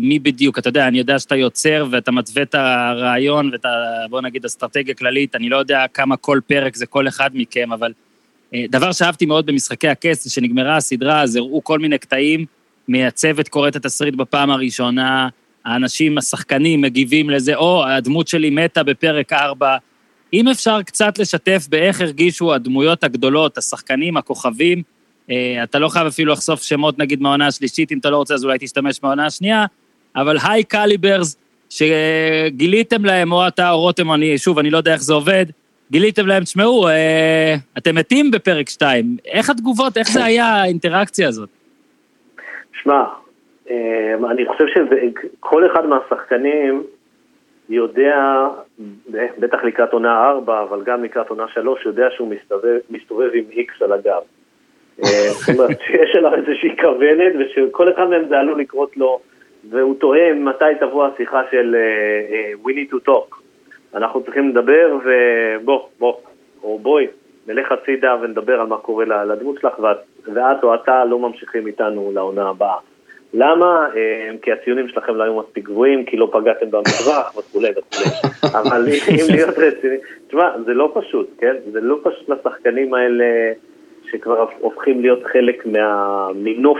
מי 0.00 0.18
בדיוק, 0.18 0.58
אתה 0.58 0.68
יודע, 0.68 0.88
אני 0.88 0.98
יודע 0.98 1.18
שאתה 1.18 1.36
יוצר 1.36 1.86
ואתה 1.90 2.10
מתווה 2.10 2.42
את 2.42 2.54
הרעיון 2.54 3.50
ואת. 3.52 3.66
בוא 4.10 4.20
נגיד, 4.20 4.44
אסטרטגיה 4.44 4.94
כללית, 4.94 5.36
אני 5.36 5.48
לא 5.48 5.56
יודע 5.56 5.84
כמה 5.94 6.16
כל 6.16 6.40
פרק 6.46 6.76
זה 6.76 6.86
כל 6.86 7.08
אחד 7.08 7.30
מכם, 7.34 7.72
אבל 7.72 7.92
דבר 8.54 8.92
שאהבתי 8.92 9.26
מאוד 9.26 9.46
במשחקי 9.46 9.88
הכס, 9.88 10.28
שנגמרה 10.28 10.76
הסדרה, 10.76 11.22
אז 11.22 11.36
הראו 11.36 11.64
כל 11.64 11.78
מיני 11.78 11.98
קטעים 11.98 12.44
מהצוות 12.88 13.48
קורא 13.48 13.68
את 13.68 13.76
התסריט 13.76 14.14
בפעם 14.14 14.50
הראשונה, 14.50 15.28
האנשים, 15.64 16.18
השחקנים, 16.18 16.80
מגיבים 16.80 17.30
לזה, 17.30 17.54
או 17.54 17.86
הדמות 17.86 18.28
שלי 18.28 18.50
מתה 18.50 18.82
בפרק 18.82 19.32
4. 19.32 19.76
אם 20.32 20.48
אפשר 20.48 20.82
קצת 20.82 21.18
לשתף 21.18 21.66
באיך 21.70 22.00
הרגישו 22.00 22.54
הדמויות 22.54 23.04
הגדולות, 23.04 23.58
השחקנים, 23.58 24.16
הכוכבים, 24.16 24.82
אה, 25.30 25.62
אתה 25.62 25.78
לא 25.78 25.88
חייב 25.88 26.06
אפילו 26.06 26.32
לחשוף 26.32 26.62
שמות, 26.62 26.98
נגיד, 26.98 27.22
מהעונה 27.22 27.46
השלישית, 27.46 27.92
אם 27.92 27.98
אתה 27.98 28.10
לא 28.10 28.16
רוצה, 28.16 28.34
אז 28.34 28.44
אולי 28.44 28.58
תשתמש 28.60 29.02
מהעונה 29.02 29.26
השנייה, 29.26 29.66
אבל 30.16 30.36
היי 30.42 30.64
קליברס, 30.64 31.36
שגיליתם 31.70 33.04
להם, 33.04 33.32
או 33.32 33.48
אתה 33.48 33.70
או 33.70 33.80
רותם, 33.80 34.12
אני, 34.12 34.38
שוב, 34.38 34.58
אני 34.58 34.70
לא 34.70 34.78
יודע 34.78 34.92
איך 34.92 35.02
זה 35.02 35.12
עובד, 35.12 35.46
גיליתם 35.90 36.26
להם, 36.26 36.42
תשמעו, 36.42 36.88
אה, 36.88 37.54
אתם 37.78 37.94
מתים 37.94 38.30
בפרק 38.30 38.68
2. 38.68 39.16
איך 39.24 39.50
התגובות, 39.50 39.96
איך 39.96 40.08
זה 40.10 40.24
היה 40.24 40.46
האינטראקציה 40.46 41.28
הזאת? 41.28 41.48
שמע, 42.82 43.04
אה, 43.70 44.14
אני 44.30 44.46
חושב 44.46 44.64
שכל 44.64 45.66
אחד 45.66 45.86
מהשחקנים 45.86 46.82
יודע, 47.68 48.46
בטח 49.38 49.64
לקראת 49.64 49.92
עונה 49.92 50.30
4, 50.30 50.62
אבל 50.62 50.82
גם 50.84 51.04
לקראת 51.04 51.28
עונה 51.28 51.44
3, 51.54 51.86
יודע 51.86 52.06
שהוא 52.16 52.28
מסתובב, 52.28 52.78
מסתובב 52.90 53.30
עם 53.34 53.44
איקס 53.50 53.82
על 53.82 53.92
הגב. 53.92 54.22
אה, 55.04 55.28
זאת 55.28 55.48
אומרת, 55.58 55.80
שיש 55.86 56.16
עליו 56.16 56.34
איזושהי 56.34 56.76
כוונת, 56.80 57.32
ושכל 57.38 57.92
אחד 57.92 58.04
מהם 58.04 58.28
זה 58.28 58.38
עלול 58.38 58.60
לקרות 58.60 58.96
לו, 58.96 59.20
והוא 59.70 59.94
תוהה 59.98 60.34
מתי 60.34 60.64
תבוא 60.80 61.06
השיחה 61.06 61.42
של 61.50 61.76
uh, 61.76 62.66
We 62.66 62.70
need 62.70 62.94
to 62.94 63.08
talk. 63.08 63.39
אנחנו 63.94 64.22
צריכים 64.22 64.48
לדבר, 64.48 64.98
ובוא, 65.04 65.80
בוא, 65.98 66.14
או 66.62 66.78
בואי, 66.78 67.06
נלך 67.48 67.72
הצידה 67.72 68.16
ונדבר 68.22 68.60
על 68.60 68.66
מה 68.66 68.76
קורה 68.76 69.04
לדמות 69.04 69.56
שלך, 69.60 69.78
ואת, 69.78 69.96
ואת 70.34 70.62
או 70.64 70.74
אתה 70.74 71.04
לא 71.04 71.18
ממשיכים 71.18 71.66
איתנו 71.66 72.10
לעונה 72.14 72.48
הבאה. 72.48 72.76
למה? 73.34 73.86
אה, 73.96 74.30
כי 74.42 74.52
הציונים 74.52 74.88
שלכם 74.88 75.14
לא 75.14 75.22
היו 75.22 75.40
מספיק 75.40 75.64
גבוהים, 75.64 76.04
כי 76.04 76.16
לא 76.16 76.28
פגעתם 76.32 76.70
במזרח 76.70 77.32
וכולי 77.38 77.68
וכולי. 77.70 78.10
אבל 78.54 78.88
אם 78.88 79.24
להיות 79.34 79.58
רציני, 79.58 79.96
תשמע, 80.28 80.50
זה 80.64 80.74
לא 80.74 80.92
פשוט, 80.94 81.30
כן? 81.38 81.54
זה 81.72 81.80
לא 81.80 81.98
פשוט 82.02 82.28
לשחקנים 82.28 82.94
האלה 82.94 83.52
שכבר 84.10 84.46
הופכים 84.58 85.00
להיות 85.00 85.24
חלק 85.24 85.66
מהמינוף 85.66 86.78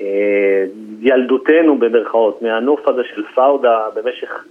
אה, 0.00 0.64
ילדותנו 1.00 1.78
במרכאות, 1.78 2.42
מהנוף 2.42 2.88
הזה 2.88 3.02
של 3.14 3.22
פאודה 3.34 3.78
במשך 3.94 4.44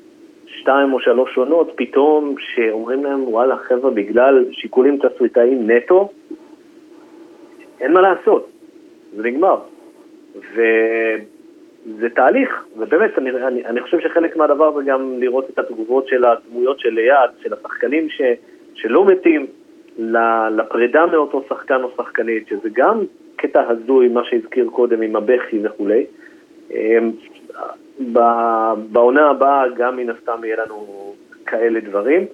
שתיים 0.62 0.94
או 0.94 1.00
שלוש 1.00 1.38
עונות, 1.38 1.72
פתאום 1.76 2.36
שאומרים 2.40 3.04
להם, 3.04 3.28
וואלה, 3.28 3.58
חבר'ה, 3.58 3.92
בגלל 3.92 4.46
שיקולים 4.52 4.98
תסריטאיים 4.98 5.72
נטו, 5.72 6.10
אין 7.80 7.94
מה 7.94 8.02
לעשות, 8.02 8.50
זה 9.16 9.24
נגמר. 9.24 9.58
וזה 10.36 12.10
תהליך, 12.10 12.66
ובאמת, 12.78 13.18
אני, 13.18 13.30
אני, 13.32 13.66
אני 13.66 13.82
חושב 13.82 14.00
שחלק 14.00 14.38
מהדבר 14.38 14.78
זה 14.78 14.84
גם 14.84 15.20
לראות 15.20 15.50
את 15.50 15.60
התגובות 15.60 16.08
של 16.08 16.26
הדמויות 16.26 16.80
של 16.80 16.90
ליד, 16.90 17.30
של 17.44 17.54
השחקנים 17.54 18.10
ש, 18.10 18.22
שלא 18.74 19.06
מתים 19.06 19.46
לפרידה 20.58 21.06
מאותו 21.06 21.44
שחקן 21.50 21.84
או 21.84 21.90
שחקנית, 21.98 22.48
שזה 22.48 22.70
גם 22.74 23.04
קטע 23.36 23.62
הזוי, 23.70 24.08
מה 24.08 24.22
שהזכיר 24.24 24.70
קודם 24.70 25.02
עם 25.02 25.16
הבכי 25.16 25.60
וכולי. 25.64 26.06
בעונה 28.92 29.30
הבאה 29.30 29.64
גם 29.78 29.98
מן 29.98 30.10
הסתם 30.10 30.44
יהיה 30.44 30.58
לנו 30.66 31.14
כאלה 31.46 31.80
דברים, 31.80 32.26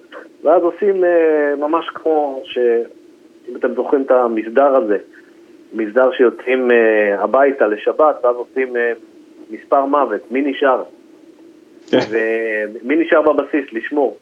ואז 0.42 0.62
עושים 0.62 1.04
אה, 1.04 1.54
ממש 1.58 1.88
כמו 1.94 2.42
ש... 2.44 2.58
אם 3.48 3.56
אתם 3.56 3.74
זוכרים 3.74 4.02
את 4.02 4.10
המסדר 4.10 4.76
הזה, 4.76 4.98
מסדר 5.72 6.12
שיוצאים 6.12 6.70
uh, 6.70 6.74
הביתה 7.20 7.66
לשבת, 7.66 8.24
ואז 8.24 8.36
עושים 8.36 8.76
uh, 8.76 8.78
מספר 9.50 9.84
מוות, 9.84 10.20
מי 10.30 10.42
נשאר? 10.42 10.82
כן. 11.90 11.98
ומי 12.10 12.96
נשאר 12.96 13.22
בבסיס 13.22 13.72
לשמור? 13.72 14.16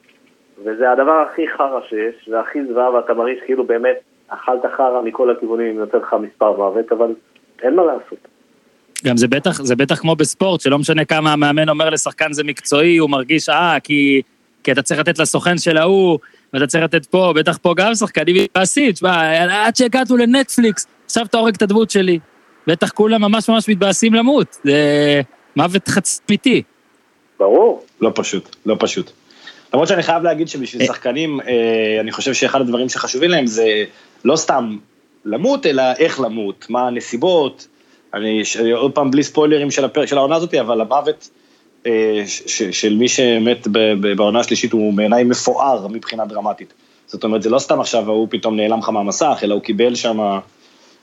וזה 0.64 0.90
הדבר 0.90 1.20
הכי 1.20 1.49
חרא 1.49 1.80
שיש, 1.88 2.28
והכי 2.28 2.64
זוועה, 2.64 2.95
ואתה 2.95 3.14
מרגיש 3.14 3.40
כאילו 3.45 3.64
באמת 3.64 3.97
אכלת 4.28 4.66
חרא 4.76 5.03
מכל 5.03 5.30
הכיוונים 5.30 5.66
אם 5.66 5.78
יוצא 5.78 5.99
לך 5.99 6.16
מספר 6.20 6.53
מוות, 6.57 6.92
אבל 6.92 7.14
אין 7.62 7.74
מה 7.74 7.84
לעשות. 7.84 8.28
גם 9.05 9.16
זה 9.16 9.28
בטח, 9.28 9.62
זה 9.62 9.76
בטח 9.76 9.99
כמו 10.01 10.16
בספורט, 10.16 10.61
שלא 10.61 10.78
משנה 10.78 11.05
כמה 11.05 11.32
המאמן 11.32 11.68
אומר 11.68 11.90
לשחקן 11.90 12.32
זה 12.32 12.45
מקצועי, 12.45 12.97
הוא 12.97 13.11
מרגיש, 13.11 13.49
אה, 13.49 13.76
כי, 13.84 14.22
כי 14.64 14.72
אתה 14.72 14.82
צריך 14.82 15.01
לתת 15.01 15.18
לסוכן 15.18 15.59
של 15.59 15.76
ההוא, 15.76 16.18
ואתה 16.53 16.66
צריך 16.66 16.84
לתת 16.84 17.07
פה, 17.07 17.32
בטח 17.36 17.59
פה 17.62 17.74
גם 17.76 17.95
שחקנים 17.95 18.36
מתבאסים, 18.36 18.92
תשמע, 18.92 19.66
עד 19.66 19.76
שהגענו 19.76 20.16
לנטפליקס, 20.16 20.86
עכשיו 21.05 21.24
אתה 21.26 21.38
הורג 21.38 21.55
את 21.55 21.62
הדמות 21.62 21.90
שלי. 21.90 22.18
בטח 22.66 22.90
כולם 22.90 23.20
ממש 23.20 23.49
ממש 23.49 23.68
מתבאסים 23.68 24.14
למות, 24.14 24.57
זה 24.64 25.20
מוות 25.57 25.88
חצפיתי. 25.88 26.62
ברור. 27.38 27.84
לא 28.01 28.11
פשוט, 28.14 28.57
לא 28.66 28.76
פשוט. 28.78 29.11
למרות 29.74 29.88
שאני 29.88 30.03
חייב 30.03 30.22
להגיד 30.22 30.49
שבשביל 30.49 30.82
אה. 30.82 30.86
שחקנים, 30.86 31.40
אה, 31.40 32.01
אני 32.01 32.12
חושב 32.12 32.32
שאחד 32.32 32.61
הדברים 32.61 32.88
שחשובים 32.88 33.30
להם 33.30 33.47
זה 33.47 33.84
לא 34.24 34.36
סתם 34.36 34.76
למות, 35.24 35.66
אלא 35.66 35.82
איך 35.99 36.20
למות, 36.20 36.66
מה 36.68 36.86
הנסיבות. 36.86 37.66
אני 38.15 38.43
עוד 38.73 38.93
פעם 38.93 39.11
בלי 39.11 39.23
ספוילרים 39.23 39.71
של, 39.71 39.85
הפר, 39.85 40.07
של 40.07 40.19
העונה 40.19 40.37
הזאת, 40.37 40.55
אבל 40.55 40.81
המוות 40.81 41.31
אה, 41.87 42.23
ש, 42.27 42.62
של 42.62 42.97
מי 42.97 43.09
שמת 43.09 43.67
בעונה 44.17 44.41
השלישית 44.41 44.73
הוא 44.73 44.93
בעיניי 44.93 45.25
מפואר 45.25 45.87
מבחינה 45.89 46.25
דרמטית. 46.25 46.73
זאת 47.07 47.25
אומרת, 47.25 47.43
זה 47.43 47.51
לא 47.51 47.59
סתם 47.59 47.81
עכשיו 47.81 48.05
ההוא 48.11 48.29
פתאום 48.31 48.57
נעלם 48.57 48.79
לך 48.79 48.89
מהמסך, 48.89 49.39
אלא 49.43 49.55
הוא 49.55 49.62
קיבל 49.62 49.95
שם 49.95 50.39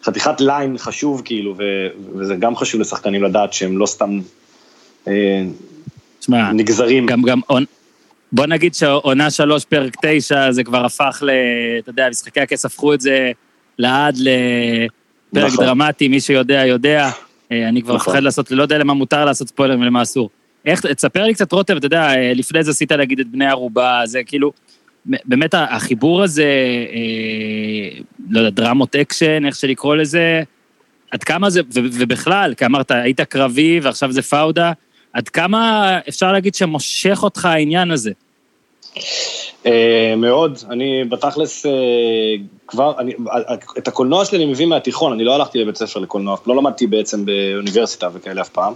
חתיכת 0.03 0.41
ליין 0.41 0.77
חשוב, 0.77 1.21
כאילו, 1.25 1.55
ו, 1.57 1.63
וזה 2.15 2.35
גם 2.35 2.55
חשוב 2.55 2.81
לשחקנים 2.81 3.23
לדעת 3.23 3.53
שהם 3.53 3.77
לא 3.77 3.85
סתם 3.85 4.19
אה, 5.07 5.43
שמה, 6.21 6.51
נגזרים. 6.51 7.05
גם, 7.05 7.21
גם, 7.21 7.39
בוא 8.31 8.45
נגיד 8.45 8.75
שעונה 8.75 9.31
שלוש, 9.31 9.65
פרק 9.65 9.95
תשע, 10.01 10.51
זה 10.51 10.63
כבר 10.63 10.85
הפך 10.85 11.23
ל... 11.25 11.29
אתה 11.79 11.89
יודע, 11.89 12.09
משחקי 12.09 12.39
הכס 12.39 12.65
הפכו 12.65 12.93
את 12.93 13.01
זה 13.01 13.31
לעד 13.77 14.15
לפרק 15.33 15.53
נכון. 15.53 15.65
דרמטי, 15.65 16.07
מי 16.07 16.19
שיודע, 16.19 16.65
יודע. 16.65 17.09
אה, 17.51 17.69
אני 17.69 17.81
כבר 17.81 17.95
נכון. 17.95 18.11
מפחד 18.11 18.23
לעשות, 18.23 18.51
לא 18.51 18.61
יודע 18.61 18.77
למה 18.77 18.93
מותר 18.93 19.25
לעשות 19.25 19.47
ספוילרים 19.47 19.81
ולמה 19.81 20.01
אסור. 20.01 20.29
איך, 20.65 20.85
תספר 20.85 21.23
לי 21.23 21.33
קצת, 21.33 21.51
רותם, 21.51 21.75
אתה 21.75 21.85
יודע, 21.85 22.09
אה, 22.09 22.33
לפני 22.33 22.63
זה 22.63 22.71
עשית 22.71 22.91
להגיד 22.91 23.19
את 23.19 23.27
בני 23.27 23.47
ערובה, 23.47 24.01
זה 24.05 24.23
כאילו, 24.23 24.51
באמת 25.05 25.53
החיבור 25.57 26.23
הזה, 26.23 26.45
אה, 26.93 27.99
לא 28.29 28.39
יודע, 28.39 28.49
דרמות 28.49 28.95
אקשן, 28.95 29.45
איך 29.45 29.55
שלא 29.55 29.75
נקרא 29.75 29.95
לזה, 29.95 30.43
עד 31.11 31.23
כמה 31.23 31.49
זה, 31.49 31.61
ובכלל, 31.71 32.53
כי 32.57 32.65
אמרת, 32.65 32.91
היית 32.91 33.21
קרבי 33.21 33.79
ועכשיו 33.83 34.11
זה 34.11 34.21
פאודה, 34.21 34.71
עד 35.13 35.29
כמה 35.29 35.97
אפשר 36.09 36.31
להגיד 36.31 36.55
שמושך 36.55 37.19
אותך 37.23 37.45
העניין 37.45 37.91
הזה? 37.91 38.11
Uh, 39.65 39.69
מאוד, 40.17 40.59
אני 40.69 41.03
בתכלס 41.03 41.65
uh, 41.65 41.69
כבר, 42.67 42.93
אני, 42.99 43.13
את 43.77 43.87
הקולנוע 43.87 44.25
שלי 44.25 44.37
אני 44.37 44.45
מביא 44.45 44.65
מהתיכון, 44.65 45.13
אני 45.13 45.23
לא 45.23 45.35
הלכתי 45.35 45.59
לבית 45.59 45.77
ספר 45.77 45.99
לקולנוע, 45.99 46.37
לא 46.47 46.55
למדתי 46.55 46.87
בעצם 46.87 47.25
באוניברסיטה 47.25 48.09
וכאלה 48.13 48.41
אף 48.41 48.49
פעם, 48.49 48.73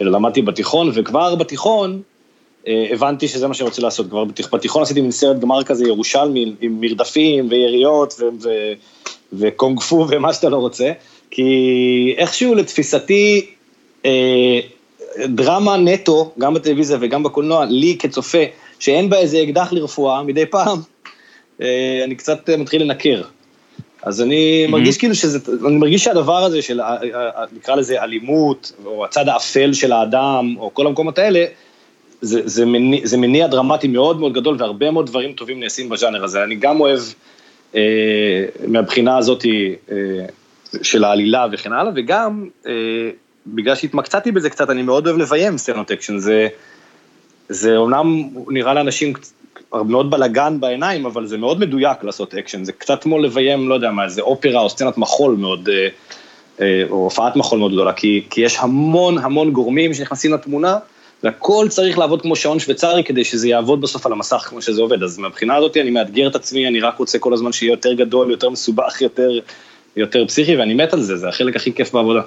אלא 0.00 0.10
למדתי 0.10 0.42
בתיכון, 0.42 0.90
וכבר 0.94 1.34
בתיכון 1.34 2.02
uh, 2.64 2.68
הבנתי 2.90 3.28
שזה 3.28 3.48
מה 3.48 3.54
שאני 3.54 3.68
רוצה 3.68 3.82
לעשות, 3.82 4.10
כבר 4.10 4.24
בתיכון, 4.52 4.82
עשיתי 4.82 5.00
מין 5.00 5.10
סרט 5.10 5.38
גמר 5.38 5.62
כזה 5.62 5.84
ירושלמי, 5.84 6.54
עם 6.60 6.80
מרדפים 6.80 7.46
ויריות 7.50 8.20
וקונג 9.32 9.80
פו 9.80 10.06
ומה 10.10 10.32
שאתה 10.32 10.48
לא 10.48 10.56
רוצה, 10.56 10.92
כי 11.30 12.14
איכשהו 12.18 12.54
לתפיסתי, 12.54 13.46
uh, 14.02 14.06
דרמה 15.24 15.76
נטו, 15.76 16.32
גם 16.38 16.54
בטלוויזיה 16.54 16.98
וגם 17.00 17.22
בקולנוע, 17.22 17.64
לי 17.64 17.96
כצופה, 17.98 18.44
שאין 18.80 19.10
בה 19.10 19.18
איזה 19.18 19.42
אקדח 19.42 19.72
לרפואה, 19.72 20.22
מדי 20.22 20.46
פעם, 20.46 20.78
אה, 21.62 22.00
אני 22.04 22.14
קצת 22.14 22.50
מתחיל 22.50 22.82
לנקר. 22.82 23.22
אז 24.02 24.22
אני 24.22 24.64
mm-hmm. 24.66 24.70
מרגיש 24.70 24.98
כאילו 24.98 25.14
שזה, 25.14 25.38
אני 25.66 25.76
מרגיש 25.76 26.04
שהדבר 26.04 26.44
הזה 26.44 26.62
של, 26.62 26.80
אה, 26.80 26.96
אה, 27.14 27.44
נקרא 27.56 27.74
לזה 27.74 28.02
אלימות, 28.02 28.72
או 28.84 29.04
הצד 29.04 29.28
האפל 29.28 29.72
של 29.72 29.92
האדם, 29.92 30.54
או 30.58 30.74
כל 30.74 30.86
המקומות 30.86 31.18
האלה, 31.18 31.44
זה, 32.20 32.40
זה, 32.44 32.66
מניע, 32.66 33.06
זה 33.06 33.16
מניע 33.16 33.46
דרמטי 33.46 33.88
מאוד 33.88 34.20
מאוד 34.20 34.32
גדול, 34.32 34.56
והרבה 34.58 34.90
מאוד 34.90 35.06
דברים 35.06 35.32
טובים 35.32 35.60
נעשים 35.60 35.88
בז'אנר 35.88 36.24
הזה. 36.24 36.44
אני 36.44 36.54
גם 36.54 36.80
אוהב, 36.80 37.00
אה, 37.74 38.44
מהבחינה 38.66 39.18
הזאת 39.18 39.44
אה, 39.92 39.96
של 40.82 41.04
העלילה 41.04 41.46
וכן 41.52 41.72
הלאה, 41.72 41.92
וגם 41.96 42.48
אה, 42.66 42.72
בגלל 43.46 43.74
שהתמקצעתי 43.74 44.32
בזה 44.32 44.50
קצת, 44.50 44.70
אני 44.70 44.82
מאוד 44.82 45.06
אוהב 45.06 45.18
לביים 45.18 45.58
סצנות 45.58 45.90
אקשן, 45.90 46.18
זה, 46.18 46.48
זה 47.50 47.76
אומנם 47.76 48.28
נראה 48.48 48.74
לאנשים 48.74 49.12
מאוד 49.72 50.10
בלאגן 50.10 50.60
בעיניים, 50.60 51.06
אבל 51.06 51.26
זה 51.26 51.38
מאוד 51.38 51.60
מדויק 51.60 52.04
לעשות 52.04 52.34
אקשן, 52.34 52.64
זה 52.64 52.72
קצת 52.72 53.02
כמו 53.02 53.18
לביים, 53.18 53.68
לא 53.68 53.74
יודע 53.74 53.90
מה, 53.90 54.04
איזה 54.04 54.22
אופרה 54.22 54.60
או 54.60 54.70
סצנת 54.70 54.98
מחול 54.98 55.36
מאוד, 55.36 55.68
אה, 55.68 55.88
אה, 56.60 56.82
או 56.90 56.96
הופעת 56.96 57.36
מחול 57.36 57.58
מאוד 57.58 57.72
גדולה, 57.72 57.92
כי, 57.92 58.24
כי 58.30 58.40
יש 58.40 58.56
המון 58.58 59.18
המון 59.18 59.52
גורמים 59.52 59.94
שנכנסים 59.94 60.34
לתמונה, 60.34 60.78
והכל 61.22 61.66
צריך 61.68 61.98
לעבוד 61.98 62.22
כמו 62.22 62.36
שעון 62.36 62.58
שוויצרי 62.58 63.04
כדי 63.04 63.24
שזה 63.24 63.48
יעבוד 63.48 63.80
בסוף 63.80 64.06
על 64.06 64.12
המסך 64.12 64.46
כמו 64.48 64.62
שזה 64.62 64.82
עובד, 64.82 65.02
אז 65.02 65.18
מהבחינה 65.18 65.56
הזאת 65.56 65.76
אני 65.76 65.90
מאתגר 65.90 66.28
את 66.28 66.34
עצמי, 66.34 66.68
אני 66.68 66.80
רק 66.80 66.98
רוצה 66.98 67.18
כל 67.18 67.32
הזמן 67.32 67.52
שיהיה 67.52 67.70
יותר 67.70 67.92
גדול, 67.92 68.30
יותר 68.30 68.50
מסובך, 68.50 69.00
יותר, 69.00 69.30
יותר 69.96 70.26
פסיכי, 70.26 70.56
ואני 70.56 70.74
מת 70.74 70.92
על 70.92 71.02
זה, 71.02 71.16
זה 71.16 71.28
החלק 71.28 71.56
הכי 71.56 71.72
כיף 71.72 71.92
בעבודה. 71.92 72.20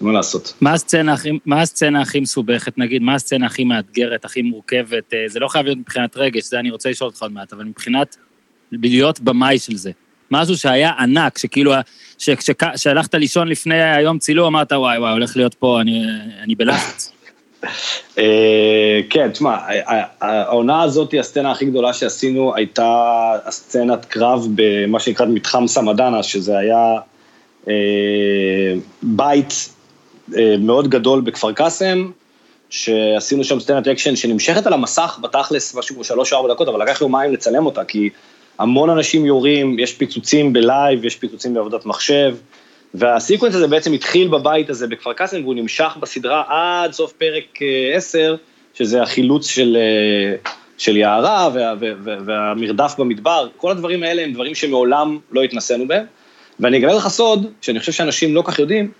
מה 0.00 0.12
לעשות. 0.12 0.54
מה 0.60 0.72
הסצנה 0.72 1.12
הכי, 1.12 1.30
מה 1.46 1.60
הסצנה 1.60 2.02
הכי 2.02 2.20
מסובכת, 2.20 2.78
נגיד, 2.78 3.02
מה 3.02 3.14
הסצנה 3.14 3.46
הכי 3.46 3.64
מאתגרת, 3.64 4.24
הכי 4.24 4.42
מורכבת? 4.42 5.14
אה, 5.14 5.24
זה 5.26 5.40
לא 5.40 5.48
חייב 5.48 5.64
להיות 5.64 5.78
מבחינת 5.78 6.16
רגש, 6.16 6.44
זה 6.44 6.58
אני 6.58 6.70
רוצה 6.70 6.90
לשאול 6.90 7.10
אותך 7.10 7.22
עוד 7.22 7.32
מעט, 7.32 7.52
אבל 7.52 7.64
מבחינת 7.64 8.16
להיות 8.72 9.20
במאי 9.20 9.58
של 9.58 9.76
זה. 9.76 9.90
משהו 10.30 10.56
שהיה 10.56 10.90
ענק, 10.98 11.38
שכאילו, 11.38 11.72
כשהלכת 12.74 13.14
לישון 13.14 13.48
לפני 13.48 13.82
היום 13.82 14.18
צילום, 14.18 14.56
אמרת, 14.56 14.72
וואי, 14.72 14.98
וואי, 14.98 15.12
הולך 15.12 15.36
להיות 15.36 15.54
פה, 15.54 15.80
אני, 15.80 16.04
אני 16.42 16.54
בלחץ. 16.54 17.12
אה, 18.18 19.00
כן, 19.10 19.30
תשמע, 19.30 19.56
העונה 20.20 20.82
הזאת, 20.82 21.14
הסצנה 21.20 21.50
הכי 21.50 21.64
גדולה 21.64 21.92
שעשינו, 21.92 22.54
הייתה 22.54 23.32
הסצנת 23.44 24.04
קרב 24.04 24.46
במה 24.54 25.00
שנקרא 25.00 25.26
מתחם 25.26 25.66
סמדנה, 25.66 26.22
שזה 26.22 26.58
היה 26.58 26.94
אה, 27.68 28.74
בית 29.02 29.73
מאוד 30.58 30.88
גדול 30.88 31.20
בכפר 31.20 31.52
קאסם, 31.52 32.10
שעשינו 32.70 33.44
שם 33.44 33.60
סצנת 33.60 33.88
אקשן 33.88 34.16
שנמשכת 34.16 34.66
על 34.66 34.72
המסך 34.72 35.18
בתכלס 35.22 35.74
משהו 35.74 35.94
כמו 35.94 36.04
שלוש-ארבע 36.04 36.54
דקות, 36.54 36.68
אבל 36.68 36.82
לקח 36.82 37.00
יומיים 37.00 37.32
לצלם 37.32 37.66
אותה, 37.66 37.84
כי 37.84 38.10
המון 38.58 38.90
אנשים 38.90 39.26
יורים, 39.26 39.78
יש 39.78 39.92
פיצוצים 39.92 40.52
ב 40.52 40.61
live, 40.61 41.04
יש 41.04 41.16
פיצוצים 41.16 41.54
בעבודת 41.54 41.86
מחשב, 41.86 42.36
וה 42.94 43.06
sequence 43.06 43.54
הזה 43.54 43.66
בעצם 43.66 43.92
התחיל 43.92 44.28
בבית 44.28 44.70
הזה 44.70 44.86
בכפר 44.86 45.12
קאסם, 45.12 45.42
והוא 45.42 45.54
נמשך 45.54 45.96
בסדרה 46.00 46.42
עד 46.48 46.92
סוף 46.92 47.12
פרק 47.12 47.58
10, 47.94 48.18
אה, 48.18 48.36
שזה 48.74 49.02
החילוץ 49.02 49.46
של, 49.46 49.76
אה, 49.76 50.50
של 50.78 50.96
יערה 50.96 51.48
וה, 51.54 51.74
וה, 51.80 52.16
והמרדף 52.24 52.94
במדבר, 52.98 53.48
כל 53.56 53.70
הדברים 53.70 54.02
האלה 54.02 54.22
הם 54.22 54.32
דברים 54.32 54.54
שמעולם 54.54 55.18
לא 55.32 55.42
התנסינו 55.42 55.88
בהם. 55.88 56.04
ואני 56.60 56.78
אגלה 56.78 56.94
לך 56.94 57.08
סוד, 57.08 57.46
שאני 57.60 57.80
חושב 57.80 57.92
שאנשים 57.92 58.34
לא 58.34 58.42
כך 58.46 58.58
יודעים, 58.58 58.90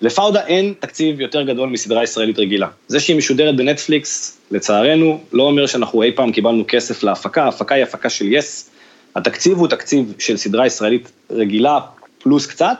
לפאודה 0.00 0.46
אין 0.46 0.74
תקציב 0.78 1.20
יותר 1.20 1.42
גדול 1.42 1.68
מסדרה 1.68 2.02
ישראלית 2.02 2.38
רגילה. 2.38 2.68
זה 2.88 3.00
שהיא 3.00 3.16
משודרת 3.16 3.56
בנטפליקס, 3.56 4.38
לצערנו, 4.50 5.20
לא 5.32 5.42
אומר 5.42 5.66
שאנחנו 5.66 6.02
אי 6.02 6.12
פעם 6.12 6.32
קיבלנו 6.32 6.64
כסף 6.68 7.02
להפקה, 7.02 7.44
ההפקה 7.44 7.74
היא 7.74 7.82
הפקה 7.82 8.10
של 8.10 8.32
יס. 8.32 8.70
התקציב 9.16 9.58
הוא 9.58 9.68
תקציב 9.68 10.14
של 10.18 10.36
סדרה 10.36 10.66
ישראלית 10.66 11.12
רגילה, 11.30 11.78
פלוס 12.18 12.46
קצת, 12.46 12.76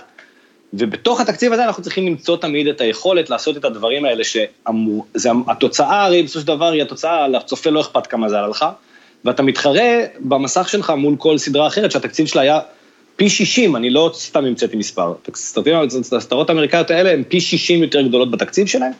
ובתוך 0.74 1.20
התקציב 1.20 1.52
הזה 1.52 1.64
אנחנו 1.64 1.82
צריכים 1.82 2.06
למצוא 2.06 2.36
תמיד 2.36 2.66
את 2.66 2.80
היכולת 2.80 3.30
לעשות 3.30 3.56
את 3.56 3.64
הדברים 3.64 4.04
האלה, 4.04 4.24
שהתוצאה 4.24 6.04
הרי 6.04 6.22
בסופו 6.22 6.40
של 6.40 6.46
דבר 6.46 6.72
היא 6.72 6.82
התוצאה, 6.82 7.28
לצופה 7.28 7.70
לא 7.70 7.80
אכפת 7.80 8.06
כמה 8.06 8.28
זה 8.28 8.38
עלה 8.38 8.48
לך, 8.48 8.64
ואתה 9.24 9.42
מתחרה 9.42 9.98
במסך 10.20 10.68
שלך 10.68 10.90
מול 10.90 11.16
כל 11.18 11.38
סדרה 11.38 11.66
אחרת 11.66 11.90
שהתקציב 11.90 12.26
שלה 12.26 12.42
היה 12.42 12.60
פי 13.18 13.28
60, 13.28 13.76
אני 13.76 13.90
לא 13.90 14.10
סתם 14.14 14.44
המצאתי 14.44 14.76
מספר. 14.76 15.14
הסדרות 16.16 16.50
האמריקאיות 16.50 16.90
האלה 16.90 17.10
הן 17.12 17.22
פי 17.28 17.40
60 17.40 17.82
יותר 17.82 18.02
גדולות 18.02 18.30
בתקציב 18.30 18.66
שלהן, 18.66 18.92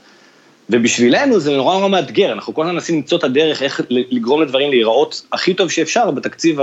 ובשבילנו 0.70 1.40
זה 1.40 1.56
נורא 1.56 1.74
נורא 1.74 1.88
מאתגר, 1.88 2.32
אנחנו 2.32 2.54
כל 2.54 2.62
הזמן 2.62 2.74
מנסים 2.74 2.96
למצוא 2.96 3.18
את 3.18 3.24
הדרך 3.24 3.62
איך 3.62 3.80
לגרום 3.90 4.42
לדברים 4.42 4.70
להיראות 4.70 5.22
הכי 5.32 5.54
טוב 5.54 5.70
שאפשר 5.70 6.10
בתקציב 6.10 6.58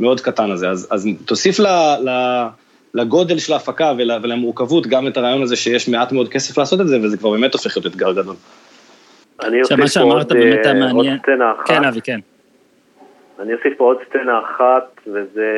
המאוד 0.00 0.20
קטן 0.20 0.50
הזה. 0.50 0.70
אז, 0.70 0.88
אז 0.90 1.08
תוסיף 1.24 1.58
ל, 1.58 1.66
ל, 2.04 2.10
לגודל 2.94 3.38
של 3.38 3.52
ההפקה 3.52 3.92
ול, 3.98 4.10
ולמורכבות 4.22 4.86
גם 4.86 5.06
את 5.06 5.16
הרעיון 5.16 5.42
הזה 5.42 5.56
שיש 5.56 5.88
מעט 5.88 6.12
מאוד 6.12 6.28
כסף 6.28 6.58
לעשות 6.58 6.80
את 6.80 6.88
זה, 6.88 6.98
וזה 7.02 7.16
כבר 7.16 7.30
באמת 7.30 7.52
הופך 7.52 7.76
להיות 7.76 7.86
אתגר 7.86 8.12
גדול. 8.12 8.36
אני 9.42 9.60
אוסיף 9.62 9.96
עוד, 9.96 10.32
אה, 10.32 10.90
עוד 10.92 11.06
סצנה 11.22 11.52
אחת. 11.52 11.66
כן, 11.66 11.84
אבי, 11.84 12.00
כן. 12.00 12.20
אני 13.40 13.54
אוסיף 13.54 13.78
פה 13.78 13.84
עוד 13.84 13.98
סצנה 14.08 14.40
אחת, 14.40 15.00
וזה 15.06 15.48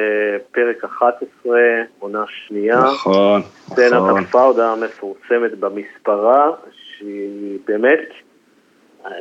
פרק 0.53 0.85
11, 0.85 1.61
עונה 1.99 2.25
שנייה. 2.27 2.79
נכון, 2.79 2.93
נכון. 2.95 3.43
סצנת 3.43 4.03
הפאודה 4.23 4.73
המפורסמת 4.73 5.59
במספרה, 5.61 6.51
שהיא 6.73 7.59
באמת, 7.67 8.09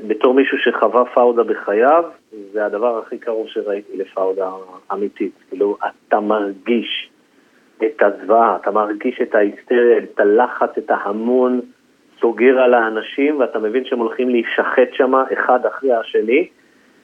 בתור 0.07 0.33
מישהו 0.33 0.57
שחווה 0.57 1.05
פאודה 1.05 1.43
בחייו, 1.43 2.03
זה 2.53 2.65
הדבר 2.65 2.99
הכי 2.99 3.17
קרוב 3.17 3.47
שראיתי 3.47 3.97
לפאודה 3.97 4.49
אמיתית. 4.93 5.31
כאילו, 5.49 5.77
אתה 6.07 6.19
מרגיש 6.19 7.09
את 7.83 8.01
הזוועה, 8.01 8.57
אתה 8.61 8.71
מרגיש 8.71 9.21
את 9.21 9.35
ההיסטריה, 9.35 9.97
את 9.97 10.19
הלחץ, 10.19 10.77
את 10.77 10.91
ההמון, 10.91 11.61
סוגר 12.19 12.59
על 12.59 12.73
האנשים, 12.73 13.39
ואתה 13.39 13.59
מבין 13.59 13.85
שהם 13.85 13.99
הולכים 13.99 14.29
להישחט 14.29 14.93
שם 14.93 15.13
אחד 15.33 15.65
אחרי 15.65 15.93
השני. 15.93 16.47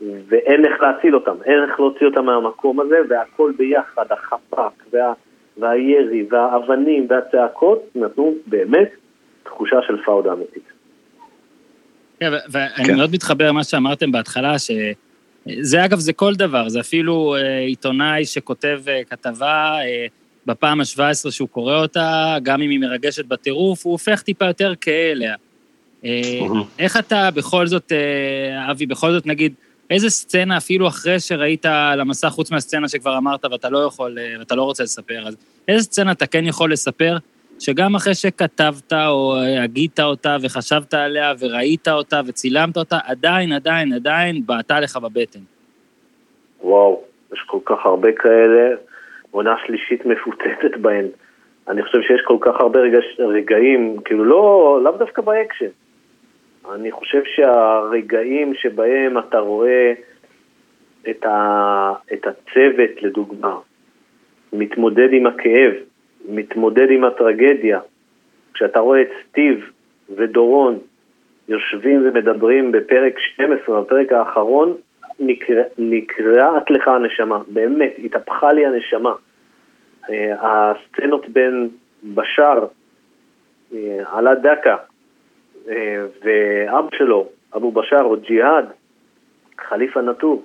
ואין 0.02 0.66
איך 0.66 0.82
להציל 0.82 1.16
אותם, 1.16 1.36
אין 1.46 1.64
איך 1.70 1.80
להוציא 1.80 2.08
אותם 2.08 2.26
מהמקום 2.26 2.80
הזה, 2.80 2.98
והכל 3.10 3.52
ביחד, 3.58 4.06
החפ"ק 4.12 4.84
וה, 4.94 5.14
והירי 5.58 6.26
והאבנים 6.30 7.08
והצעקות 7.10 7.84
נתנו 7.96 8.36
באמת 8.46 8.90
תחושה 9.44 9.78
של 9.88 10.04
פאודה 10.06 10.34
אמיתית. 10.34 10.72
כן, 12.20 12.32
ואני 12.50 12.86
כן. 12.86 12.96
מאוד 12.96 13.12
מתחבר 13.14 13.48
למה 13.48 13.64
שאמרתם 13.64 14.12
בהתחלה, 14.12 14.60
שזה 14.60 15.86
אגב, 15.86 16.00
זה 16.00 16.14
כל 16.14 16.36
דבר, 16.36 16.70
זה 16.70 16.80
אפילו 16.80 17.36
אה, 17.36 17.60
עיתונאי 17.60 18.26
שכותב 18.26 18.82
אה, 18.88 19.02
כתבה 19.10 19.80
אה, 19.82 20.06
בפעם 20.46 20.80
ה-17 20.80 21.32
שהוא 21.32 21.50
קורא 21.50 21.76
אותה, 21.76 22.36
גם 22.44 22.62
אם 22.62 22.70
היא 22.70 22.80
מרגשת 22.80 23.26
בטירוף, 23.26 23.86
הוא 23.86 23.92
הופך 23.92 24.22
טיפה 24.22 24.46
יותר 24.46 24.74
כהה 24.82 25.12
אליה. 25.12 25.36
איך 26.80 26.98
אתה 26.98 27.30
בכל 27.32 27.68
זאת, 27.68 27.92
אבי, 28.72 28.86
בכל 28.86 29.12
זאת 29.12 29.26
נגיד, 29.26 29.54
איזה 29.90 30.10
סצנה, 30.10 30.58
אפילו 30.58 30.88
אחרי 30.88 31.20
שראית 31.20 31.66
על 31.66 32.02
המסך, 32.02 32.28
חוץ 32.28 32.52
מהסצנה 32.52 32.88
שכבר 32.88 33.18
אמרת 33.18 33.46
ואתה 33.46 33.70
לא 33.70 33.78
יכול, 33.78 34.18
אה, 34.20 34.36
ואתה 34.40 34.56
לא 34.56 34.64
רוצה 34.64 34.84
לספר, 34.84 35.28
אז 35.28 35.38
איזה 35.68 35.84
סצנה 35.84 36.12
אתה 36.12 36.28
כן 36.28 36.46
יכול 36.46 36.72
לספר, 36.72 37.18
שגם 37.60 37.96
אחרי 37.96 38.14
שכתבת 38.16 38.94
או 38.94 39.36
אה, 39.36 39.64
הגית 39.64 40.00
אותה 40.00 40.38
וחשבת 40.42 40.94
עליה 40.94 41.34
וראית 41.40 41.88
אותה 41.88 42.22
וצילמת 42.28 42.78
אותה, 42.78 42.98
עדיין, 43.08 43.52
עדיין, 43.52 43.94
עדיין 43.94 44.46
בעטה 44.46 44.80
לך 44.80 44.98
בבטן. 44.98 45.40
וואו, 46.62 47.02
יש 47.34 47.40
כל 47.48 47.60
כך 47.66 47.86
הרבה 47.86 48.12
כאלה, 48.12 48.76
עונה 49.32 49.56
שלישית 49.66 50.06
מפוצצת 50.06 50.78
בהן. 50.82 51.06
אני 51.68 51.84
חושב 51.84 52.02
שיש 52.02 52.22
כל 52.26 52.38
כך 52.42 52.54
הרבה 52.60 52.80
רגע, 52.80 52.98
רגעים, 53.20 53.98
כאילו 54.06 54.26
לא, 54.26 54.80
לאו 54.84 54.92
דווקא 54.92 55.22
באקשן. 55.22 55.70
אני 56.76 56.92
חושב 56.92 57.22
שהרגעים 57.26 58.54
שבהם 58.54 59.18
אתה 59.18 59.40
רואה 59.40 59.94
את, 61.10 61.26
ה, 61.26 61.94
את 62.14 62.28
הצוות, 62.28 63.02
לדוגמה, 63.02 63.56
מתמודד 64.54 65.08
עם 65.12 65.28
הכאב, 65.28 65.74
מתמודד 66.30 66.92
עם 66.92 67.04
הטרגדיה, 67.04 67.80
כשאתה 68.54 68.80
רואה 68.80 69.02
את 69.02 69.10
סטיב 69.24 69.72
ודורון 70.16 70.80
יושבים 71.48 72.04
ומדברים 72.06 72.72
בפרק 72.72 73.20
12, 73.20 73.82
בפרק 73.82 74.12
האחרון, 74.12 74.78
נקרא, 75.20 75.64
נקרעת 75.78 76.72
לך 76.72 76.88
הנשמה, 76.88 77.40
באמת, 77.48 77.94
התהפכה 78.04 78.54
לי 78.54 78.66
הנשמה. 78.66 79.14
אה, 80.10 80.36
הסצנות 80.42 81.30
בין 81.30 81.70
בשאר, 82.04 82.66
אה, 83.74 84.00
עלה 84.12 84.36
דקה, 84.36 84.76
ואבא 86.24 86.88
שלו, 86.98 87.28
אבו 87.56 87.72
בשאר 87.72 88.04
או 88.04 88.16
ג'יהאד, 88.18 88.66
חליפה 89.58 90.02
נטור. 90.02 90.44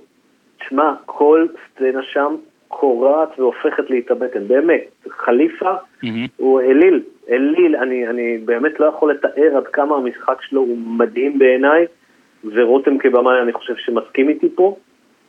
תשמע, 0.58 0.94
כל 1.06 1.46
סצנה 1.66 2.02
שם 2.02 2.36
קורעת 2.68 3.38
והופכת 3.38 3.90
להתאבטן, 3.90 4.48
באמת. 4.48 4.80
חליפה 5.08 5.74
mm-hmm. 5.74 6.06
הוא 6.36 6.60
אליל, 6.60 7.02
אליל, 7.30 7.76
אני, 7.76 8.08
אני 8.08 8.38
באמת 8.38 8.80
לא 8.80 8.86
יכול 8.86 9.10
לתאר 9.10 9.56
עד 9.56 9.66
כמה 9.66 9.96
המשחק 9.96 10.42
שלו 10.42 10.60
הוא 10.60 10.78
מדהים 10.78 11.38
בעיניי, 11.38 11.86
ורותם 12.44 12.98
כבמאי 12.98 13.42
אני 13.42 13.52
חושב 13.52 13.76
שמסכים 13.76 14.28
איתי 14.28 14.48
פה. 14.54 14.76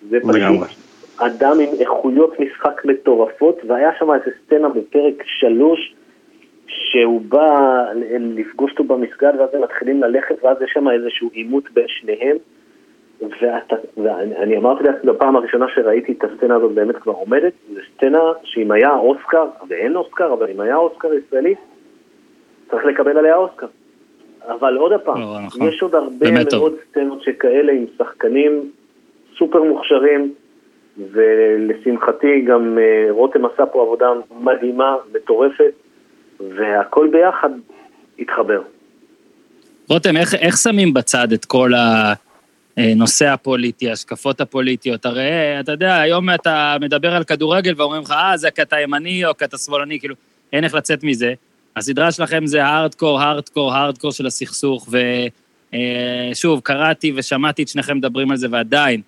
זה 0.09 0.19
פשוט 0.19 0.69
אדם 1.17 1.59
עם 1.59 1.69
איכויות 1.79 2.39
משחק 2.39 2.85
מטורפות, 2.85 3.59
והיה 3.67 3.89
שם 3.99 4.11
איזה 4.11 4.31
סצנה 4.45 4.69
בפרק 4.69 5.23
שלוש, 5.25 5.95
שהוא 6.67 7.21
בא 7.21 7.83
לפגוש 8.19 8.71
אותו 8.71 8.83
במסגד 8.83 9.33
ואז 9.39 9.49
הם 9.53 9.61
מתחילים 9.63 10.03
ללכת 10.03 10.43
ואז 10.43 10.61
יש 10.61 10.71
שם 10.73 10.89
איזשהו 10.89 11.29
עימות 11.33 11.71
בין 11.73 11.85
שניהם 11.87 12.37
ואתה, 13.21 13.75
ואני 13.97 14.57
אמרתי 14.57 14.83
לעצמי 14.83 15.11
בפעם 15.11 15.35
הראשונה 15.35 15.65
שראיתי 15.75 16.11
את 16.11 16.23
הסצנה 16.23 16.55
הזאת 16.55 16.71
באמת 16.71 16.95
כבר 16.95 17.11
עומדת, 17.11 17.53
זו 17.73 17.79
סצנה 17.95 18.31
שאם 18.43 18.71
היה 18.71 18.95
אוסקר, 18.95 19.45
ואין 19.67 19.95
אוסקר, 19.95 20.33
אבל 20.33 20.49
אם 20.49 20.59
היה 20.59 20.75
אוסקר 20.75 21.13
ישראלי, 21.13 21.55
צריך 22.71 22.85
לקבל 22.85 23.17
עליה 23.17 23.35
אוסקר. 23.35 23.67
אבל 24.47 24.77
עוד 24.77 24.91
פעם, 25.03 25.21
לא, 25.21 25.37
נכון. 25.45 25.67
יש 25.67 25.81
עוד 25.81 25.95
הרבה 25.95 26.27
מאוד 26.31 26.75
סצנות 26.89 27.21
שכאלה 27.21 27.71
עם 27.71 27.85
שחקנים 27.97 28.71
סופר 29.37 29.63
מוכשרים, 29.63 30.33
ולשמחתי 31.11 32.41
גם 32.41 32.77
אה, 32.77 33.07
רותם 33.09 33.45
עשה 33.45 33.65
פה 33.65 33.81
עבודה 33.81 34.13
מדהימה, 34.41 34.95
מטורפת, 35.13 35.73
והכל 36.57 37.09
ביחד 37.11 37.49
התחבר. 38.19 38.61
רותם, 39.89 40.17
איך, 40.17 40.35
איך 40.35 40.57
שמים 40.57 40.93
בצד 40.93 41.31
את 41.31 41.45
כל 41.45 41.71
הנושא 42.77 43.27
הפוליטי, 43.27 43.91
השקפות 43.91 44.41
הפוליטיות? 44.41 45.05
הרי 45.05 45.59
אתה 45.59 45.71
יודע, 45.71 45.99
היום 45.99 46.29
אתה 46.29 46.75
מדבר 46.81 47.15
על 47.15 47.23
כדורגל 47.23 47.73
ואומרים 47.77 48.01
לך, 48.01 48.11
אה, 48.11 48.37
זה 48.37 48.51
כי 48.51 48.61
אתה 48.61 48.79
ימני 48.79 49.25
או 49.25 49.37
כי 49.37 49.45
אתה 49.45 49.57
שמאלני, 49.57 49.99
כאילו, 49.99 50.15
אין 50.53 50.63
איך 50.63 50.73
לצאת 50.73 51.03
מזה. 51.03 51.33
הסדרה 51.75 52.11
שלכם 52.11 52.45
זה 52.45 52.65
הארדקור, 52.65 53.21
הארדקור, 53.21 53.73
הארדקור 53.73 54.11
של 54.11 54.25
הסכסוך, 54.25 54.89
ושוב, 56.31 56.59
קראתי 56.63 57.13
ושמעתי 57.15 57.63
את 57.63 57.67
שניכם 57.67 57.97
מדברים 57.97 58.31
על 58.31 58.37
זה, 58.37 58.47
ועדיין, 58.51 59.01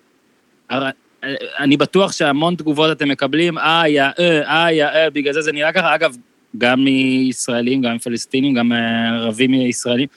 אני 1.58 1.76
בטוח 1.76 2.12
שהמון 2.12 2.54
תגובות 2.54 2.96
אתם 2.96 3.08
מקבלים, 3.08 3.58
אה, 3.58 3.88
יא, 3.88 4.02
אה, 4.02 4.64
אה, 4.64 4.72
יא, 4.72 4.84
אה, 4.84 5.10
בגלל 5.10 5.32
זה 5.32 5.42
זה 5.42 5.52
נראה 5.52 5.72
ככה. 5.72 5.94
אגב, 5.94 6.16
גם 6.58 6.84
מישראלים, 6.84 7.82
גם 7.82 7.94
מפלסטינים, 7.94 8.54
גם 8.54 8.72
ערבים 9.20 9.50
מישראלים. 9.50 10.08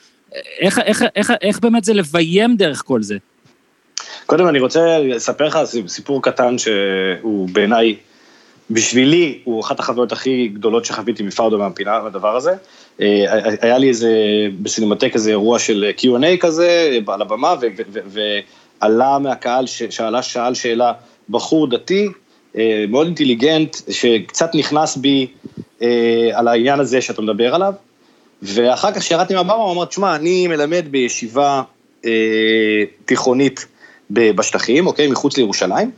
איך, 0.60 0.80
איך, 0.80 1.04
איך, 1.16 1.34
איך 1.42 1.60
באמת 1.60 1.84
זה 1.84 1.94
לביים 1.94 2.56
דרך 2.56 2.84
כל 2.86 3.04
זה? 3.04 3.18
קודם 4.26 4.48
אני 4.48 4.60
רוצה 4.60 5.00
לספר 5.00 5.48
לך 5.48 5.60
סיפור 5.88 6.24
קטן 6.24 6.58
שהוא 6.58 7.50
בעיניי, 7.52 7.96
בשבילי, 8.72 9.40
הוא 9.44 9.62
אחת 9.62 9.80
החוויות 9.80 10.12
הכי 10.12 10.48
גדולות 10.48 10.86
שחוויתי 10.86 11.24
מפאודו 11.24 11.58
מהפינה, 11.58 12.00
מהדבר 12.00 12.36
הזה. 12.36 12.52
אה, 13.02 13.26
היה 13.62 13.78
לי 13.78 13.88
איזה, 13.88 14.14
בסינמטק 14.62 15.12
איזה 15.16 15.30
אירוע 15.30 15.60
של 15.60 15.92
Q&A 15.98 16.38
כזה, 16.40 17.00
על 17.08 17.22
הבמה, 17.22 17.56
ועלה 18.82 19.20
מהקהל, 19.20 19.66
שאלה, 19.68 20.22
שאל 20.22 20.54
שאלה, 20.54 20.94
בחור 21.30 21.70
דתי, 21.70 22.08
אה, 22.58 22.86
מאוד 22.90 23.06
אינטליגנט, 23.06 23.78
שקצת 23.90 24.56
נכנס 24.56 24.98
בי 24.98 25.28
אה, 25.28 25.64
על 26.34 26.48
העניין 26.48 26.80
הזה 26.80 27.02
שאתה 27.02 27.22
מדבר 27.22 27.56
עליו, 27.56 27.74
ואחר 28.42 28.92
כך 28.92 29.00
כשירדתי 29.00 29.34
מהבמה, 29.34 29.54
הוא 29.54 29.72
אמר, 29.72 29.86
תשמע, 29.86 30.16
אני 30.16 30.48
מלמד 30.48 30.86
בישיבה 30.92 31.62
תיכונית 33.06 33.66
בשטחים, 34.12 34.88
אוקיי, 34.88 35.08
מחוץ 35.08 35.38
לירושלים, 35.38 35.92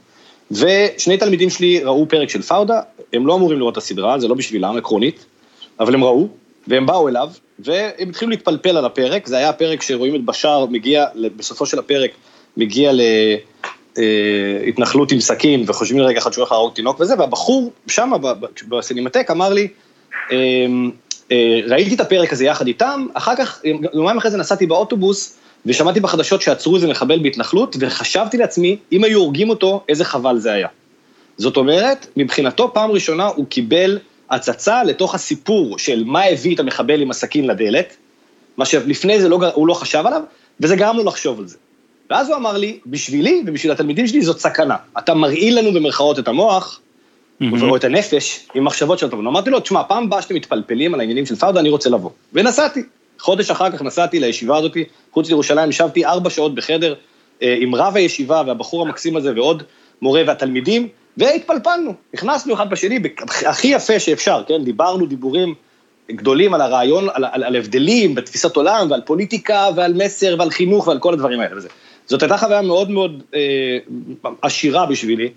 ושני 0.52 1.18
תלמידים 1.18 1.50
שלי 1.50 1.84
ראו 1.84 2.06
פרק 2.10 2.30
של 2.30 2.42
פאודה, 2.42 2.82
הם 3.14 3.28
לא 3.28 3.36
אמורים 3.36 3.60
לראות 3.60 3.74
את 3.74 3.78
הסדרה, 3.78 4.20
זה 4.20 4.28
לא 4.28 4.36
בשבילם, 4.36 4.78
עקרונית, 4.78 5.26
אבל 5.80 5.94
הם 5.94 6.04
ראו, 6.04 6.28
והם 6.68 6.86
באו 6.86 7.08
אליו, 7.08 7.30
והם 7.60 8.10
התחילו 8.10 8.32
להתפלפל 8.32 8.78
על 8.78 8.86
הפרק, 8.86 9.28
זה 9.28 9.38
היה 9.38 9.50
הפרק 9.50 9.82
שרואים 9.82 10.16
את 10.16 10.26
בשאר 10.26 10.66
מגיע, 10.66 11.06
בסופו 11.36 11.66
של 11.66 11.80
הפרק, 11.80 12.12
מגיע 12.58 12.92
להתנחלות 13.98 15.12
עם 15.12 15.20
סכין, 15.20 15.64
וחושבים 15.68 16.00
לרגע 16.00 16.20
אחד 16.20 16.34
שהוא 16.34 16.42
הולך 16.42 16.52
להרוג 16.52 16.74
תינוק 16.74 17.00
וזה, 17.00 17.14
והבחור 17.20 17.72
שם 17.88 18.12
בסינמטק 18.70 19.32
אמר 19.32 19.54
לי, 19.54 19.68
אמ, 20.32 20.92
אה, 21.32 21.60
ראיתי 21.68 21.96
את 21.96 22.00
הפרק 22.00 22.34
הזה 22.34 22.46
יחד 22.46 22.68
איתם, 22.68 23.08
אחר 23.14 23.36
כך, 23.36 23.62
יומיים 23.94 24.18
אחרי 24.18 24.32
זה 24.32 24.38
נסעתי 24.38 24.66
באוטובוס, 24.66 25.38
ושמעתי 25.66 26.00
בחדשות 26.00 26.42
שעצרו 26.42 26.76
איזה 26.76 26.88
מחבל 26.88 27.20
בהתנחלות, 27.20 27.76
וחשבתי 27.80 28.38
לעצמי, 28.38 28.78
אם 28.92 29.04
היו 29.04 29.20
הורגים 29.20 29.50
אותו, 29.50 29.84
איזה 29.90 30.06
חבל 30.06 30.38
זה 30.38 30.54
היה. 30.54 30.68
זאת 31.38 31.58
אומרת, 31.58 32.08
מבחינתו, 32.18 32.74
פעם 32.74 32.92
ראשונה 32.92 33.26
הוא 33.26 33.46
קיבל 33.46 34.00
הצצה 34.30 34.84
לתוך 34.84 35.16
הסיפור 35.16 35.78
של 35.78 36.04
מה 36.06 36.24
הביא 36.24 36.56
את 36.56 36.60
המחבל 36.60 37.02
עם 37.02 37.12
הסכין 37.12 37.48
לדלת, 37.48 37.96
מה 38.58 38.66
שלפני 38.66 39.22
זה 39.22 39.30
לא, 39.30 39.40
הוא 39.54 39.68
לא 39.68 39.74
חשב 39.74 40.04
עליו, 40.06 40.22
וזה 40.60 40.76
גרם 40.76 40.98
לו 40.98 41.04
לחשוב 41.04 41.40
על 41.40 41.48
זה. 41.48 41.58
ואז 42.12 42.30
הוא 42.30 42.38
אמר 42.38 42.58
לי, 42.58 42.80
בשבילי 42.86 43.44
ובשביל 43.48 43.72
התלמידים 43.72 44.08
שלי 44.08 44.22
זאת 44.22 44.40
סכנה. 44.40 44.76
אתה 44.98 45.14
מרעיל 45.14 45.60
לנו 45.60 45.74
במרכאות 45.74 46.20
את 46.20 46.28
המוח, 46.28 46.80
mm-hmm. 47.42 47.46
או 47.62 47.76
את 47.76 47.84
הנפש, 47.84 48.48
עם 48.54 48.64
מחשבות 48.64 49.00
של 49.00 49.10
טוב. 49.10 49.20
אמרתי 49.20 49.50
לו, 49.50 49.60
תשמע, 49.60 49.84
פעם 49.84 50.04
הבאה 50.04 50.22
שאתם 50.22 50.36
מתפלפלים 50.36 50.94
על 50.94 51.00
העניינים 51.00 51.26
של 51.26 51.36
פאודה, 51.36 51.60
אני 51.60 51.70
רוצה 51.70 51.90
לבוא. 51.90 52.10
ונסעתי. 52.34 52.84
חודש 53.20 53.52
אחר 53.52 53.72
כך 53.72 53.82
נסעתי 53.82 54.20
לישיבה 54.20 54.58
הזאת, 54.58 54.78
חוץ 55.12 55.30
לירושלים, 55.30 55.70
ישבתי 55.70 56.06
ארבע 56.06 56.30
שעות 56.30 56.56
בחדר 56.56 56.94
אה, 57.42 57.56
עם 57.60 57.76
רב 57.76 57.96
הישיבה 57.96 58.44
והבחור 58.48 58.82
המקסים 58.82 59.16
הזה 59.16 59.34
ועוד 59.36 59.64
מורה 60.02 60.22
והתלמידים, 60.28 60.88
והתפלפלנו, 61.18 61.94
נכנסנו 62.14 62.54
אחד 62.54 62.70
בשני, 62.70 63.00
הכי 63.46 63.68
יפה 63.68 64.00
שאפשר, 64.00 64.44
כן? 64.48 64.64
דיברנו 64.64 65.06
דיבורים 65.06 65.54
גדולים 66.12 66.54
על 66.54 66.62
הרעיון, 66.62 67.08
על, 67.14 67.26
על, 67.32 67.44
על 67.44 67.56
הבדלים 67.56 68.16
בתפיסת 68.16 68.56
עולם 68.56 68.88
ועל 68.92 69.02
פוליטיקה 69.02 69.70
ועל 69.76 69.94
מסר 69.94 70.36
ועל 70.40 70.50
חינוך 70.50 70.88
ועל 70.88 71.00
כל 71.00 71.14
הדברים 71.14 71.40
האלה 71.40 71.58
וזה. 71.58 71.68
זאת 72.12 72.22
הייתה 72.22 72.38
חוויה 72.38 72.62
מאוד 72.62 72.92
מאוד 72.92 73.24
אה, 73.36 73.78
עשירה 74.42 74.86
בשבילי. 74.86 75.30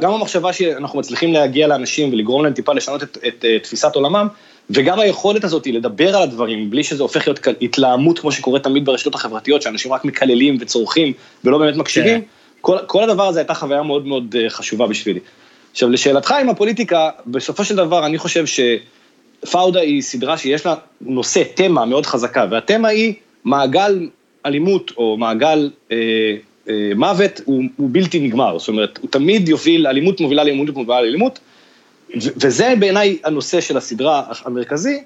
גם 0.00 0.12
המחשבה 0.12 0.52
שאנחנו 0.52 0.98
מצליחים 0.98 1.32
להגיע 1.32 1.66
לאנשים 1.66 2.12
ולגרום 2.12 2.44
להם 2.44 2.52
טיפה 2.52 2.72
לשנות 2.72 3.02
את, 3.02 3.16
את, 3.16 3.24
את 3.26 3.44
אה, 3.44 3.58
תפיסת 3.58 3.94
עולמם, 3.94 4.28
וגם 4.70 5.00
היכולת 5.00 5.44
הזאת 5.44 5.66
לדבר 5.66 6.16
על 6.16 6.22
הדברים 6.22 6.70
בלי 6.70 6.84
שזה 6.84 7.02
הופך 7.02 7.26
להיות 7.26 7.40
התלהמות 7.60 8.18
כמו 8.18 8.32
שקורה 8.32 8.60
תמיד 8.60 8.84
ברשתות 8.84 9.14
החברתיות, 9.14 9.62
שאנשים 9.62 9.92
רק 9.92 10.04
מקללים 10.04 10.56
וצורכים 10.60 11.12
ולא 11.44 11.58
באמת 11.58 11.76
מקשיבים, 11.76 12.20
כן. 12.20 12.26
כל, 12.60 12.78
כל 12.86 13.02
הדבר 13.02 13.26
הזה 13.26 13.38
הייתה 13.38 13.54
חוויה 13.54 13.82
מאוד 13.82 14.06
מאוד 14.06 14.36
אה, 14.38 14.50
חשובה 14.50 14.86
בשבילי. 14.86 15.20
עכשיו, 15.72 15.88
לשאלתך 15.88 16.34
עם 16.40 16.48
הפוליטיקה, 16.48 17.10
בסופו 17.26 17.64
של 17.64 17.76
דבר 17.76 18.06
אני 18.06 18.18
חושב 18.18 18.44
שפאודה 18.46 19.80
היא 19.80 20.02
סדרה 20.02 20.38
שיש 20.38 20.66
לה 20.66 20.74
נושא, 21.00 21.42
תמה 21.54 21.84
מאוד 21.84 22.06
חזקה, 22.06 22.46
והתמה 22.50 22.88
היא 22.88 23.14
מעגל 23.44 24.08
אלימות 24.46 24.92
או 24.96 25.16
מעגל 25.16 25.70
אה, 25.92 25.96
אה, 26.68 26.92
מוות 26.96 27.40
הוא, 27.44 27.62
הוא 27.76 27.88
בלתי 27.92 28.20
נגמר, 28.20 28.58
זאת 28.58 28.68
אומרת, 28.68 28.98
הוא 29.02 29.10
תמיד 29.10 29.48
יוביל, 29.48 29.86
אלימות 29.86 30.20
מובילה 30.20 30.44
לאלימות 30.44 30.76
מובילה 30.76 31.00
לאלימות, 31.00 31.38
וזה 32.14 32.74
בעיניי 32.78 33.18
הנושא 33.24 33.60
של 33.60 33.76
הסדרה 33.76 34.22
המרכזי, 34.44 35.02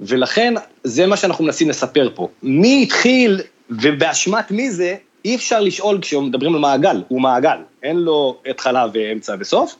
ולכן 0.00 0.54
זה 0.84 1.06
מה 1.06 1.16
שאנחנו 1.16 1.44
מנסים 1.44 1.68
לספר 1.68 2.10
פה. 2.14 2.28
מי 2.42 2.82
התחיל 2.82 3.40
ובאשמת 3.70 4.50
מי 4.50 4.70
זה, 4.70 4.94
אי 5.24 5.34
אפשר 5.34 5.60
לשאול 5.60 5.98
כשמדברים 6.00 6.54
על 6.54 6.60
מעגל, 6.60 7.02
הוא 7.08 7.20
מעגל, 7.20 7.56
אין 7.82 7.96
לו 7.96 8.36
התחלה 8.46 8.86
ואמצע 8.92 9.34
וסוף, 9.40 9.76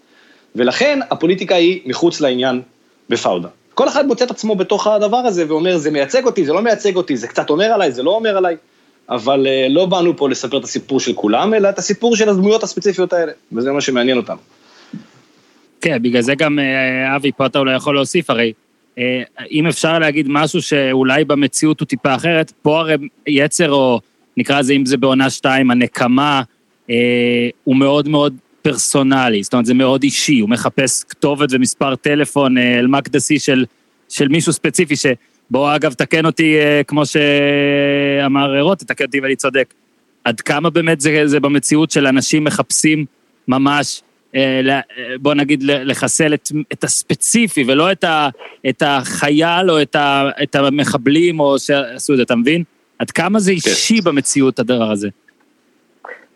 ולכן 0.57 0.99
הפוליטיקה 1.11 1.55
היא 1.55 1.81
מחוץ 1.87 2.21
לעניין 2.21 2.63
בפאודה. 3.09 3.49
כל 3.75 3.89
אחד 3.89 4.07
מוצא 4.07 4.25
את 4.25 4.31
עצמו 4.31 4.57
בתוך 4.57 4.87
הדבר 4.87 5.17
הזה 5.17 5.45
ואומר, 5.49 5.79
זה 5.79 5.91
מייצג 5.91 6.27
אותי, 6.27 6.45
זה 6.45 6.53
לא 6.53 6.63
מייצג 6.63 6.97
אותי, 6.97 7.17
זה 7.17 7.29
קצת 7.29 7.51
אומר 7.51 7.65
עליי, 7.65 7.93
זה 7.93 8.03
לא 8.03 8.11
אומר 8.11 8.37
עליי, 8.37 8.57
אבל 9.09 9.47
אה, 9.47 9.67
לא 9.71 9.87
באנו 9.87 10.17
פה 10.17 10.29
לספר 10.29 10.59
את 10.59 10.65
הסיפור 10.65 11.01
של 11.01 11.13
כולם, 11.13 11.55
אלא 11.55 11.69
את 11.69 11.79
הסיפור 11.79 12.17
של 12.17 12.29
הדמויות 12.29 12.63
הספציפיות 12.63 13.13
האלה, 13.13 13.33
וזה 13.53 13.73
מה 13.73 13.81
שמעניין 13.81 14.17
אותם. 14.17 14.37
כן, 15.81 16.03
בגלל 16.03 16.23
זה 16.23 16.35
גם, 16.35 16.59
אה, 16.59 17.17
אבי, 17.17 17.33
פה 17.33 17.47
אתה 17.47 17.59
אולי 17.59 17.77
יכול 17.77 17.95
להוסיף, 17.95 18.31
הרי 18.31 18.53
אה, 18.99 19.23
אם 19.51 19.67
אפשר 19.67 19.99
להגיד 19.99 20.27
משהו 20.29 20.63
שאולי 20.63 21.25
במציאות 21.25 21.81
הוא 21.81 21.87
טיפה 21.87 22.15
אחרת, 22.15 22.53
פה 22.63 22.81
הרי 22.81 22.95
יצר, 23.27 23.73
או 23.73 24.01
נקרא 24.37 24.61
לזה, 24.61 24.73
אם 24.73 24.87
זה 24.87 24.97
בעונה 24.97 25.31
שתיים, 25.31 25.71
הנקמה, 25.71 26.43
הוא 27.65 27.77
מאוד 27.77 28.09
מאוד 28.09 28.35
פרסונלי, 28.63 29.43
זאת 29.43 29.53
אומרת, 29.53 29.67
זה 29.67 29.75
מאוד 29.75 30.03
אישי, 30.03 30.39
הוא 30.39 30.49
מחפש 30.51 31.05
כתובת 31.05 31.49
ומספר 31.53 31.97
טלפון 31.97 32.59
אל-מקדסי 32.59 33.39
של, 33.39 33.65
של 34.09 34.29
מישהו 34.29 34.53
ספציפי, 34.53 34.95
שבוא, 35.49 35.77
אגב, 35.77 35.93
תקן 35.93 36.27
אותי, 36.27 36.57
כמו 36.87 37.03
שאמר 37.07 38.61
רוט, 38.61 38.83
תקן 38.83 39.05
אותי 39.05 39.21
ואני 39.21 39.37
צודק. 39.37 39.75
עד 40.25 40.41
כמה 40.41 40.71
באמת 40.71 41.01
זה, 41.01 41.23
זה 41.25 41.41
במציאות 41.41 41.91
של 41.91 42.07
אנשים 42.07 42.45
מחפשים 42.45 43.05
ממש 43.49 44.03
אה, 44.35 44.81
בוא 45.21 45.35
נגיד, 45.35 45.63
לחסל 45.63 46.35
את, 46.35 46.49
את 46.73 46.85
הספציפי 46.85 47.65
ולא 47.69 47.93
את, 47.93 48.05
ה, 48.05 48.29
את 48.69 48.83
החייל 48.87 49.71
או 49.71 49.83
את, 49.83 49.97
ה, 49.97 50.23
את 50.43 50.55
המחבלים 50.55 51.41
או 51.41 51.59
שעשו 51.59 52.13
את 52.13 52.17
זה, 52.17 52.23
אתה 52.23 52.37
מבין? 52.37 52.63
עד 52.99 53.11
כמה 53.11 53.39
זה 53.39 53.51
כן. 53.51 53.57
אישי 53.57 54.03
כן. 54.03 54.11
במציאות 54.11 54.59
הדבר 54.59 54.91
הזה? 54.93 55.09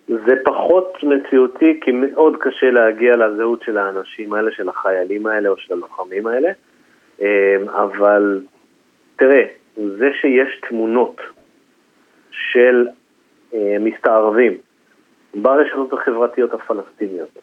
זה 0.08 0.34
פחות 0.44 0.98
מציאותי, 1.02 1.80
כי 1.80 1.90
מאוד 1.92 2.36
קשה 2.40 2.70
להגיע 2.70 3.16
לזהות 3.16 3.62
של 3.66 3.78
האנשים 3.78 4.32
האלה, 4.32 4.50
של 4.56 4.68
החיילים 4.68 5.26
האלה 5.26 5.48
או 5.48 5.54
של 5.58 5.72
הלוחמים 5.72 6.26
האלה, 6.26 6.48
אה, 7.22 7.56
אבל 7.82 8.40
תראה, 9.18 9.44
זה 9.76 10.10
שיש 10.20 10.60
תמונות 10.68 11.20
של 12.30 12.86
אה, 13.54 13.76
מסתערבים 13.80 14.52
ברשתות 15.34 15.92
החברתיות 15.92 16.54
הפלסטיניות, 16.54 17.38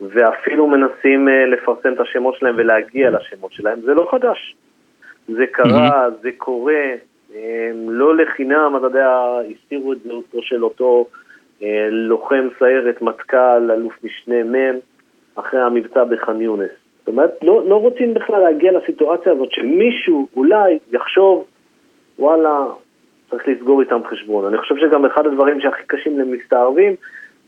ואפילו 0.00 0.66
מנסים 0.66 1.28
אה, 1.28 1.46
לפרסם 1.46 1.92
את 1.92 2.00
השמות 2.00 2.34
שלהם 2.34 2.54
ולהגיע 2.58 3.10
לשמות 3.10 3.52
שלהם, 3.52 3.80
זה 3.80 3.94
לא 3.94 4.08
חדש. 4.10 4.56
זה 5.28 5.46
קרה, 5.46 6.06
mm-hmm. 6.06 6.22
זה 6.22 6.30
קורה, 6.36 6.84
לא 7.88 8.16
לחינם, 8.16 8.74
אתה 8.76 8.86
יודע, 8.86 9.38
הסתירו 9.50 9.92
את 9.92 9.98
זהותו 10.02 10.42
של 10.42 10.64
אותו 10.64 11.06
אה, 11.62 11.88
לוחם 11.90 12.48
סיירת 12.58 13.02
מטכ"ל, 13.02 13.70
אלוף 13.70 13.94
משנה 14.04 14.44
מ', 14.44 14.78
אחרי 15.34 15.60
המבצע 15.60 16.04
בח'אן 16.04 16.40
יונס. 16.40 16.87
זאת 17.08 17.12
אומרת, 17.12 17.38
לא, 17.42 17.68
לא 17.68 17.76
רוצים 17.76 18.14
בכלל 18.14 18.40
להגיע 18.40 18.72
לסיטואציה 18.72 19.32
הזאת 19.32 19.52
שמישהו 19.52 20.28
אולי 20.36 20.78
יחשוב, 20.92 21.44
וואלה, 22.18 22.66
צריך 23.30 23.48
לסגור 23.48 23.80
איתם 23.80 24.00
חשבון. 24.04 24.44
אני 24.44 24.58
חושב 24.58 24.74
שגם 24.76 25.04
אחד 25.04 25.26
הדברים 25.26 25.60
שהכי 25.60 25.82
קשים 25.86 26.18
למסתערבים, 26.18 26.94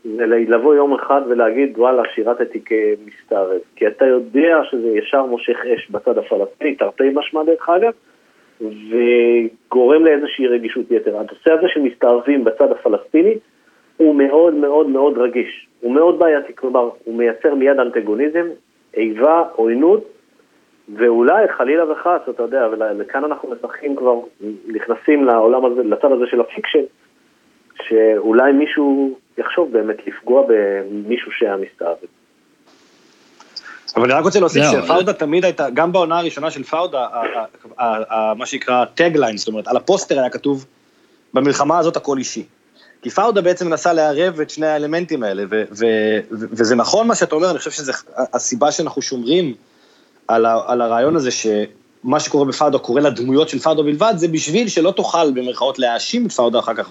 זה 0.03 0.25
לבוא 0.25 0.75
יום 0.75 0.93
אחד 0.93 1.21
ולהגיד, 1.27 1.77
וואלה, 1.77 2.03
שירתתי 2.15 2.59
כמסתערב. 2.65 3.59
כי 3.75 3.87
אתה 3.87 4.05
יודע 4.05 4.61
שזה 4.71 4.87
ישר 4.87 5.25
מושך 5.25 5.57
אש 5.65 5.91
בצד 5.91 6.17
הפלסטיני, 6.17 6.75
תרתי 6.75 7.03
משמע 7.13 7.43
דרך 7.43 7.69
אגב, 7.69 7.91
וגורם 8.61 10.05
לאיזושהי 10.05 10.47
רגישות 10.47 10.91
יתר. 10.91 11.17
הנושא 11.17 11.51
הזה 11.51 11.67
של 11.67 11.81
מסתערבים 11.81 12.43
בצד 12.43 12.71
הפלסטיני 12.71 13.35
הוא 13.97 14.15
מאוד 14.15 14.53
מאוד 14.53 14.89
מאוד 14.89 15.17
רגיש. 15.17 15.67
הוא 15.81 15.91
מאוד 15.91 16.19
בעייתי, 16.19 16.55
כלומר, 16.55 16.89
הוא 17.03 17.17
מייצר 17.17 17.55
מיד 17.55 17.79
אנטגוניזם, 17.79 18.47
איבה, 18.93 19.43
עוינות, 19.55 20.03
ואולי 20.97 21.47
חלילה 21.57 21.91
וחס, 21.91 22.29
אתה 22.29 22.43
יודע, 22.43 22.67
וכאן 22.99 23.23
אנחנו 23.23 23.49
משחקים 23.49 23.95
כבר, 23.95 24.13
נכנסים 24.67 25.25
לעולם 25.25 25.65
הזה, 25.65 25.83
לצד 25.83 26.11
הזה 26.11 26.25
של 26.31 26.41
ה 26.41 26.46
fiction, 26.46 26.83
שאולי 27.83 28.51
מישהו 28.51 29.17
יחשוב 29.37 29.71
באמת 29.71 30.07
לפגוע 30.07 30.43
במישהו 30.47 31.31
שהיה 31.31 31.57
מסתערב. 31.57 32.07
אבל 33.95 34.03
אני 34.03 34.13
רק 34.13 34.23
רוצה 34.23 34.39
להוסיף 34.39 34.63
שפאודה 34.71 35.13
תמיד 35.13 35.45
הייתה, 35.45 35.69
גם 35.73 35.91
בעונה 35.91 36.19
הראשונה 36.19 36.51
של 36.51 36.63
פאודה, 36.63 37.07
מה 38.37 38.45
שנקרא 38.45 38.85
tagline, 38.85 39.37
זאת 39.37 39.47
אומרת, 39.47 39.67
על 39.67 39.77
הפוסטר 39.77 40.19
היה 40.19 40.29
כתוב, 40.29 40.65
במלחמה 41.33 41.79
הזאת 41.79 41.95
הכל 41.95 42.17
אישי. 42.17 42.45
כי 43.01 43.09
פאודה 43.09 43.41
בעצם 43.41 43.67
מנסה 43.67 43.93
לערב 43.93 44.39
את 44.39 44.49
שני 44.49 44.67
האלמנטים 44.67 45.23
האלה, 45.23 45.43
וזה 46.31 46.75
נכון 46.75 47.07
מה 47.07 47.15
שאתה 47.15 47.35
אומר, 47.35 47.49
אני 47.49 47.57
חושב 47.57 47.71
שזו 47.71 47.91
הסיבה 48.15 48.71
שאנחנו 48.71 49.01
שומרים 49.01 49.53
על, 50.27 50.45
על 50.45 50.81
הרעיון 50.81 51.15
הזה, 51.15 51.31
שמה 51.31 52.19
שקורה 52.19 52.45
בפאודה 52.45 52.77
קורה 52.77 53.01
לדמויות 53.01 53.49
של 53.49 53.59
פאודה 53.59 53.83
בלבד, 53.83 54.13
זה 54.17 54.27
בשביל 54.27 54.67
שלא 54.67 54.91
תוכל 54.91 55.31
במרכאות 55.31 55.79
להאשים 55.79 56.25
את 56.25 56.31
פאודה 56.31 56.59
אחר 56.59 56.73
כך 56.73 56.89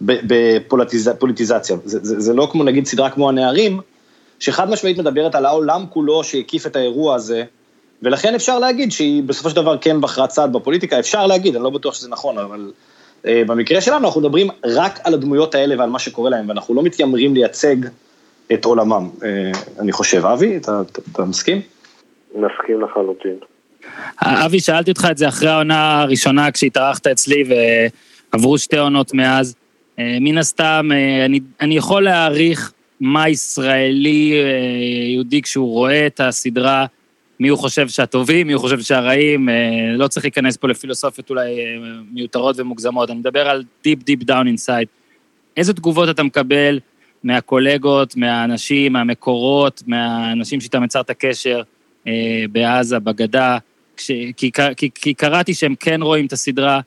בפוליטיזציה. 0.00 1.76
זה, 1.84 1.98
זה, 2.02 2.20
זה 2.20 2.34
לא 2.34 2.48
כמו 2.52 2.64
נגיד 2.64 2.86
סדרה 2.86 3.10
כמו 3.10 3.28
הנערים, 3.28 3.80
שחד 4.38 4.70
משמעית 4.70 4.98
מדברת 4.98 5.34
על 5.34 5.46
העולם 5.46 5.84
כולו 5.90 6.24
שהקיף 6.24 6.66
את 6.66 6.76
האירוע 6.76 7.14
הזה, 7.14 7.44
ולכן 8.02 8.34
אפשר 8.34 8.58
להגיד 8.58 8.92
שהיא 8.92 9.22
בסופו 9.22 9.50
של 9.50 9.56
דבר 9.56 9.78
כן 9.78 10.00
בחרה 10.00 10.26
צעד 10.26 10.52
בפוליטיקה, 10.52 10.98
אפשר 10.98 11.26
להגיד, 11.26 11.54
אני 11.54 11.64
לא 11.64 11.70
בטוח 11.70 11.94
שזה 11.94 12.08
נכון, 12.08 12.38
אבל 12.38 12.72
במקרה 13.24 13.80
שלנו 13.80 14.06
אנחנו 14.06 14.20
מדברים 14.20 14.48
רק 14.64 15.00
על 15.04 15.14
הדמויות 15.14 15.54
האלה 15.54 15.74
ועל 15.78 15.90
מה 15.90 15.98
שקורה 15.98 16.30
להם, 16.30 16.48
ואנחנו 16.48 16.74
לא 16.74 16.82
מתיימרים 16.82 17.34
לייצג 17.34 17.76
את 18.52 18.64
עולמם, 18.64 19.10
uh, 19.18 19.24
אני 19.80 19.92
חושב. 19.92 20.26
אבי, 20.26 20.56
אתה, 20.56 20.82
אתה, 20.92 21.00
אתה 21.12 21.24
מסכים? 21.24 21.60
מסכים 22.34 22.80
לחלוטין. 22.80 23.36
אבי, 24.22 24.60
שאלתי 24.60 24.90
אותך 24.90 25.08
את 25.10 25.18
זה 25.18 25.28
אחרי 25.28 25.48
העונה 25.48 26.00
הראשונה 26.00 26.50
כשהתארחת 26.50 27.06
אצלי 27.06 27.44
ועברו 28.32 28.58
שתי 28.58 28.78
עונות 28.78 29.14
מאז. 29.14 29.54
אה, 29.98 30.16
מן 30.20 30.38
הסתם, 30.38 30.88
אני, 31.24 31.40
אני 31.60 31.76
יכול 31.76 32.04
להעריך 32.04 32.72
מה 33.00 33.28
ישראלי 33.28 34.32
אה, 34.32 34.48
יהודי 35.12 35.42
כשהוא 35.42 35.72
רואה 35.72 36.06
את 36.06 36.20
הסדרה, 36.20 36.86
מי 37.40 37.48
הוא 37.48 37.58
חושב 37.58 37.88
שהטובים, 37.88 38.46
מי 38.46 38.52
הוא 38.52 38.60
חושב 38.60 38.78
שהרעים, 38.78 39.48
אה, 39.48 39.54
לא 39.96 40.08
צריך 40.08 40.24
להיכנס 40.24 40.56
פה 40.56 40.68
לפילוסופיות 40.68 41.30
אולי 41.30 41.60
אה, 41.60 41.76
מיותרות 42.12 42.60
ומוגזמות, 42.60 43.10
אני 43.10 43.18
מדבר 43.18 43.48
על 43.48 43.62
deep 43.82 44.02
deep 44.02 44.22
down 44.22 44.46
inside. 44.46 44.88
איזה 45.56 45.74
תגובות 45.74 46.08
אתה 46.08 46.22
מקבל 46.22 46.80
מהקולגות, 47.24 48.16
מהאנשים, 48.16 48.92
מהמקורות, 48.92 49.82
מהאנשים 49.86 50.60
שאיתם 50.60 50.84
יצרת 50.84 51.10
קשר 51.10 51.62
בעזה, 52.52 52.98
בגדה, 52.98 53.58
כש, 53.96 54.10
כי, 54.36 54.50
כי, 54.76 54.90
כי 54.94 55.14
קראתי 55.14 55.54
שהם 55.54 55.74
כן 55.80 56.02
רואים 56.02 56.26
את 56.26 56.32
הסדרה, 56.32 56.80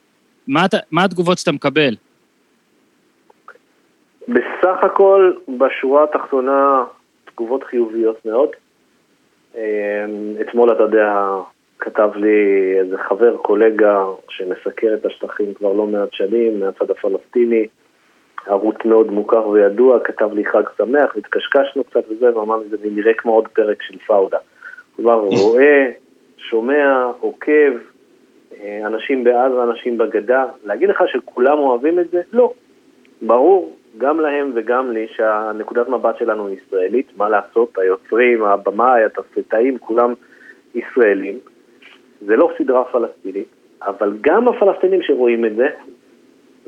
מה, 0.47 0.65
מה 0.91 1.03
התגובות 1.03 1.37
שאתה 1.37 1.51
מקבל? 1.51 1.95
בסך 4.27 4.83
הכל, 4.83 5.33
בשורה 5.47 6.03
התחתונה, 6.03 6.83
תגובות 7.25 7.63
חיוביות 7.63 8.25
מאוד. 8.25 8.49
אמ, 9.57 10.35
אתמול, 10.41 10.71
אתה 10.71 10.83
יודע, 10.83 11.27
כתב 11.79 12.09
לי 12.15 12.73
איזה 12.79 12.97
חבר, 12.97 13.37
קולגה, 13.37 14.03
שמסקר 14.29 14.93
את 14.93 15.05
השטחים 15.05 15.53
כבר 15.53 15.73
לא 15.73 15.87
מעט 15.87 16.13
שנים, 16.13 16.59
מהצד 16.59 16.91
הפלסטיני, 16.91 17.67
ערוץ 18.47 18.75
מאוד 18.85 19.11
מוכר 19.11 19.47
וידוע, 19.49 19.99
כתב 19.99 20.33
לי 20.33 20.45
חג 20.45 20.63
שמח, 20.77 21.17
התקשקשנו 21.17 21.83
קצת 21.83 22.03
וזה, 22.09 22.37
ואמר 22.37 22.57
לי, 22.57 22.67
זה 22.69 22.77
נראה 22.91 23.13
כמו 23.13 23.33
עוד 23.33 23.47
פרק 23.47 23.81
של 23.81 23.97
פאודה. 23.97 24.37
כלומר, 24.95 25.15
רואה, 25.43 25.91
שומע, 26.37 27.11
עוקב, 27.19 27.71
אה, 28.59 28.81
אנשים 28.85 29.23
בעזה, 29.23 29.63
אנשים 29.63 29.97
בגדה. 29.97 30.45
להגיד 30.63 30.89
לך 30.89 31.03
שכולם 31.07 31.57
אוהבים 31.59 31.99
את 31.99 32.09
זה? 32.09 32.21
לא. 32.33 32.53
ברור, 33.21 33.76
גם 33.97 34.19
להם 34.19 34.51
וגם 34.55 34.91
לי 34.91 35.07
שהנקודת 35.15 35.89
מבט 35.89 36.17
שלנו 36.17 36.47
היא 36.47 36.57
ישראלית, 36.57 37.07
מה 37.17 37.29
לעשות, 37.29 37.77
היוצרים, 37.77 38.43
הבמאי, 38.43 39.03
התסריטאים, 39.03 39.77
כולם 39.77 40.13
ישראלים. 40.75 41.39
זה 42.21 42.35
לא 42.35 42.51
סדרה 42.57 42.83
פלסטינית, 42.83 43.47
אבל 43.81 44.13
גם 44.21 44.47
הפלסטינים 44.47 45.01
שרואים 45.01 45.45
את 45.45 45.55
זה, 45.55 45.67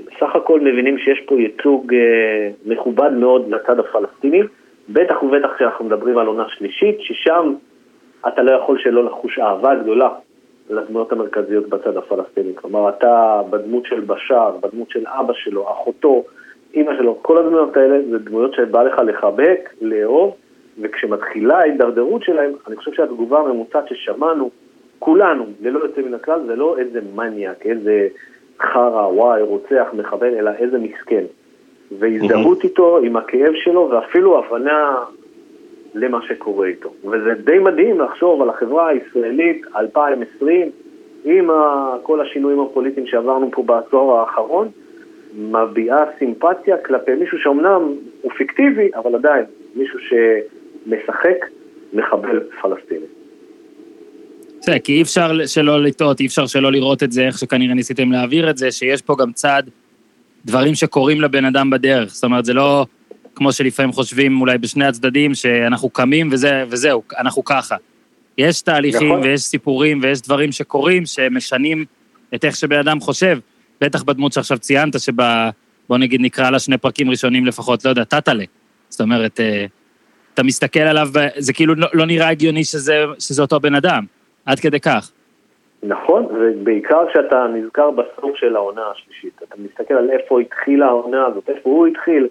בסך 0.05 0.35
הכל 0.35 0.59
מבינים 0.59 0.97
שיש 0.97 1.19
פה 1.27 1.35
ייצוג 1.35 1.93
אה, 1.93 2.49
מכובד 2.65 3.11
מאוד 3.11 3.49
לצד 3.49 3.79
הפלסטיני, 3.79 4.41
בטח 4.89 5.23
ובטח 5.23 5.49
כשאנחנו 5.55 5.85
מדברים 5.85 6.17
על 6.17 6.27
עונה 6.27 6.45
שלישית, 6.49 6.95
ששם 6.99 7.53
אתה 8.27 8.43
לא 8.43 8.51
יכול 8.51 8.79
שלא 8.79 9.05
לחוש 9.05 9.39
אהבה 9.39 9.75
גדולה 9.75 10.09
לדמויות 10.69 11.11
המרכזיות 11.11 11.69
בצד 11.69 11.97
הפלסטיני. 11.97 12.55
כלומר, 12.55 12.89
אתה 12.89 13.41
בדמות 13.49 13.85
של 13.85 13.99
בשאר, 13.99 14.57
בדמות 14.61 14.89
של 14.89 15.03
אבא 15.07 15.33
שלו, 15.33 15.71
אחותו, 15.71 16.23
אימא 16.73 16.97
שלו, 16.97 17.17
כל 17.21 17.37
הדמויות 17.37 17.77
האלה 17.77 17.97
זה 18.09 18.19
דמויות 18.19 18.53
שבא 18.53 18.83
לך 18.83 18.99
לחבק, 19.05 19.69
לאהוב, 19.81 20.35
וכשמתחילה 20.81 21.57
ההידרדרות 21.57 22.23
שלהם, 22.23 22.51
אני 22.67 22.75
חושב 22.75 22.93
שהתגובה 22.93 23.39
הממוצעת 23.39 23.87
ששמענו, 23.87 24.49
כולנו, 24.99 25.45
ללא 25.61 25.79
יוצא 25.79 26.01
מן 26.01 26.13
הכלל, 26.13 26.39
זה 26.47 26.55
לא 26.55 26.77
איזה 26.77 26.99
מניאק, 27.15 27.65
איזה 27.65 28.07
חרא, 28.61 29.07
וואי, 29.07 29.41
רוצח, 29.41 29.87
מחבל, 29.93 30.33
אלא 30.35 30.51
איזה 30.59 30.77
מסכן. 30.77 31.23
והזדהות 31.99 32.63
איתו, 32.63 32.97
עם 32.97 33.17
הכאב 33.17 33.53
שלו, 33.55 33.89
ואפילו 33.91 34.39
הבנה 34.39 34.95
למה 35.95 36.21
שקורה 36.21 36.67
איתו. 36.67 36.93
וזה 37.05 37.33
די 37.43 37.59
מדהים 37.59 38.01
לחשוב 38.01 38.41
על 38.41 38.49
החברה 38.49 38.87
הישראלית 38.87 39.65
2020, 39.75 40.69
עם 41.25 41.49
כל 42.03 42.21
השינויים 42.21 42.59
הפוליטיים 42.59 43.07
שעברנו 43.07 43.51
פה 43.51 43.63
בעשור 43.63 44.19
האחרון, 44.19 44.67
מביעה 45.33 45.97
סימפתיה 46.19 46.77
כלפי 46.85 47.15
מישהו 47.15 47.37
שאומנם 47.39 47.81
הוא 48.21 48.31
פיקטיבי, 48.37 48.89
אבל 48.95 49.15
עדיין 49.15 49.45
מישהו 49.75 49.99
שמשחק 49.99 51.45
מחבל 51.93 52.39
פלסטיני. 52.61 53.05
בסדר, 54.59 54.79
כי 54.79 54.93
אי 54.93 55.01
אפשר 55.01 55.45
שלא 55.45 55.83
לטעות, 55.83 56.19
אי 56.19 56.25
אפשר 56.25 56.47
שלא 56.47 56.71
לראות 56.71 57.03
את 57.03 57.11
זה, 57.11 57.25
איך 57.25 57.37
שכנראה 57.37 57.73
ניסיתם 57.73 58.11
להעביר 58.11 58.49
את 58.49 58.57
זה, 58.57 58.71
שיש 58.71 59.01
פה 59.01 59.15
גם 59.19 59.31
צד 59.31 59.63
דברים 60.45 60.75
שקורים 60.75 61.21
לבן 61.21 61.45
אדם 61.45 61.69
בדרך. 61.69 62.13
זאת 62.13 62.23
אומרת, 62.23 62.45
זה 62.45 62.53
לא 62.53 62.85
כמו 63.35 63.51
שלפעמים 63.51 63.91
חושבים 63.91 64.41
אולי 64.41 64.57
בשני 64.57 64.85
הצדדים, 64.85 65.33
שאנחנו 65.33 65.89
קמים 65.89 66.29
וזה, 66.31 66.63
וזהו, 66.69 67.03
אנחנו 67.19 67.43
ככה. 67.43 67.75
יש 68.37 68.61
תהליכים 68.61 69.07
נכון. 69.07 69.21
ויש 69.21 69.41
סיפורים 69.41 69.99
ויש 70.01 70.21
דברים 70.21 70.51
שקורים 70.51 71.05
שמשנים 71.05 71.85
את 72.35 72.45
איך 72.45 72.55
שבן 72.55 72.79
אדם 72.79 72.99
חושב. 72.99 73.39
בטח 73.81 74.03
בדמות 74.03 74.33
שעכשיו 74.33 74.57
ציינת, 74.57 74.99
שבה, 74.99 75.49
בוא 75.89 75.97
נגיד 75.97 76.21
נקרא 76.21 76.49
לה 76.49 76.59
שני 76.59 76.77
פרקים 76.77 77.09
ראשונים 77.09 77.45
לפחות, 77.45 77.85
לא 77.85 77.89
יודע, 77.89 78.03
טאטאלה. 78.03 78.43
זאת 78.89 79.01
אומרת, 79.01 79.39
אה, 79.39 79.65
אתה 80.33 80.43
מסתכל 80.43 80.79
עליו, 80.79 81.07
זה 81.37 81.53
כאילו 81.53 81.75
לא, 81.75 81.87
לא 81.93 82.05
נראה 82.05 82.29
הגיוני 82.29 82.63
שזה, 82.63 83.05
שזה 83.19 83.41
אותו 83.41 83.59
בן 83.59 83.75
אדם, 83.75 84.03
עד 84.45 84.59
כדי 84.59 84.79
כך. 84.79 85.11
נכון, 85.83 86.25
ובעיקר 86.25 87.05
כשאתה 87.09 87.45
נזכר 87.53 87.91
בסוף 87.91 88.35
של 88.35 88.55
העונה 88.55 88.81
השלישית. 88.91 89.41
אתה 89.43 89.55
מסתכל 89.57 89.93
על 89.93 90.09
איפה 90.09 90.41
התחילה 90.41 90.85
העונה 90.85 91.25
הזאת, 91.25 91.49
איפה 91.49 91.69
הוא 91.69 91.87
התחיל. 91.87 92.27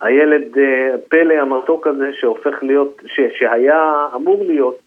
הילד 0.00 0.58
אה, 0.58 0.98
פלא 1.08 1.34
המתוק 1.34 1.86
הזה 1.86 2.10
שהופך 2.20 2.62
להיות, 2.62 3.02
ש, 3.06 3.20
שהיה 3.38 4.06
אמור 4.14 4.44
להיות 4.44 4.78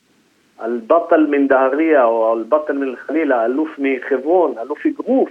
על 0.58 0.80
בטל 0.88 1.26
מן 1.30 1.48
דהריה 1.48 2.06
או 2.06 2.32
על 2.32 2.44
בטל 2.50 2.74
מן 2.74 2.96
חלילה, 2.96 3.46
אלוף 3.46 3.70
מחברון, 3.78 4.54
אלוף 4.62 4.86
אגרוף, 4.86 5.30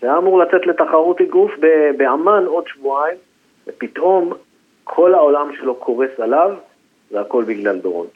שהיה 0.00 0.18
אמור 0.18 0.38
לצאת 0.38 0.66
לתחרות 0.66 1.20
אגרוף 1.20 1.50
באמ"ן 1.96 2.44
עוד 2.46 2.64
שבועיים, 2.66 3.16
ופתאום 3.66 4.32
כל 4.84 5.14
העולם 5.14 5.50
שלו 5.60 5.74
קורס 5.74 6.10
עליו, 6.18 6.50
והכל 7.10 7.44
בגלל 7.44 7.78
דורון. 7.78 8.06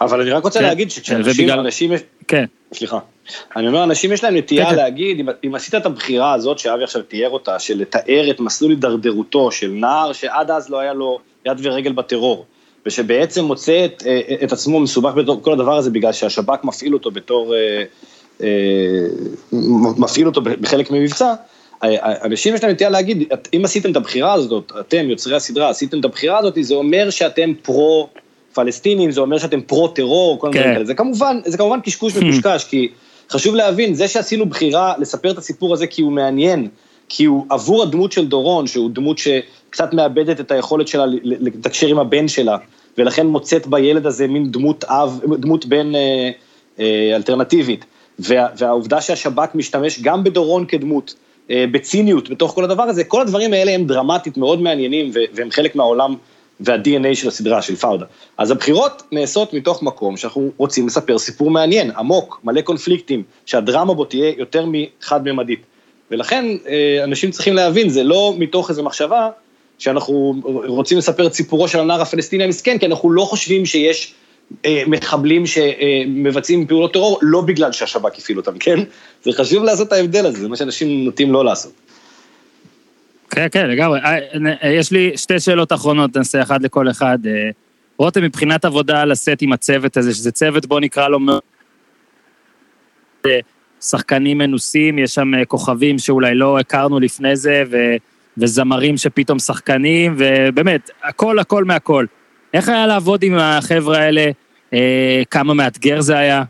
אבל 0.00 0.20
אני 0.20 0.30
רק 0.30 0.44
רוצה 0.44 0.58
כן. 0.58 0.64
להגיד 0.64 0.90
שכשאנשים, 0.90 1.50
אנשים, 1.50 1.90
כן. 2.28 2.44
סליחה, 2.72 2.98
אני 3.56 3.68
אומר, 3.68 3.84
אנשים 3.84 4.12
יש 4.12 4.24
להם 4.24 4.36
נטייה 4.36 4.64
כן, 4.64 4.70
כן. 4.70 4.76
להגיד, 4.76 5.20
אם, 5.20 5.28
אם 5.44 5.54
עשית 5.54 5.74
את 5.74 5.86
הבחירה 5.86 6.32
הזאת 6.32 6.58
שאבי 6.58 6.84
עכשיו 6.84 7.02
תיאר 7.02 7.30
אותה, 7.30 7.58
של 7.58 7.78
לתאר 7.78 8.30
את 8.30 8.40
מסלול 8.40 8.70
הידרדרותו 8.70 9.50
של 9.50 9.70
נער 9.70 10.12
שעד 10.12 10.50
אז 10.50 10.70
לא 10.70 10.78
היה 10.78 10.92
לו 10.92 11.18
יד 11.46 11.58
ורגל 11.62 11.92
בטרור, 11.92 12.46
ושבעצם 12.86 13.44
מוצא 13.44 13.84
את, 13.84 14.02
את 14.44 14.52
עצמו 14.52 14.80
מסובך 14.80 15.14
בתור 15.14 15.42
כל 15.42 15.52
הדבר 15.52 15.76
הזה 15.76 15.90
בגלל 15.90 16.12
שהשב"כ 16.12 16.64
מפעיל 16.64 16.94
אותו 16.94 17.10
בתור 17.10 17.54
אה, 17.54 17.84
אה, 18.42 18.48
מפעיל 19.96 20.26
אותו 20.26 20.40
בחלק 20.40 20.90
ממבצע, 20.90 21.34
אנשים 22.24 22.54
יש 22.54 22.62
להם 22.62 22.72
נטייה 22.72 22.90
להגיד, 22.90 23.24
אם 23.56 23.64
עשיתם 23.64 23.90
את 23.90 23.96
הבחירה 23.96 24.32
הזאת, 24.32 24.72
אתם, 24.80 25.10
יוצרי 25.10 25.36
הסדרה, 25.36 25.68
עשיתם 25.68 26.00
את 26.00 26.04
הבחירה 26.04 26.38
הזאת, 26.38 26.58
זה 26.60 26.74
אומר 26.74 27.10
שאתם 27.10 27.52
פרו 27.62 28.08
פלסטינים, 28.54 29.10
זה 29.10 29.20
אומר 29.20 29.38
שאתם 29.38 29.60
פרו 29.60 29.88
טרור, 29.88 30.40
כל 30.40 30.50
מיני 30.50 30.64
כן. 30.64 30.74
כאלה. 30.74 30.84
זה 30.84 30.94
כמובן, 30.94 31.40
זה 31.44 31.58
כמובן 31.58 31.80
קשקוש 31.80 32.16
מקושקש, 32.16 32.64
כי 32.64 32.88
חשוב 33.30 33.54
להבין, 33.54 33.94
זה 33.94 34.08
שעשינו 34.08 34.46
בחירה 34.46 34.94
לספר 34.98 35.30
את 35.30 35.38
הסיפור 35.38 35.72
הזה 35.74 35.86
כי 35.86 36.02
הוא 36.02 36.12
מעניין, 36.12 36.68
כי 37.08 37.24
הוא 37.24 37.46
עבור 37.50 37.82
הדמות 37.82 38.12
של 38.12 38.26
דורון, 38.26 38.66
שהוא 38.66 38.90
דמות 38.90 39.18
שקצת 39.18 39.94
מאבדת 39.94 40.40
את 40.40 40.50
היכולת 40.50 40.88
שלה 40.88 41.04
לתקשר 41.22 41.86
עם 41.86 41.98
הבן 41.98 42.28
שלה, 42.28 42.56
ולכן 42.98 43.26
מוצאת 43.26 43.66
בילד 43.66 44.06
הזה 44.06 44.26
מין 44.26 44.50
דמות 44.52 44.84
אב, 44.84 45.20
דמות 45.38 45.66
בן... 45.66 45.94
אה, 45.94 46.30
אלטרנטיבית, 47.16 47.84
וה, 48.18 48.46
והעובדה 48.58 49.00
שהשב"כ 49.00 49.54
משתמש 49.54 50.00
גם 50.00 50.24
בדורון 50.24 50.66
כדמות, 50.66 51.14
בציניות 51.50 52.30
בתוך 52.30 52.54
כל 52.54 52.64
הדבר 52.64 52.82
הזה, 52.82 53.04
כל 53.04 53.20
הדברים 53.20 53.52
האלה 53.52 53.70
הם 53.70 53.86
דרמטית 53.86 54.36
מאוד 54.36 54.60
מעניינים 54.60 55.10
והם 55.34 55.50
חלק 55.50 55.76
מהעולם 55.76 56.16
וה-DNA 56.60 57.14
של 57.14 57.28
הסדרה, 57.28 57.62
של 57.62 57.76
פאודה. 57.76 58.06
אז 58.38 58.50
הבחירות 58.50 59.02
נעשות 59.12 59.54
מתוך 59.54 59.82
מקום 59.82 60.16
שאנחנו 60.16 60.50
רוצים 60.56 60.86
לספר 60.86 61.18
סיפור 61.18 61.50
מעניין, 61.50 61.90
עמוק, 61.90 62.40
מלא 62.44 62.60
קונפליקטים, 62.60 63.22
שהדרמה 63.46 63.94
בו 63.94 64.04
תהיה 64.04 64.32
יותר 64.38 64.66
מחד-ממדית. 64.66 65.60
ולכן 66.10 66.44
אה, 66.68 67.04
אנשים 67.04 67.30
צריכים 67.30 67.54
להבין, 67.54 67.88
זה 67.88 68.02
לא 68.02 68.34
מתוך 68.38 68.70
איזו 68.70 68.82
מחשבה 68.82 69.30
שאנחנו 69.78 70.34
רוצים 70.66 70.98
לספר 70.98 71.26
את 71.26 71.34
סיפורו 71.34 71.68
של 71.68 71.80
הנער 71.80 72.02
הפלסטיני 72.02 72.44
המסכן, 72.44 72.78
כי 72.78 72.86
אנחנו 72.86 73.10
לא 73.10 73.22
חושבים 73.22 73.66
שיש 73.66 74.06
אה, 74.06 74.16
מחבלים 74.86 75.44
שמבצעים 75.46 76.66
פעולות 76.66 76.92
טרור, 76.92 77.18
לא 77.22 77.40
בגלל 77.40 77.72
שהשב"כ 77.72 78.18
הפעיל 78.18 78.38
אותם, 78.38 78.58
כן? 78.58 78.78
זה 79.22 79.32
חשוב 79.32 79.64
לעשות 79.64 79.88
את 79.88 79.92
ההבדל 79.92 80.26
הזה, 80.26 80.38
זה 80.38 80.48
מה 80.48 80.56
שאנשים 80.56 81.04
נוטים 81.04 81.32
לא 81.32 81.44
לעשות. 81.44 81.72
כן, 83.30 83.46
כן, 83.52 83.70
לגמרי. 83.70 84.00
אה, 84.00 84.18
אה, 84.62 84.72
יש 84.72 84.92
לי 84.92 85.12
שתי 85.16 85.40
שאלות 85.40 85.72
אחרונות, 85.72 86.16
נעשה 86.16 86.42
אחד 86.42 86.62
לכל 86.62 86.90
אחד. 86.90 87.18
אה, 87.26 87.50
רותם, 87.98 88.22
מבחינת 88.22 88.64
עבודה 88.64 89.02
על 89.02 89.12
הסט 89.12 89.36
עם 89.40 89.52
הצוות 89.52 89.96
הזה, 89.96 90.14
שזה 90.14 90.32
צוות, 90.32 90.66
בוא 90.66 90.80
נקרא 90.80 91.08
לו. 91.08 91.18
שחקנים 93.80 94.38
מנוסים, 94.38 94.98
יש 94.98 95.14
שם 95.14 95.44
כוכבים 95.48 95.98
שאולי 95.98 96.34
לא 96.34 96.58
הכרנו 96.58 97.00
לפני 97.00 97.36
זה, 97.36 97.64
ו... 97.70 97.76
וזמרים 98.38 98.96
שפתאום 98.96 99.38
שחקנים, 99.38 100.14
ובאמת, 100.18 100.90
הכל 101.02 101.38
הכל 101.38 101.64
מהכל. 101.64 102.06
איך 102.56 102.68
היה 102.68 102.86
לעבוד 102.86 103.22
עם 103.22 103.38
החבר'ה 103.38 103.98
האלה? 103.98 104.30
כמה 105.30 105.54
מאתגר 105.54 106.00
זה 106.00 106.18
היה? 106.18 106.42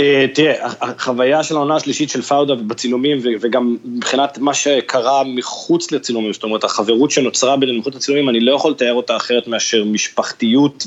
אה, 0.00 0.26
תראה, 0.34 0.54
החוויה 0.80 1.42
של 1.42 1.56
העונה 1.56 1.76
השלישית 1.76 2.10
של 2.10 2.22
פאודה 2.22 2.54
בצילומים, 2.54 3.18
וגם 3.40 3.76
מבחינת 3.84 4.38
מה 4.38 4.54
שקרה 4.54 5.24
מחוץ 5.24 5.92
לצילומים, 5.92 6.32
זאת 6.32 6.42
אומרת, 6.42 6.64
החברות 6.64 7.10
שנוצרה 7.10 7.56
בינינו 7.56 7.78
מחוץ 7.78 7.94
לצילומים, 7.94 8.28
אני 8.28 8.40
לא 8.40 8.54
יכול 8.54 8.70
לתאר 8.70 8.94
אותה 8.94 9.16
אחרת 9.16 9.48
מאשר 9.48 9.84
משפחתיות 9.84 10.84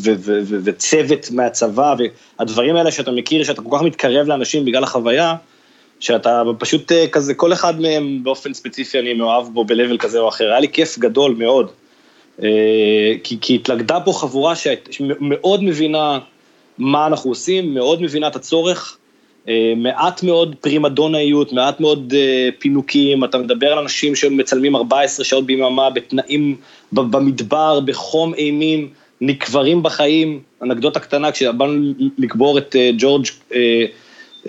וצוות 0.63 1.31
מהצבא, 1.31 1.95
והדברים 2.39 2.75
האלה 2.75 2.91
שאתה 2.91 3.11
מכיר, 3.11 3.43
שאתה 3.43 3.61
כל 3.61 3.77
כך 3.77 3.83
מתקרב 3.83 4.27
לאנשים 4.27 4.65
בגלל 4.65 4.83
החוויה, 4.83 5.35
שאתה 5.99 6.43
פשוט 6.59 6.91
אה, 6.91 7.07
כזה, 7.07 7.33
כל 7.33 7.53
אחד 7.53 7.81
מהם 7.81 8.23
באופן 8.23 8.53
ספציפי 8.53 8.99
אני 8.99 9.13
מאוהב 9.13 9.47
בו 9.53 9.65
ב-level 9.65 9.97
כזה 9.97 10.19
או 10.19 10.29
אחר, 10.29 10.45
היה 10.45 10.59
לי 10.59 10.69
כיף 10.69 10.97
גדול 10.97 11.35
מאוד. 11.37 11.71
אה, 12.43 13.13
כי, 13.23 13.37
כי 13.41 13.55
התלכדה 13.55 13.99
פה 13.99 14.13
חבורה 14.13 14.53
שמאוד 14.55 15.63
מבינה 15.63 16.19
מה 16.77 17.07
אנחנו 17.07 17.31
עושים, 17.31 17.73
מאוד 17.73 18.01
מבינה 18.01 18.27
את 18.27 18.35
הצורך, 18.35 18.97
אה, 19.47 19.73
מעט 19.77 20.23
מאוד 20.23 20.55
פרימדונאיות, 20.61 21.53
מעט 21.53 21.79
מאוד 21.79 22.13
אה, 22.17 22.49
פינוקים, 22.59 23.23
אתה 23.23 23.37
מדבר 23.37 23.71
על 23.71 23.79
אנשים 23.79 24.15
שמצלמים 24.15 24.75
14 24.75 25.25
שעות 25.25 25.45
ביממה 25.45 25.89
בתנאים 25.89 26.55
במדבר, 26.91 27.79
בחום 27.79 28.33
אימים, 28.33 28.89
נקברים 29.21 29.83
בחיים, 29.83 30.39
אנקדוטה 30.63 30.99
קטנה, 30.99 31.31
כשבאנו 31.31 31.93
לקבור 32.17 32.57
את 32.57 32.75
ג'ורג' 32.97 33.25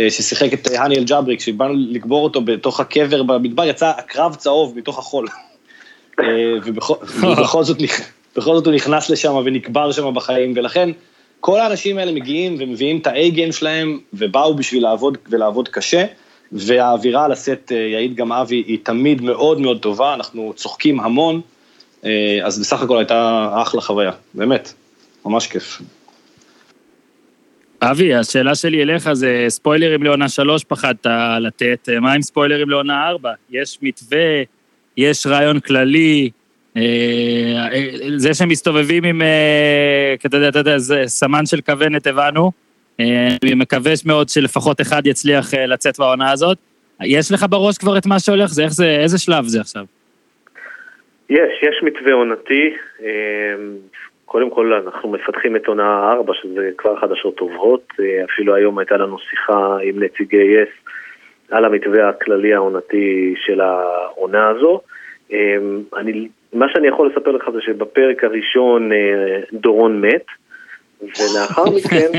ששיחק 0.09 0.53
את 0.53 0.66
האני 0.66 0.97
אל-ג'אברי, 0.97 1.36
כשבאנו 1.36 1.74
לקבור 1.76 2.24
אותו 2.24 2.41
בתוך 2.41 2.80
הקבר 2.80 3.22
במדבר, 3.22 3.64
יצא 3.64 3.93
עקרב 3.97 4.34
צהוב 4.34 4.78
מתוך 4.78 4.99
החול. 4.99 5.28
ובכל 6.64 7.64
זאת, 7.64 7.79
זאת 8.35 8.66
הוא 8.66 8.75
נכנס 8.75 9.11
לשם 9.11 9.35
ונקבר 9.45 9.93
שם 9.93 10.14
בחיים, 10.14 10.53
ולכן 10.57 10.91
כל 11.41 11.61
האנשים 11.61 11.99
האלה 11.99 12.12
מגיעים 12.12 12.57
ומביאים 12.59 12.99
את 12.99 13.07
ה-A-game 13.07 13.53
שלהם, 13.53 13.99
ובאו 14.12 14.55
בשביל 14.55 14.83
לעבוד 14.83 15.19
ולעבוד 15.31 15.69
קשה, 15.69 16.05
והאווירה 16.53 17.25
על 17.25 17.33
הסט, 17.33 17.73
אה, 17.73 17.77
יעיד 17.77 18.14
גם 18.14 18.33
אבי, 18.33 18.64
היא 18.66 18.79
תמיד 18.83 19.23
מאוד 19.23 19.61
מאוד 19.61 19.79
טובה, 19.79 20.14
אנחנו 20.14 20.53
צוחקים 20.57 21.01
המון, 21.01 21.41
אה, 22.05 22.39
אז 22.43 22.61
בסך 22.61 22.83
הכל 22.83 22.99
הייתה 22.99 23.51
אחלה 23.62 23.81
חוויה, 23.81 24.12
באמת, 24.35 24.73
ממש 25.25 25.47
כיף. 25.47 25.83
אבי, 27.83 28.14
השאלה 28.14 28.55
שלי 28.55 28.83
אליך 28.83 29.12
זה 29.12 29.45
ספוילרים 29.49 30.03
לעונה 30.03 30.29
שלוש 30.29 30.64
פחדת 30.64 31.07
לתת, 31.41 31.89
מה 32.01 32.12
עם 32.12 32.23
ספוילרים 32.23 32.71
לעונה 32.71 33.09
ארבע? 33.09 33.33
יש 33.51 33.79
מתווה, 33.83 34.43
יש 34.99 35.26
רעיון 35.26 35.61
כללי, 35.61 36.30
אה, 36.76 36.82
זה 38.16 38.34
שהם 38.34 38.49
מסתובבים 38.49 39.05
עם, 39.05 39.22
אה, 39.22 40.14
אתה 40.26 40.36
יודע, 40.36 40.49
אתה 40.49 40.59
יודע, 40.59 40.78
זה 40.78 41.03
סמן 41.07 41.46
של 41.46 41.61
כוונת 41.61 42.07
הבנו. 42.07 42.51
אה, 43.01 43.28
אני 43.42 43.55
מקווה 43.55 43.92
מאוד 44.07 44.28
שלפחות 44.28 44.80
אחד 44.80 45.07
יצליח 45.07 45.55
לצאת 45.55 45.99
בעונה 45.99 46.32
הזאת. 46.32 46.59
יש 47.05 47.32
לך 47.32 47.46
בראש 47.51 47.78
כבר 47.78 47.99
את 47.99 48.07
מה 48.07 48.18
שהולך? 48.18 48.49
זה 48.51 48.62
איך 48.62 48.72
זה, 48.72 48.86
איזה 49.03 49.18
שלב 49.18 49.44
זה 49.44 49.61
עכשיו? 49.61 49.84
יש, 51.30 51.62
יש 51.62 51.82
מתווה 51.82 52.12
עונתי. 52.12 52.74
קודם 54.24 54.51
כל 54.51 54.72
אנחנו 54.72 55.12
מפתחים 55.12 55.57
את 55.57 55.66
עונה 55.66 56.12
4, 56.12 56.32
שזה 56.42 56.70
כבר 56.78 57.01
חדשות 57.01 57.36
טובות. 57.36 57.92
אפילו 58.32 58.55
היום 58.55 58.78
הייתה 58.78 58.96
לנו 58.96 59.18
שיחה 59.18 59.76
עם 59.82 60.03
נציגי 60.03 60.36
יס 60.36 60.88
על 61.51 61.64
המתווה 61.64 62.09
הכללי 62.09 62.55
העונתי 62.55 63.34
של 63.46 63.61
העונה 63.61 64.49
הזו. 64.49 64.80
אני 65.96 66.28
מה 66.53 66.66
שאני 66.72 66.88
יכול 66.88 67.11
לספר 67.12 67.30
לך 67.30 67.51
זה 67.53 67.59
שבפרק 67.61 68.24
הראשון 68.24 68.92
אה, 68.92 68.99
דורון 69.53 70.01
מת, 70.01 70.24
ולאחר 71.01 71.64
מכן... 71.76 72.11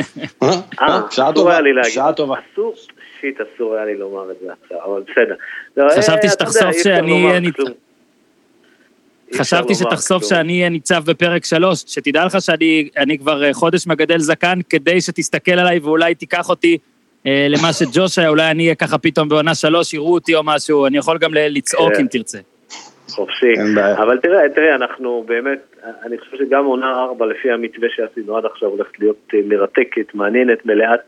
אה, 0.43 0.47
אה, 0.81 1.01
שעה 1.11 1.33
טובה, 1.33 1.59
שעה 1.83 2.13
טובה. 2.13 2.35
אסור, 2.53 2.75
שיט, 3.21 3.41
אסור 3.41 3.75
היה 3.75 3.85
לי 3.85 3.97
לומר 3.97 4.31
את 4.31 4.35
זה 4.41 4.47
עכשיו, 4.63 4.77
אבל 4.85 5.01
בסדר. 5.01 5.35
לא, 5.77 5.89
חשבתי 5.97 6.27
שתחשוף 6.29 6.71
שאני 6.83 7.25
אהיה 7.25 7.39
ניצב. 7.39 7.63
חשבתי 9.35 9.75
שתחשוף 9.75 10.23
שאני 10.23 10.53
אהיה 10.53 10.69
ניצב 10.69 11.01
בפרק 11.05 11.45
שלוש, 11.45 11.83
שתדע 11.87 12.25
לך 12.25 12.37
שאני 12.41 13.17
כבר 13.17 13.53
חודש 13.53 13.87
מגדל 13.87 14.19
זקן 14.19 14.59
כדי 14.69 15.01
שתסתכל 15.01 15.51
עליי 15.51 15.79
ואולי 15.79 16.15
תיקח 16.15 16.49
אותי 16.49 16.77
למה 17.25 17.73
שג'וש 17.73 18.19
היה, 18.19 18.29
אולי 18.29 18.51
אני 18.51 18.63
אהיה 18.63 18.75
ככה 18.75 18.97
פתאום 18.97 19.29
בעונה 19.29 19.55
שלוש, 19.55 19.93
יראו 19.93 20.13
אותי 20.13 20.35
או 20.35 20.41
משהו, 20.43 20.87
אני 20.87 20.97
יכול 20.97 21.17
גם 21.17 21.31
לצעוק 21.33 21.93
אם 21.99 22.05
תרצה. 22.11 22.37
חופשי. 23.09 23.53
אבל 23.97 24.17
תראה, 24.17 24.49
תראה, 24.55 24.75
אנחנו 24.75 25.23
באמת, 25.27 25.75
אני 26.03 26.17
חושב 26.17 26.37
שגם 26.37 26.65
עונה 26.65 27.03
ארבע, 27.03 27.25
לפי 27.25 27.51
המתווה 27.51 27.87
שעשינו 27.95 28.37
עד 28.37 28.45
עכשיו, 28.45 28.69
הולכת 28.69 28.99
להיות 28.99 29.31
אה, 29.33 29.39
מרתקת, 29.45 30.15
מעניינת, 30.15 30.65
מלאת 30.65 30.99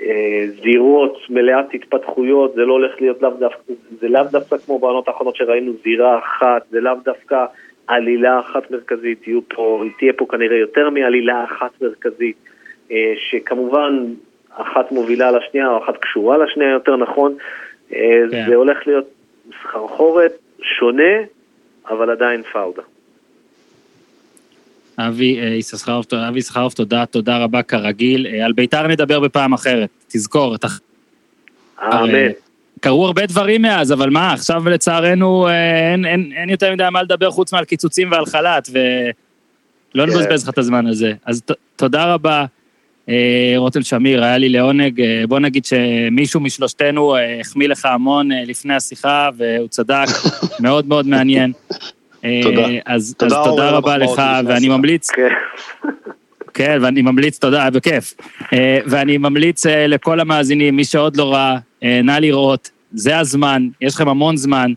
אה, 0.00 0.44
זירות, 0.62 1.18
מלאת 1.30 1.74
התפתחויות, 1.74 2.54
זה 2.54 2.62
לא 2.62 2.72
הולך 2.72 2.92
להיות 3.00 3.22
לאו 3.22 3.30
דווקא, 3.30 3.72
זה 4.00 4.08
לאו 4.08 4.22
דווקא 4.30 4.56
כמו 4.58 4.78
בעונות 4.78 5.08
האחרונות 5.08 5.36
שראינו 5.36 5.72
זירה 5.84 6.18
אחת, 6.18 6.62
זה 6.70 6.80
לאו 6.80 6.94
דווקא 7.04 7.44
עלילה 7.86 8.40
אחת 8.40 8.70
מרכזית, 8.70 9.22
פה, 9.48 9.82
תהיה 9.98 10.12
פה 10.12 10.26
כנראה 10.30 10.56
יותר 10.56 10.90
מעלילה 10.90 11.44
אחת 11.44 11.82
מרכזית, 11.82 12.36
אה, 12.90 13.14
שכמובן 13.30 14.04
אחת 14.56 14.92
מובילה 14.92 15.30
לשנייה 15.30 15.68
או 15.68 15.84
אחת 15.84 15.94
קשורה 15.96 16.38
לשנייה 16.38 16.70
יותר 16.70 16.96
נכון, 16.96 17.36
כן. 17.90 18.44
זה 18.48 18.54
הולך 18.54 18.78
להיות 18.86 19.04
סחרחורת 19.62 20.32
שונה, 20.62 21.14
אבל 21.90 22.10
עדיין 22.10 22.42
פאודה. 22.42 22.82
אבי 24.98 25.40
אה, 25.40 25.46
יששכרוף, 25.46 26.14
אבי 26.14 26.38
יששכרוף, 26.38 26.74
תודה, 26.74 27.06
תודה 27.06 27.38
רבה 27.38 27.62
כרגיל. 27.62 28.26
אה, 28.26 28.44
על 28.44 28.52
בית"ר 28.52 28.86
נדבר 28.86 29.20
בפעם 29.20 29.52
אחרת, 29.52 29.88
תזכור. 30.08 30.54
אתה... 30.54 30.66
אמן. 31.82 32.14
אה, 32.14 32.28
קרו 32.80 33.06
הרבה 33.06 33.26
דברים 33.26 33.62
מאז, 33.62 33.92
אבל 33.92 34.10
מה, 34.10 34.32
עכשיו 34.32 34.68
לצערנו 34.68 35.48
אין, 35.48 36.04
אין, 36.04 36.32
אין 36.36 36.50
יותר 36.50 36.72
מדי 36.72 36.84
מה 36.92 37.02
לדבר 37.02 37.30
חוץ 37.30 37.52
מעל 37.52 37.64
קיצוצים 37.64 38.12
ועל 38.12 38.26
חל"ת, 38.26 38.68
ולא 38.72 40.06
כן. 40.06 40.12
נבזבז 40.12 40.44
לך 40.44 40.48
את 40.48 40.58
הזמן 40.58 40.86
הזה. 40.86 41.12
אז 41.26 41.42
ת, 41.42 41.50
תודה 41.76 42.14
רבה. 42.14 42.44
אה, 43.08 43.54
רותם 43.56 43.82
שמיר, 43.82 44.24
היה 44.24 44.38
לי 44.38 44.48
לעונג. 44.48 45.00
אה, 45.00 45.24
בוא 45.28 45.38
נגיד 45.38 45.64
שמישהו 45.64 46.40
משלושתנו 46.40 47.16
אה, 47.16 47.40
החמיא 47.40 47.68
לך 47.68 47.84
המון 47.84 48.28
לפני 48.32 48.74
השיחה, 48.74 49.28
והוא 49.36 49.68
צדק, 49.68 50.06
מאוד 50.60 50.86
מאוד 50.86 51.06
מעניין. 51.06 51.52
תודה. 52.42 52.66
אז 52.86 53.14
תודה, 53.18 53.38
אז 53.40 53.46
תודה 53.46 53.70
רבה 53.70 53.98
לך, 53.98 54.22
ואני 54.46 54.68
ממליץ... 54.68 55.10
כן. 55.10 55.28
כן, 56.54 56.78
ואני 56.82 57.02
ממליץ, 57.02 57.38
תודה, 57.38 57.70
בכיף. 57.70 58.14
ואני 58.86 59.18
ממליץ 59.18 59.66
לכל 59.66 60.20
המאזינים, 60.20 60.76
מי 60.76 60.84
שעוד 60.84 61.16
לא 61.16 61.32
ראה, 61.32 61.56
נא 61.82 62.12
לראות, 62.12 62.70
זה 62.92 63.18
הזמן, 63.18 63.68
יש 63.80 63.94
לכם 63.94 64.08
המון 64.08 64.36
זמן, 64.36 64.72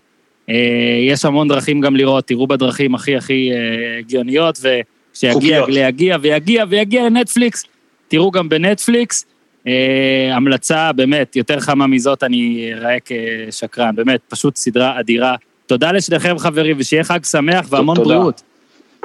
יש 1.08 1.26
המון 1.26 1.48
דרכים 1.48 1.82
גם 1.82 1.96
לראות, 1.96 2.28
תראו 2.28 2.48
בדרכים 2.48 2.96
הכי 2.96 3.16
הכי 3.16 3.52
הגיוניות, 4.00 4.60
וכשיגיע, 4.62 5.64
ויגיע 5.68 6.18
ויגיע 6.22 6.66
ויגיע 6.70 7.06
לנטפליקס, 7.06 7.66
תראו 8.10 8.32
גם 8.32 8.50
בנטפליקס, 8.50 9.26
אה, 9.68 10.36
המלצה 10.36 10.92
באמת, 10.92 11.36
יותר 11.36 11.60
חמה 11.60 11.88
מזאת 11.88 12.24
אני 12.24 12.72
אראה 12.74 12.98
כשקרן, 13.06 13.96
באמת, 13.96 14.20
פשוט 14.30 14.56
סדרה 14.56 15.00
אדירה. 15.00 15.36
תודה 15.66 15.92
לשניכם 15.92 16.38
חברים, 16.38 16.76
ושיהיה 16.80 17.04
חג 17.04 17.24
שמח 17.24 17.66
והמון 17.70 17.96
תודה. 17.96 18.08
בריאות. 18.08 18.42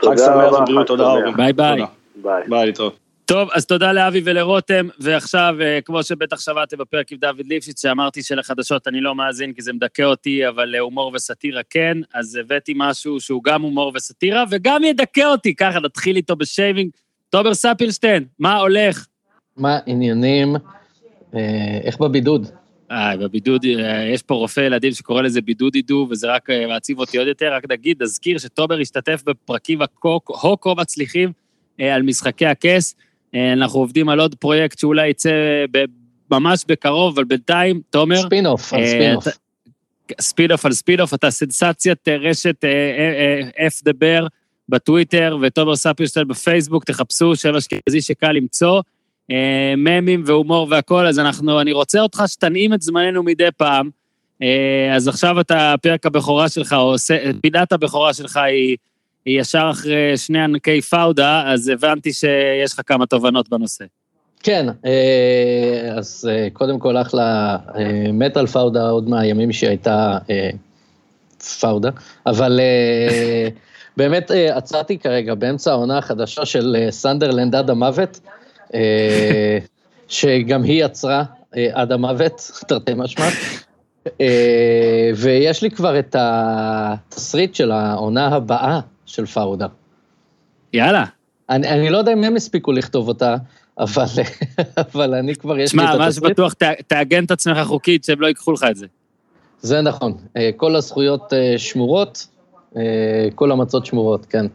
חג 0.05 0.17
שמח 0.17 0.61
ובריאות, 0.61 0.87
תודה 0.87 1.05
רבה. 1.05 1.33
ביי 1.37 1.53
ביי. 1.53 1.83
ביי, 2.49 2.67
להתראות. 2.67 2.99
טוב, 3.25 3.49
אז 3.53 3.67
תודה 3.67 3.93
לאבי 3.93 4.21
ולרותם, 4.25 4.89
ועכשיו, 4.99 5.55
אה, 5.61 5.79
כמו 5.85 6.03
שבטח 6.03 6.41
שמעתם 6.41 6.77
בפרק 6.79 7.13
עם 7.13 7.19
דוד 7.19 7.47
ליפשיץ, 7.47 7.83
שאמרתי 7.83 8.23
שלחדשות 8.23 8.89
אני 8.89 9.01
לא 9.01 9.15
מאזין 9.15 9.53
כי 9.53 9.63
זה 9.63 9.73
מדכא 9.73 10.03
אותי, 10.03 10.49
אבל 10.49 10.77
הומור 10.77 11.13
וסאטירה 11.15 11.61
כן, 11.71 11.99
אז 12.15 12.37
הבאתי 12.37 12.73
משהו 12.77 13.21
שהוא 13.21 13.45
גם 13.45 13.63
הומור 13.63 13.93
וסאטירה, 13.95 14.45
וגם 14.51 14.85
ידכא 14.85 15.25
אותי, 15.27 15.55
ככה 15.55 15.81
נתחיל 15.81 16.17
איתו 16.17 16.37
בשיימינג. 16.37 16.91
תומר 17.35 17.55
ספילשטיין, 17.55 18.25
מה 18.39 18.57
הולך? 18.57 19.07
מה 19.57 19.79
עניינים? 19.87 20.57
אה, 21.35 21.79
איך 21.85 21.99
בבידוד? 21.99 22.47
אה, 22.91 23.17
בבידוד, 23.17 23.65
אה, 23.65 24.05
יש 24.05 24.23
פה 24.23 24.35
רופא 24.35 24.61
ילדים 24.61 24.93
שקורא 24.93 25.23
לזה 25.23 25.41
בידוד 25.41 25.75
עידו, 25.75 26.07
וזה 26.11 26.27
רק 26.27 26.51
אה, 26.51 26.67
מעציב 26.67 26.99
אותי 26.99 27.19
עוד 27.19 27.29
יותר. 27.29 27.53
רק 27.53 27.71
נגיד, 27.71 28.03
נזכיר 28.03 28.39
שתומר 28.39 28.81
השתתף 28.81 29.23
בפרקים 29.27 29.83
הכה 29.83 30.75
מצליחים 30.77 31.33
על 31.81 32.03
משחקי 32.03 32.47
הכס. 32.47 32.95
אנחנו 33.53 33.81
עובדים 33.81 34.09
על 34.09 34.21
עוד 34.21 34.35
פרויקט 34.35 34.79
שאולי 34.79 35.09
יצא 35.09 35.31
ממש 36.31 36.65
בקרוב, 36.69 37.15
אבל 37.19 37.25
בינתיים, 37.25 37.81
תומר... 37.91 38.23
ספינוף, 38.23 38.73
על 38.73 38.87
ספינוף. 38.87 39.25
ספינוף 40.21 40.67
על 40.67 40.73
ספינוף, 40.73 41.15
אתה 41.15 41.31
סנסציית 41.31 42.09
רשת 42.09 42.65
אף 43.67 43.83
דבר 43.85 44.27
בטוויטר, 44.69 45.39
ותומר 45.43 45.77
ספילשטיין 45.77 46.29
בפייסבוק, 46.29 46.85
תחפשו 46.85 47.37
שם 47.37 47.55
אשכנזי 47.55 48.01
שקל 48.01 48.33
למצוא. 48.33 48.81
אה, 49.31 49.75
ממים 49.77 50.23
והומור 50.27 50.67
והכול, 50.71 51.07
אז 51.07 51.19
אנחנו, 51.19 51.61
אני 51.61 51.73
רוצה 51.73 52.01
אותך 52.01 52.23
שתנעים 52.27 52.75
את 52.75 52.83
זמננו 52.83 53.23
מדי 53.23 53.49
פעם. 53.57 53.91
אה, 54.43 54.95
אז 54.95 55.09
עכשיו 55.09 55.41
אתה, 55.41 55.75
פרק 55.83 56.07
הבכורה 56.07 56.49
שלך, 56.49 56.73
או 56.73 56.95
פינת 57.43 57.73
הבכורה 57.73 58.15
שלך 58.15 58.37
היא, 58.37 58.77
היא 59.25 59.41
ישר 59.41 59.69
אחרי 59.71 60.17
שני 60.17 60.41
ענקי 60.41 60.81
פאודה, 60.81 61.53
אז 61.53 61.69
הבנתי 61.69 62.13
שיש 62.13 62.73
לך 62.73 62.81
כמה 62.87 63.07
תובנות 63.07 63.49
בנושא. 63.49 63.85
כן, 64.43 64.67
אה, 64.87 65.95
אז 65.97 66.31
קודם 66.53 66.79
כל 66.79 66.97
אחלה, 66.97 67.57
מת 68.13 68.37
על 68.37 68.47
פאודה 68.47 68.89
עוד 68.89 69.09
מהימים 69.09 69.53
שהייתה 69.53 70.19
פאודה, 71.61 71.91
אבל 72.27 72.61
באמת 73.97 74.31
עצרתי 74.51 74.99
כרגע 74.99 75.35
באמצע 75.35 75.71
העונה 75.71 75.99
החדשה 75.99 76.45
של 76.45 76.77
סנדרלנד 76.91 77.55
עד 77.55 77.71
המוות. 77.71 78.21
אה, 78.75 79.59
שגם 80.09 80.63
היא 80.63 80.85
יצרה 80.85 81.25
אה, 81.57 81.69
עד 81.73 81.93
המוות, 81.93 82.51
תרתי 82.69 82.93
משמע. 82.97 83.29
אה, 84.21 85.11
ויש 85.17 85.63
לי 85.63 85.71
כבר 85.71 85.99
את 85.99 86.17
התסריט 86.19 87.55
של 87.55 87.71
העונה 87.71 88.27
הבאה 88.27 88.81
של 89.07 89.27
פאודה. 89.27 89.67
יאללה. 90.73 91.05
אני, 91.51 91.69
אני 91.69 91.91
לא 91.91 91.99
יודע 91.99 92.13
אם 92.13 92.25
הם 92.25 92.37
הספיקו 92.37 92.73
לכתוב 92.73 93.09
אותה, 93.09 93.37
אבל, 93.79 94.05
אבל 94.95 95.15
אני 95.15 95.35
כבר, 95.35 95.59
יש 95.59 95.75
לי 95.75 95.79
את 95.79 95.85
התסריט. 95.85 95.99
שמע, 95.99 96.07
מה 96.07 96.13
שבטוח, 96.13 96.55
תעגן 96.87 97.25
את 97.25 97.31
עצמך 97.31 97.59
חוקית, 97.65 98.05
שהם 98.05 98.21
לא 98.21 98.27
ייקחו 98.27 98.53
לך 98.53 98.67
את 98.71 98.77
זה. 98.77 98.87
זה 99.61 99.81
נכון. 99.81 100.13
כל 100.57 100.77
הזכויות 100.77 101.33
שמורות, 101.57 102.27
אה, 102.29 102.34
כל 103.35 103.53
המצות 103.53 103.87
שמורות, 103.87 104.27
כן. 104.27 104.47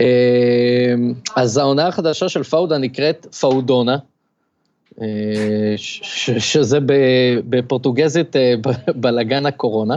אה, 0.00 0.94
אז 1.36 1.58
העונה 1.58 1.86
החדשה 1.86 2.28
של 2.28 2.42
פאודה 2.42 2.78
נקראת 2.78 3.26
פאודונה, 3.40 3.96
אה, 5.02 5.74
שזה 5.76 6.78
בפורטוגזית 7.48 8.36
בלאגן 8.96 9.46
הקורונה. 9.46 9.96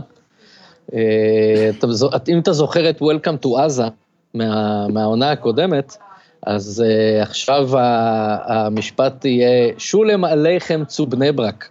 אם 2.29 2.39
אתה 2.39 2.53
זוכר 2.53 2.89
את 2.89 3.01
Welcome 3.01 3.45
to 3.45 3.47
Aza 3.47 3.89
מהעונה 4.33 5.31
הקודמת, 5.31 5.97
אז 6.45 6.83
עכשיו 7.21 7.69
המשפט 8.45 9.25
יהיה 9.25 9.73
שולם 9.77 10.25
עליכם 10.25 10.83
צו 10.87 11.05
בני 11.05 11.31
ברק. 11.31 11.69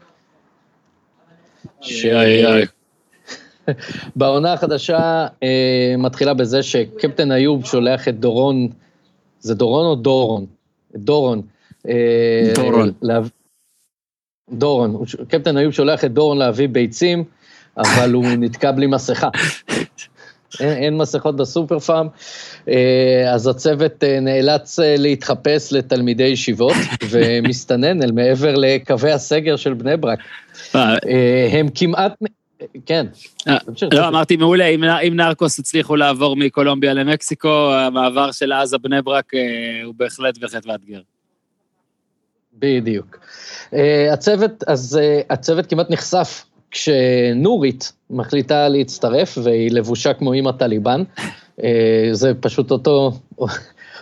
בעונה 4.17 4.53
החדשה 4.53 5.27
אה, 5.43 5.95
מתחילה 5.99 6.35
בזה 6.35 6.63
שקפטן 6.63 7.33
איוב 7.33 7.67
שולח 7.67 8.09
את 8.09 8.21
דורון, 8.21 8.69
זה 9.41 9.55
דורון 9.55 9.87
או 9.87 9.95
דורון? 9.95 10.47
דורון. 10.95 11.43
אה, 11.89 12.53
דורון. 12.55 12.93
לה... 13.03 13.21
דורון, 14.53 15.05
קפטן 15.29 15.59
איוב 15.59 15.73
שולח 15.73 16.05
את 16.05 16.13
דורון 16.13 16.39
להביא 16.39 16.69
ביצים, 16.69 17.25
אבל 17.77 18.13
הוא 18.13 18.25
נתקע 18.41 18.73
בלי 18.73 18.87
מסכה. 18.87 19.29
אין, 20.61 20.73
אין 20.73 20.97
מסכות 20.97 21.37
בסופר 21.37 21.79
פארם, 21.79 22.09
אה, 22.69 23.33
אז 23.35 23.47
הצוות 23.47 24.05
אה, 24.05 24.21
נאלץ 24.21 24.79
אה, 24.79 24.95
להתחפש 24.99 25.73
לתלמידי 25.73 26.25
ישיבות 26.25 26.77
ומסתנן 27.11 28.03
אל 28.03 28.13
מעבר 28.13 28.55
לקווי 28.55 29.13
הסגר 29.13 29.57
של 29.57 29.75
בני 29.75 29.97
ברק. 29.97 30.19
הם 31.53 31.69
כמעט, 31.75 32.13
כן. 32.87 33.07
אה, 33.49 33.57
לא, 33.93 34.09
אמרתי 34.09 34.37
מעולה, 34.37 34.67
אם 34.67 35.17
נרקוס 35.17 35.59
הצליחו 35.59 35.97
לעבור 35.97 36.37
מקולומביה 36.37 36.95
למקסיקו, 36.95 37.73
המעבר 37.73 38.33
של 38.33 38.53
עזה 38.53 38.79
בני 38.79 39.03
ברק 39.03 39.35
אה, 39.35 39.41
הוא 39.85 39.95
בהחלט 39.97 40.39
בהחלט 40.39 40.67
מאתגר. 40.67 41.01
בדיוק. 42.59 43.19
אה, 43.75 44.13
הצוות, 44.13 44.65
אז 44.67 45.01
הצוות 45.31 45.67
כמעט 45.67 45.91
נחשף 45.91 46.45
כשנורית 46.71 47.93
מחליטה 48.11 48.69
להצטרף, 48.69 49.39
והיא 49.43 49.71
לבושה 49.71 50.15
כמו 50.15 50.33
אימא 50.33 50.51
טליבן. 50.53 51.03
זה 52.13 52.33
פשוט 52.41 52.71
אותו, 52.71 53.13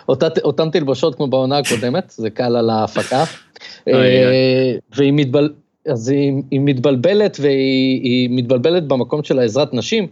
אותה, 0.09 0.27
אותן 0.45 0.71
תלבושות 0.71 1.14
כמו 1.14 1.27
בעונה 1.27 1.59
הקודמת, 1.59 2.11
זה 2.17 2.31
קל 2.31 2.57
על 2.57 2.71
ההפקה. 2.71 3.25
והיא 4.93 5.12
מתבל... 5.12 5.53
אז 5.93 6.09
היא, 6.09 6.43
היא 6.51 6.61
מתבלבלת 6.64 7.37
והיא 7.41 8.28
מתבלבלת 8.30 8.89
במקום 8.89 9.22
של 9.22 9.39
העזרת 9.39 9.74
נשים, 9.74 10.07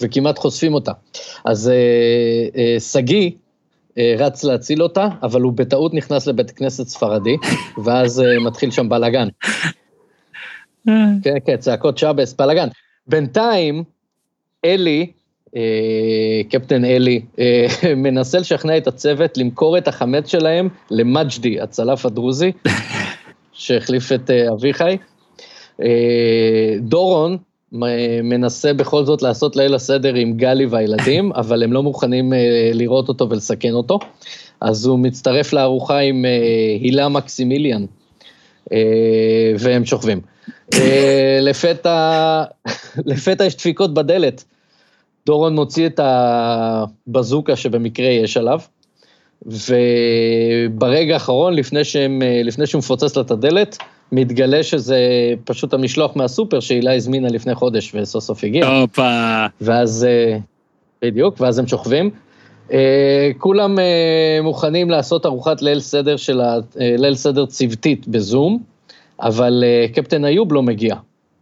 וכמעט 0.00 0.38
חושפים 0.38 0.74
אותה. 0.74 0.92
אז 1.44 1.72
שגיא 2.78 3.30
אה, 3.98 4.02
אה, 4.02 4.12
אה, 4.18 4.26
רץ 4.26 4.44
להציל 4.44 4.82
אותה, 4.82 5.08
אבל 5.22 5.40
הוא 5.40 5.52
בטעות 5.52 5.94
נכנס 5.94 6.26
לבית 6.26 6.50
כנסת 6.50 6.86
ספרדי, 6.86 7.36
ואז 7.84 8.20
אה, 8.20 8.38
מתחיל 8.38 8.70
שם 8.70 8.88
בלאגן. 8.88 9.28
כן, 11.22 11.36
כן, 11.46 11.56
צעקות 11.56 11.98
שבס, 11.98 12.32
בלאגן. 12.32 12.68
בינתיים, 13.06 13.84
אלי, 14.64 15.06
אה, 15.56 16.40
קפטן 16.50 16.84
אלי, 16.84 17.20
אה, 17.38 17.66
מנסה 17.96 18.38
לשכנע 18.38 18.76
את 18.76 18.86
הצוות 18.86 19.38
למכור 19.38 19.78
את 19.78 19.88
החמץ 19.88 20.28
שלהם 20.28 20.68
למג'די, 20.90 21.60
הצלף 21.60 22.06
הדרוזי, 22.06 22.52
שהחליף 23.52 24.12
את 24.12 24.30
אה, 24.30 24.52
אביחי. 24.52 24.96
אה, 25.82 26.76
דורון 26.80 27.36
מנסה 28.22 28.72
בכל 28.72 29.04
זאת 29.04 29.22
לעשות 29.22 29.56
ליל 29.56 29.74
הסדר 29.74 30.14
עם 30.14 30.32
גלי 30.36 30.66
והילדים, 30.66 31.32
אבל 31.40 31.62
הם 31.62 31.72
לא 31.72 31.82
מוכנים 31.82 32.32
אה, 32.32 32.70
לראות 32.72 33.08
אותו 33.08 33.30
ולסכן 33.30 33.72
אותו. 33.72 33.98
אז 34.60 34.86
הוא 34.86 34.98
מצטרף 34.98 35.52
לארוחה 35.52 35.98
עם 35.98 36.24
אה, 36.24 36.30
הילה 36.80 37.08
מקסימיליאן, 37.08 37.84
והם 39.58 39.84
שוכבים. 39.84 40.20
לפתע, 41.40 42.44
לפתע 43.06 43.44
יש 43.44 43.56
דפיקות 43.56 43.94
בדלת. 43.94 44.44
דורון 45.26 45.54
מוציא 45.54 45.86
את 45.86 46.00
הבזוקה 46.02 47.56
שבמקרה 47.56 48.06
יש 48.06 48.36
עליו, 48.36 48.60
וברגע 49.46 51.14
האחרון, 51.14 51.54
לפני, 51.54 51.84
שהם, 51.84 52.22
לפני 52.44 52.66
שהוא 52.66 52.78
מפוצץ 52.78 53.16
לה 53.16 53.22
את 53.22 53.30
הדלת, 53.30 53.78
מתגלה 54.12 54.62
שזה 54.62 54.98
פשוט 55.44 55.74
המשלוח 55.74 56.16
מהסופר 56.16 56.60
שהילה 56.60 56.94
הזמינה 56.94 57.28
לפני 57.28 57.54
חודש 57.54 57.94
וסוף 57.94 58.24
סוף 58.24 58.44
הגיע. 58.44 58.66
הופה. 58.66 59.46
ואז, 59.60 60.06
אה, 60.10 60.38
בדיוק, 61.02 61.40
ואז 61.40 61.58
הם 61.58 61.66
שוכבים. 61.66 62.10
אה, 62.72 63.30
כולם 63.38 63.78
אה, 63.78 64.38
מוכנים 64.42 64.90
לעשות 64.90 65.26
ארוחת 65.26 65.62
ליל 65.62 65.80
סדר 65.80 66.16
של 66.16 66.40
ה... 66.40 66.56
ליל 66.76 67.14
סדר 67.14 67.46
צוותית 67.46 68.08
בזום, 68.08 68.58
אבל 69.20 69.64
קפטן 69.94 70.24
איוב 70.24 70.52
לא 70.52 70.62
מגיע, 70.62 70.94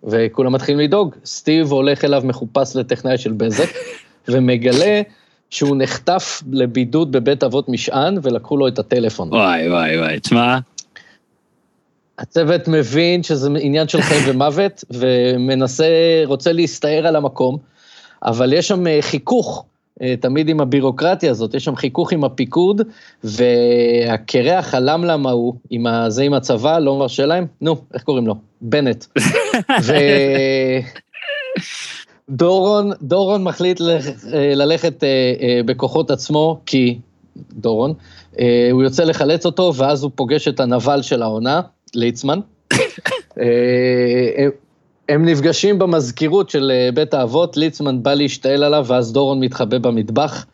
וכולם 0.05 0.53
מתחילים 0.53 0.81
לדאוג. 0.81 1.15
סטיב 1.25 1.73
הולך 1.73 2.05
אליו 2.05 2.23
מחופש 2.25 2.77
לטכנאי 2.77 3.19
של 3.19 3.33
בזק, 3.33 3.69
ומגלה 4.29 5.03
שהוא 5.53 5.77
נחטף 5.77 6.43
לבידוד 6.53 7.13
בבית 7.13 7.45
אבות 7.45 7.69
משען, 7.69 8.19
ולקחו 8.23 8.57
לו 8.57 8.69
את 8.69 8.79
הטלפון. 8.79 9.29
וואי, 9.29 9.69
וואי, 9.69 9.99
וואי, 9.99 10.21
תשמע, 10.21 10.59
הצוות 12.19 12.69
מבין 12.69 13.23
שזה 13.23 13.49
עניין 13.61 13.89
של 13.89 14.03
חיים 14.03 14.23
ומוות, 14.27 14.85
ומנסה, 14.99 15.87
רוצה 16.25 16.53
להסתער 16.53 17.07
על 17.07 17.17
המקום, 17.17 17.57
אבל 18.23 18.53
יש 18.53 18.69
שם 18.69 18.87
אה, 18.87 18.99
חיכוך, 19.01 19.65
אה, 20.03 20.15
תמיד 20.21 20.49
עם 20.49 20.61
הבירוקרטיה 20.61 21.31
הזאת, 21.31 21.55
יש 21.55 21.65
שם 21.65 21.77
חיכוך 21.77 22.13
עם 22.13 22.25
הפיקוד, 22.25 22.83
והקרח 23.25 24.75
הלמלם 24.75 25.27
ההוא, 25.27 25.55
עם 25.71 25.87
זה 26.09 26.23
עם 26.23 26.35
הצבא, 26.35 26.79
לא 26.79 26.99
מרשה 26.99 27.27
להם, 27.27 27.47
נו, 27.61 27.77
איך 27.95 28.03
קוראים 28.03 28.27
לו? 28.27 28.35
בנט. 28.61 29.05
ו... 29.85 29.93
דורון, 32.31 32.93
דורון 33.03 33.45
מחליט 33.45 33.81
אה, 33.81 34.55
ללכת 34.55 35.05
בכוחות 35.67 36.11
עצמו, 36.11 36.61
כי 36.67 36.99
דורון. 37.37 37.95
אה, 38.39 38.69
הוא 38.73 38.83
יוצא 38.83 39.05
לחלץ 39.05 39.47
אותו, 39.47 39.73
ואז 39.77 40.03
הוא 40.03 40.11
פוגש 40.15 40.49
את 40.49 40.61
הנבל 40.61 41.03
של 41.03 41.23
העונה, 41.23 41.61
ליצמן. 41.95 42.41
אה, 43.41 44.47
הם 45.09 45.25
נפגשים 45.25 45.79
במזכירות 45.79 46.51
של 46.51 46.71
אה, 46.75 46.93
בית 46.95 47.15
האבות, 47.15 47.57
ליצמן 47.57 48.03
בא 48.03 48.15
להשתעל 48.15 48.65
עליו, 48.65 48.85
ואז 48.89 49.13
דורון 49.13 49.41
מתחבא 49.41 49.79
במטבח. 49.79 50.47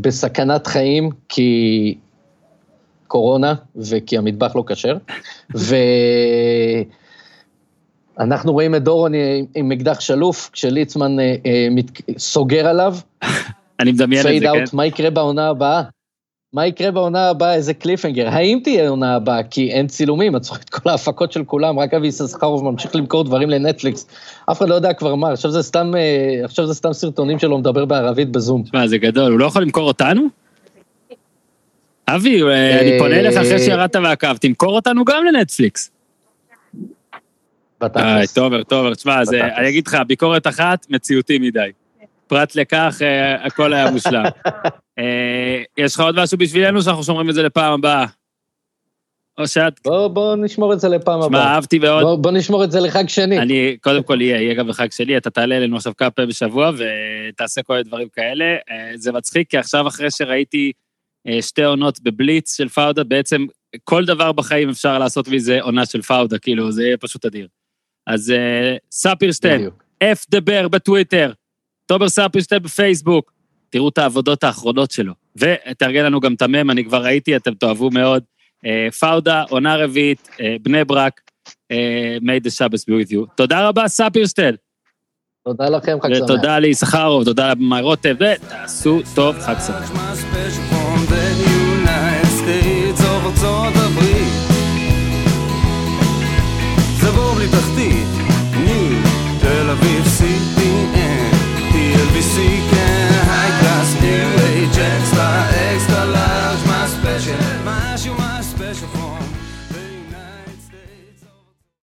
בסכנת 0.00 0.66
חיים, 0.66 1.10
כי 1.28 1.94
קורונה, 3.06 3.54
וכי 3.76 4.18
המטבח 4.18 4.56
לא 4.56 4.64
כשר. 4.66 4.96
ואנחנו 8.20 8.52
רואים 8.52 8.74
את 8.74 8.82
דורון 8.82 9.12
עם 9.54 9.72
אקדח 9.72 10.00
שלוף, 10.00 10.50
כשליצמן 10.52 11.16
סוגר 12.18 12.66
עליו. 12.66 12.96
אני 13.80 13.92
מדמיין 13.92 14.26
את 14.26 14.40
זה, 14.40 14.46
כן? 14.52 14.64
מה 14.72 14.86
יקרה 14.86 15.10
בעונה 15.10 15.48
הבאה? 15.48 15.82
מה 16.52 16.66
יקרה 16.66 16.90
בעונה 16.90 17.28
הבאה, 17.28 17.54
איזה 17.54 17.74
קליפנגר? 17.74 18.28
האם 18.28 18.60
תהיה 18.64 18.88
עונה 18.88 19.14
הבאה? 19.14 19.42
כי 19.42 19.70
אין 19.70 19.86
צילומים, 19.86 20.36
את 20.36 20.44
זוכרת 20.44 20.68
כל 20.70 20.90
ההפקות 20.90 21.32
של 21.32 21.44
כולם, 21.44 21.78
רק 21.78 21.94
אבי 21.94 22.06
יששכרוב 22.06 22.64
ממשיך 22.64 22.96
למכור 22.96 23.24
דברים 23.24 23.50
לנטפליקס. 23.50 24.06
אף 24.50 24.58
אחד 24.58 24.68
לא 24.68 24.74
יודע 24.74 24.92
כבר 24.92 25.14
מה, 25.14 25.32
עכשיו 25.32 25.50
זה 25.50 25.62
סתם, 25.62 25.92
אה, 25.96 26.44
עכשיו 26.44 26.66
זה 26.66 26.74
סתם 26.74 26.92
סרטונים 26.92 27.38
שלו 27.38 27.58
מדבר 27.58 27.84
בערבית 27.84 28.30
בזום. 28.30 28.62
תשמע, 28.62 28.86
זה 28.86 28.98
גדול, 28.98 29.32
הוא 29.32 29.40
לא 29.40 29.46
יכול 29.46 29.62
למכור 29.62 29.88
אותנו? 29.88 30.22
אבי, 32.08 32.42
אה, 32.42 32.80
אני 32.80 32.98
פונה 32.98 33.20
אליך 33.20 33.36
אחרי 33.36 33.58
שירדת 33.58 33.96
מהקו, 33.96 34.28
תמכור 34.40 34.74
אותנו 34.74 35.04
גם 35.04 35.24
לנטפליקס. 35.24 35.90
בתכלס. 37.80 38.32
טובר, 38.32 38.62
טובר, 38.62 38.94
תשמע, 38.94 39.22
אני 39.56 39.68
אגיד 39.68 39.86
לך, 39.86 39.96
ביקורת 40.06 40.46
אחת, 40.46 40.86
מציאותי 40.90 41.38
מדי. 41.38 41.70
פרט 42.30 42.54
לכך, 42.54 42.98
אה, 43.02 43.46
הכל 43.46 43.72
היה 43.72 43.90
מושלם. 43.90 44.24
אה, 44.98 45.62
יש 45.78 45.94
לך 45.94 46.00
עוד 46.00 46.22
משהו 46.22 46.38
בשבילנו 46.38 46.82
שאנחנו 46.82 47.04
שומרים 47.04 47.30
את 47.30 47.34
זה 47.34 47.42
לפעם 47.42 47.72
הבאה? 47.72 48.06
או 49.38 49.48
שאת... 49.48 49.80
בוא, 49.84 50.08
בוא 50.08 50.36
נשמור 50.36 50.72
את 50.72 50.80
זה 50.80 50.88
לפעם 50.88 51.22
הבאה. 51.22 51.42
שמע, 51.42 51.54
אהבתי 51.54 51.78
מאוד. 51.78 52.02
בוא, 52.02 52.16
בוא 52.16 52.30
נשמור 52.30 52.64
את 52.64 52.70
זה 52.70 52.80
לחג 52.80 53.08
שני. 53.08 53.38
אני, 53.38 53.76
קודם 53.80 54.02
כל 54.02 54.20
יהיה, 54.20 54.40
יהיה 54.40 54.54
גם 54.54 54.68
בחג 54.68 54.90
שלי, 54.90 55.16
אתה 55.16 55.30
תעלה 55.30 55.56
אלינו 55.56 55.76
עכשיו 55.76 55.92
כמה 55.96 56.10
פעמים 56.10 56.28
בשבוע 56.28 56.70
ותעשה 56.76 57.62
כל 57.62 57.72
מיני 57.72 57.84
דברים 57.84 58.08
כאלה. 58.08 58.44
אה, 58.44 58.92
זה 58.94 59.12
מצחיק, 59.12 59.50
כי 59.50 59.58
עכשיו 59.58 59.88
אחרי 59.88 60.10
שראיתי 60.10 60.72
שתי 61.40 61.64
עונות 61.64 62.00
בבליץ 62.00 62.56
של 62.56 62.68
פאודה, 62.68 63.04
בעצם 63.04 63.46
כל 63.84 64.04
דבר 64.04 64.32
בחיים 64.32 64.68
אפשר 64.68 64.98
לעשות 64.98 65.28
מזה 65.28 65.60
עונה 65.60 65.86
של 65.86 66.02
פאודה, 66.02 66.38
כאילו, 66.38 66.72
זה 66.72 66.82
יהיה 66.82 66.96
פשוט 66.96 67.24
אדיר. 67.24 67.48
אז 68.12 68.32
ספירשטיין, 68.90 69.68
אף 70.02 70.26
דבר 70.30 70.68
בטוויטר, 70.68 71.32
תומר 71.86 72.08
ספירשטיין 72.08 72.62
בפייסבוק, 72.62 73.32
תראו 73.70 73.88
את 73.88 73.98
העבודות 73.98 74.44
האחרונות 74.44 74.90
שלו. 74.90 75.12
ותארגן 75.36 76.04
לנו 76.04 76.20
גם 76.20 76.34
את 76.34 76.42
המם, 76.42 76.70
אני 76.70 76.84
כבר 76.84 77.04
ראיתי, 77.04 77.36
אתם 77.36 77.54
תאהבו 77.54 77.90
מאוד. 77.90 78.22
אה, 78.66 78.88
פאודה, 79.00 79.44
עונה 79.48 79.76
רביעית, 79.76 80.28
אה, 80.40 80.56
בני 80.62 80.84
ברק, 80.84 81.20
אה, 81.70 82.16
made 82.20 82.46
the 82.46 82.50
Shabbos 82.50 82.82
be 82.82 83.06
with 83.06 83.12
you. 83.12 83.34
תודה 83.34 83.68
רבה, 83.68 83.88
ספירשטיין. 83.88 84.54
תודה 85.44 85.68
לכם, 85.68 85.98
חג 86.02 86.14
שמח. 86.14 86.24
ותודה 86.24 86.58
לי, 86.58 86.68
ליששכרוב, 86.68 87.24
תודה 87.24 87.50
למאי 87.50 87.80
רוטב, 87.82 88.16
ותעשו 88.20 89.00
טוב, 89.14 89.38
חג 89.38 89.54
שמח. 89.66 89.92
Забомни, 97.02 97.46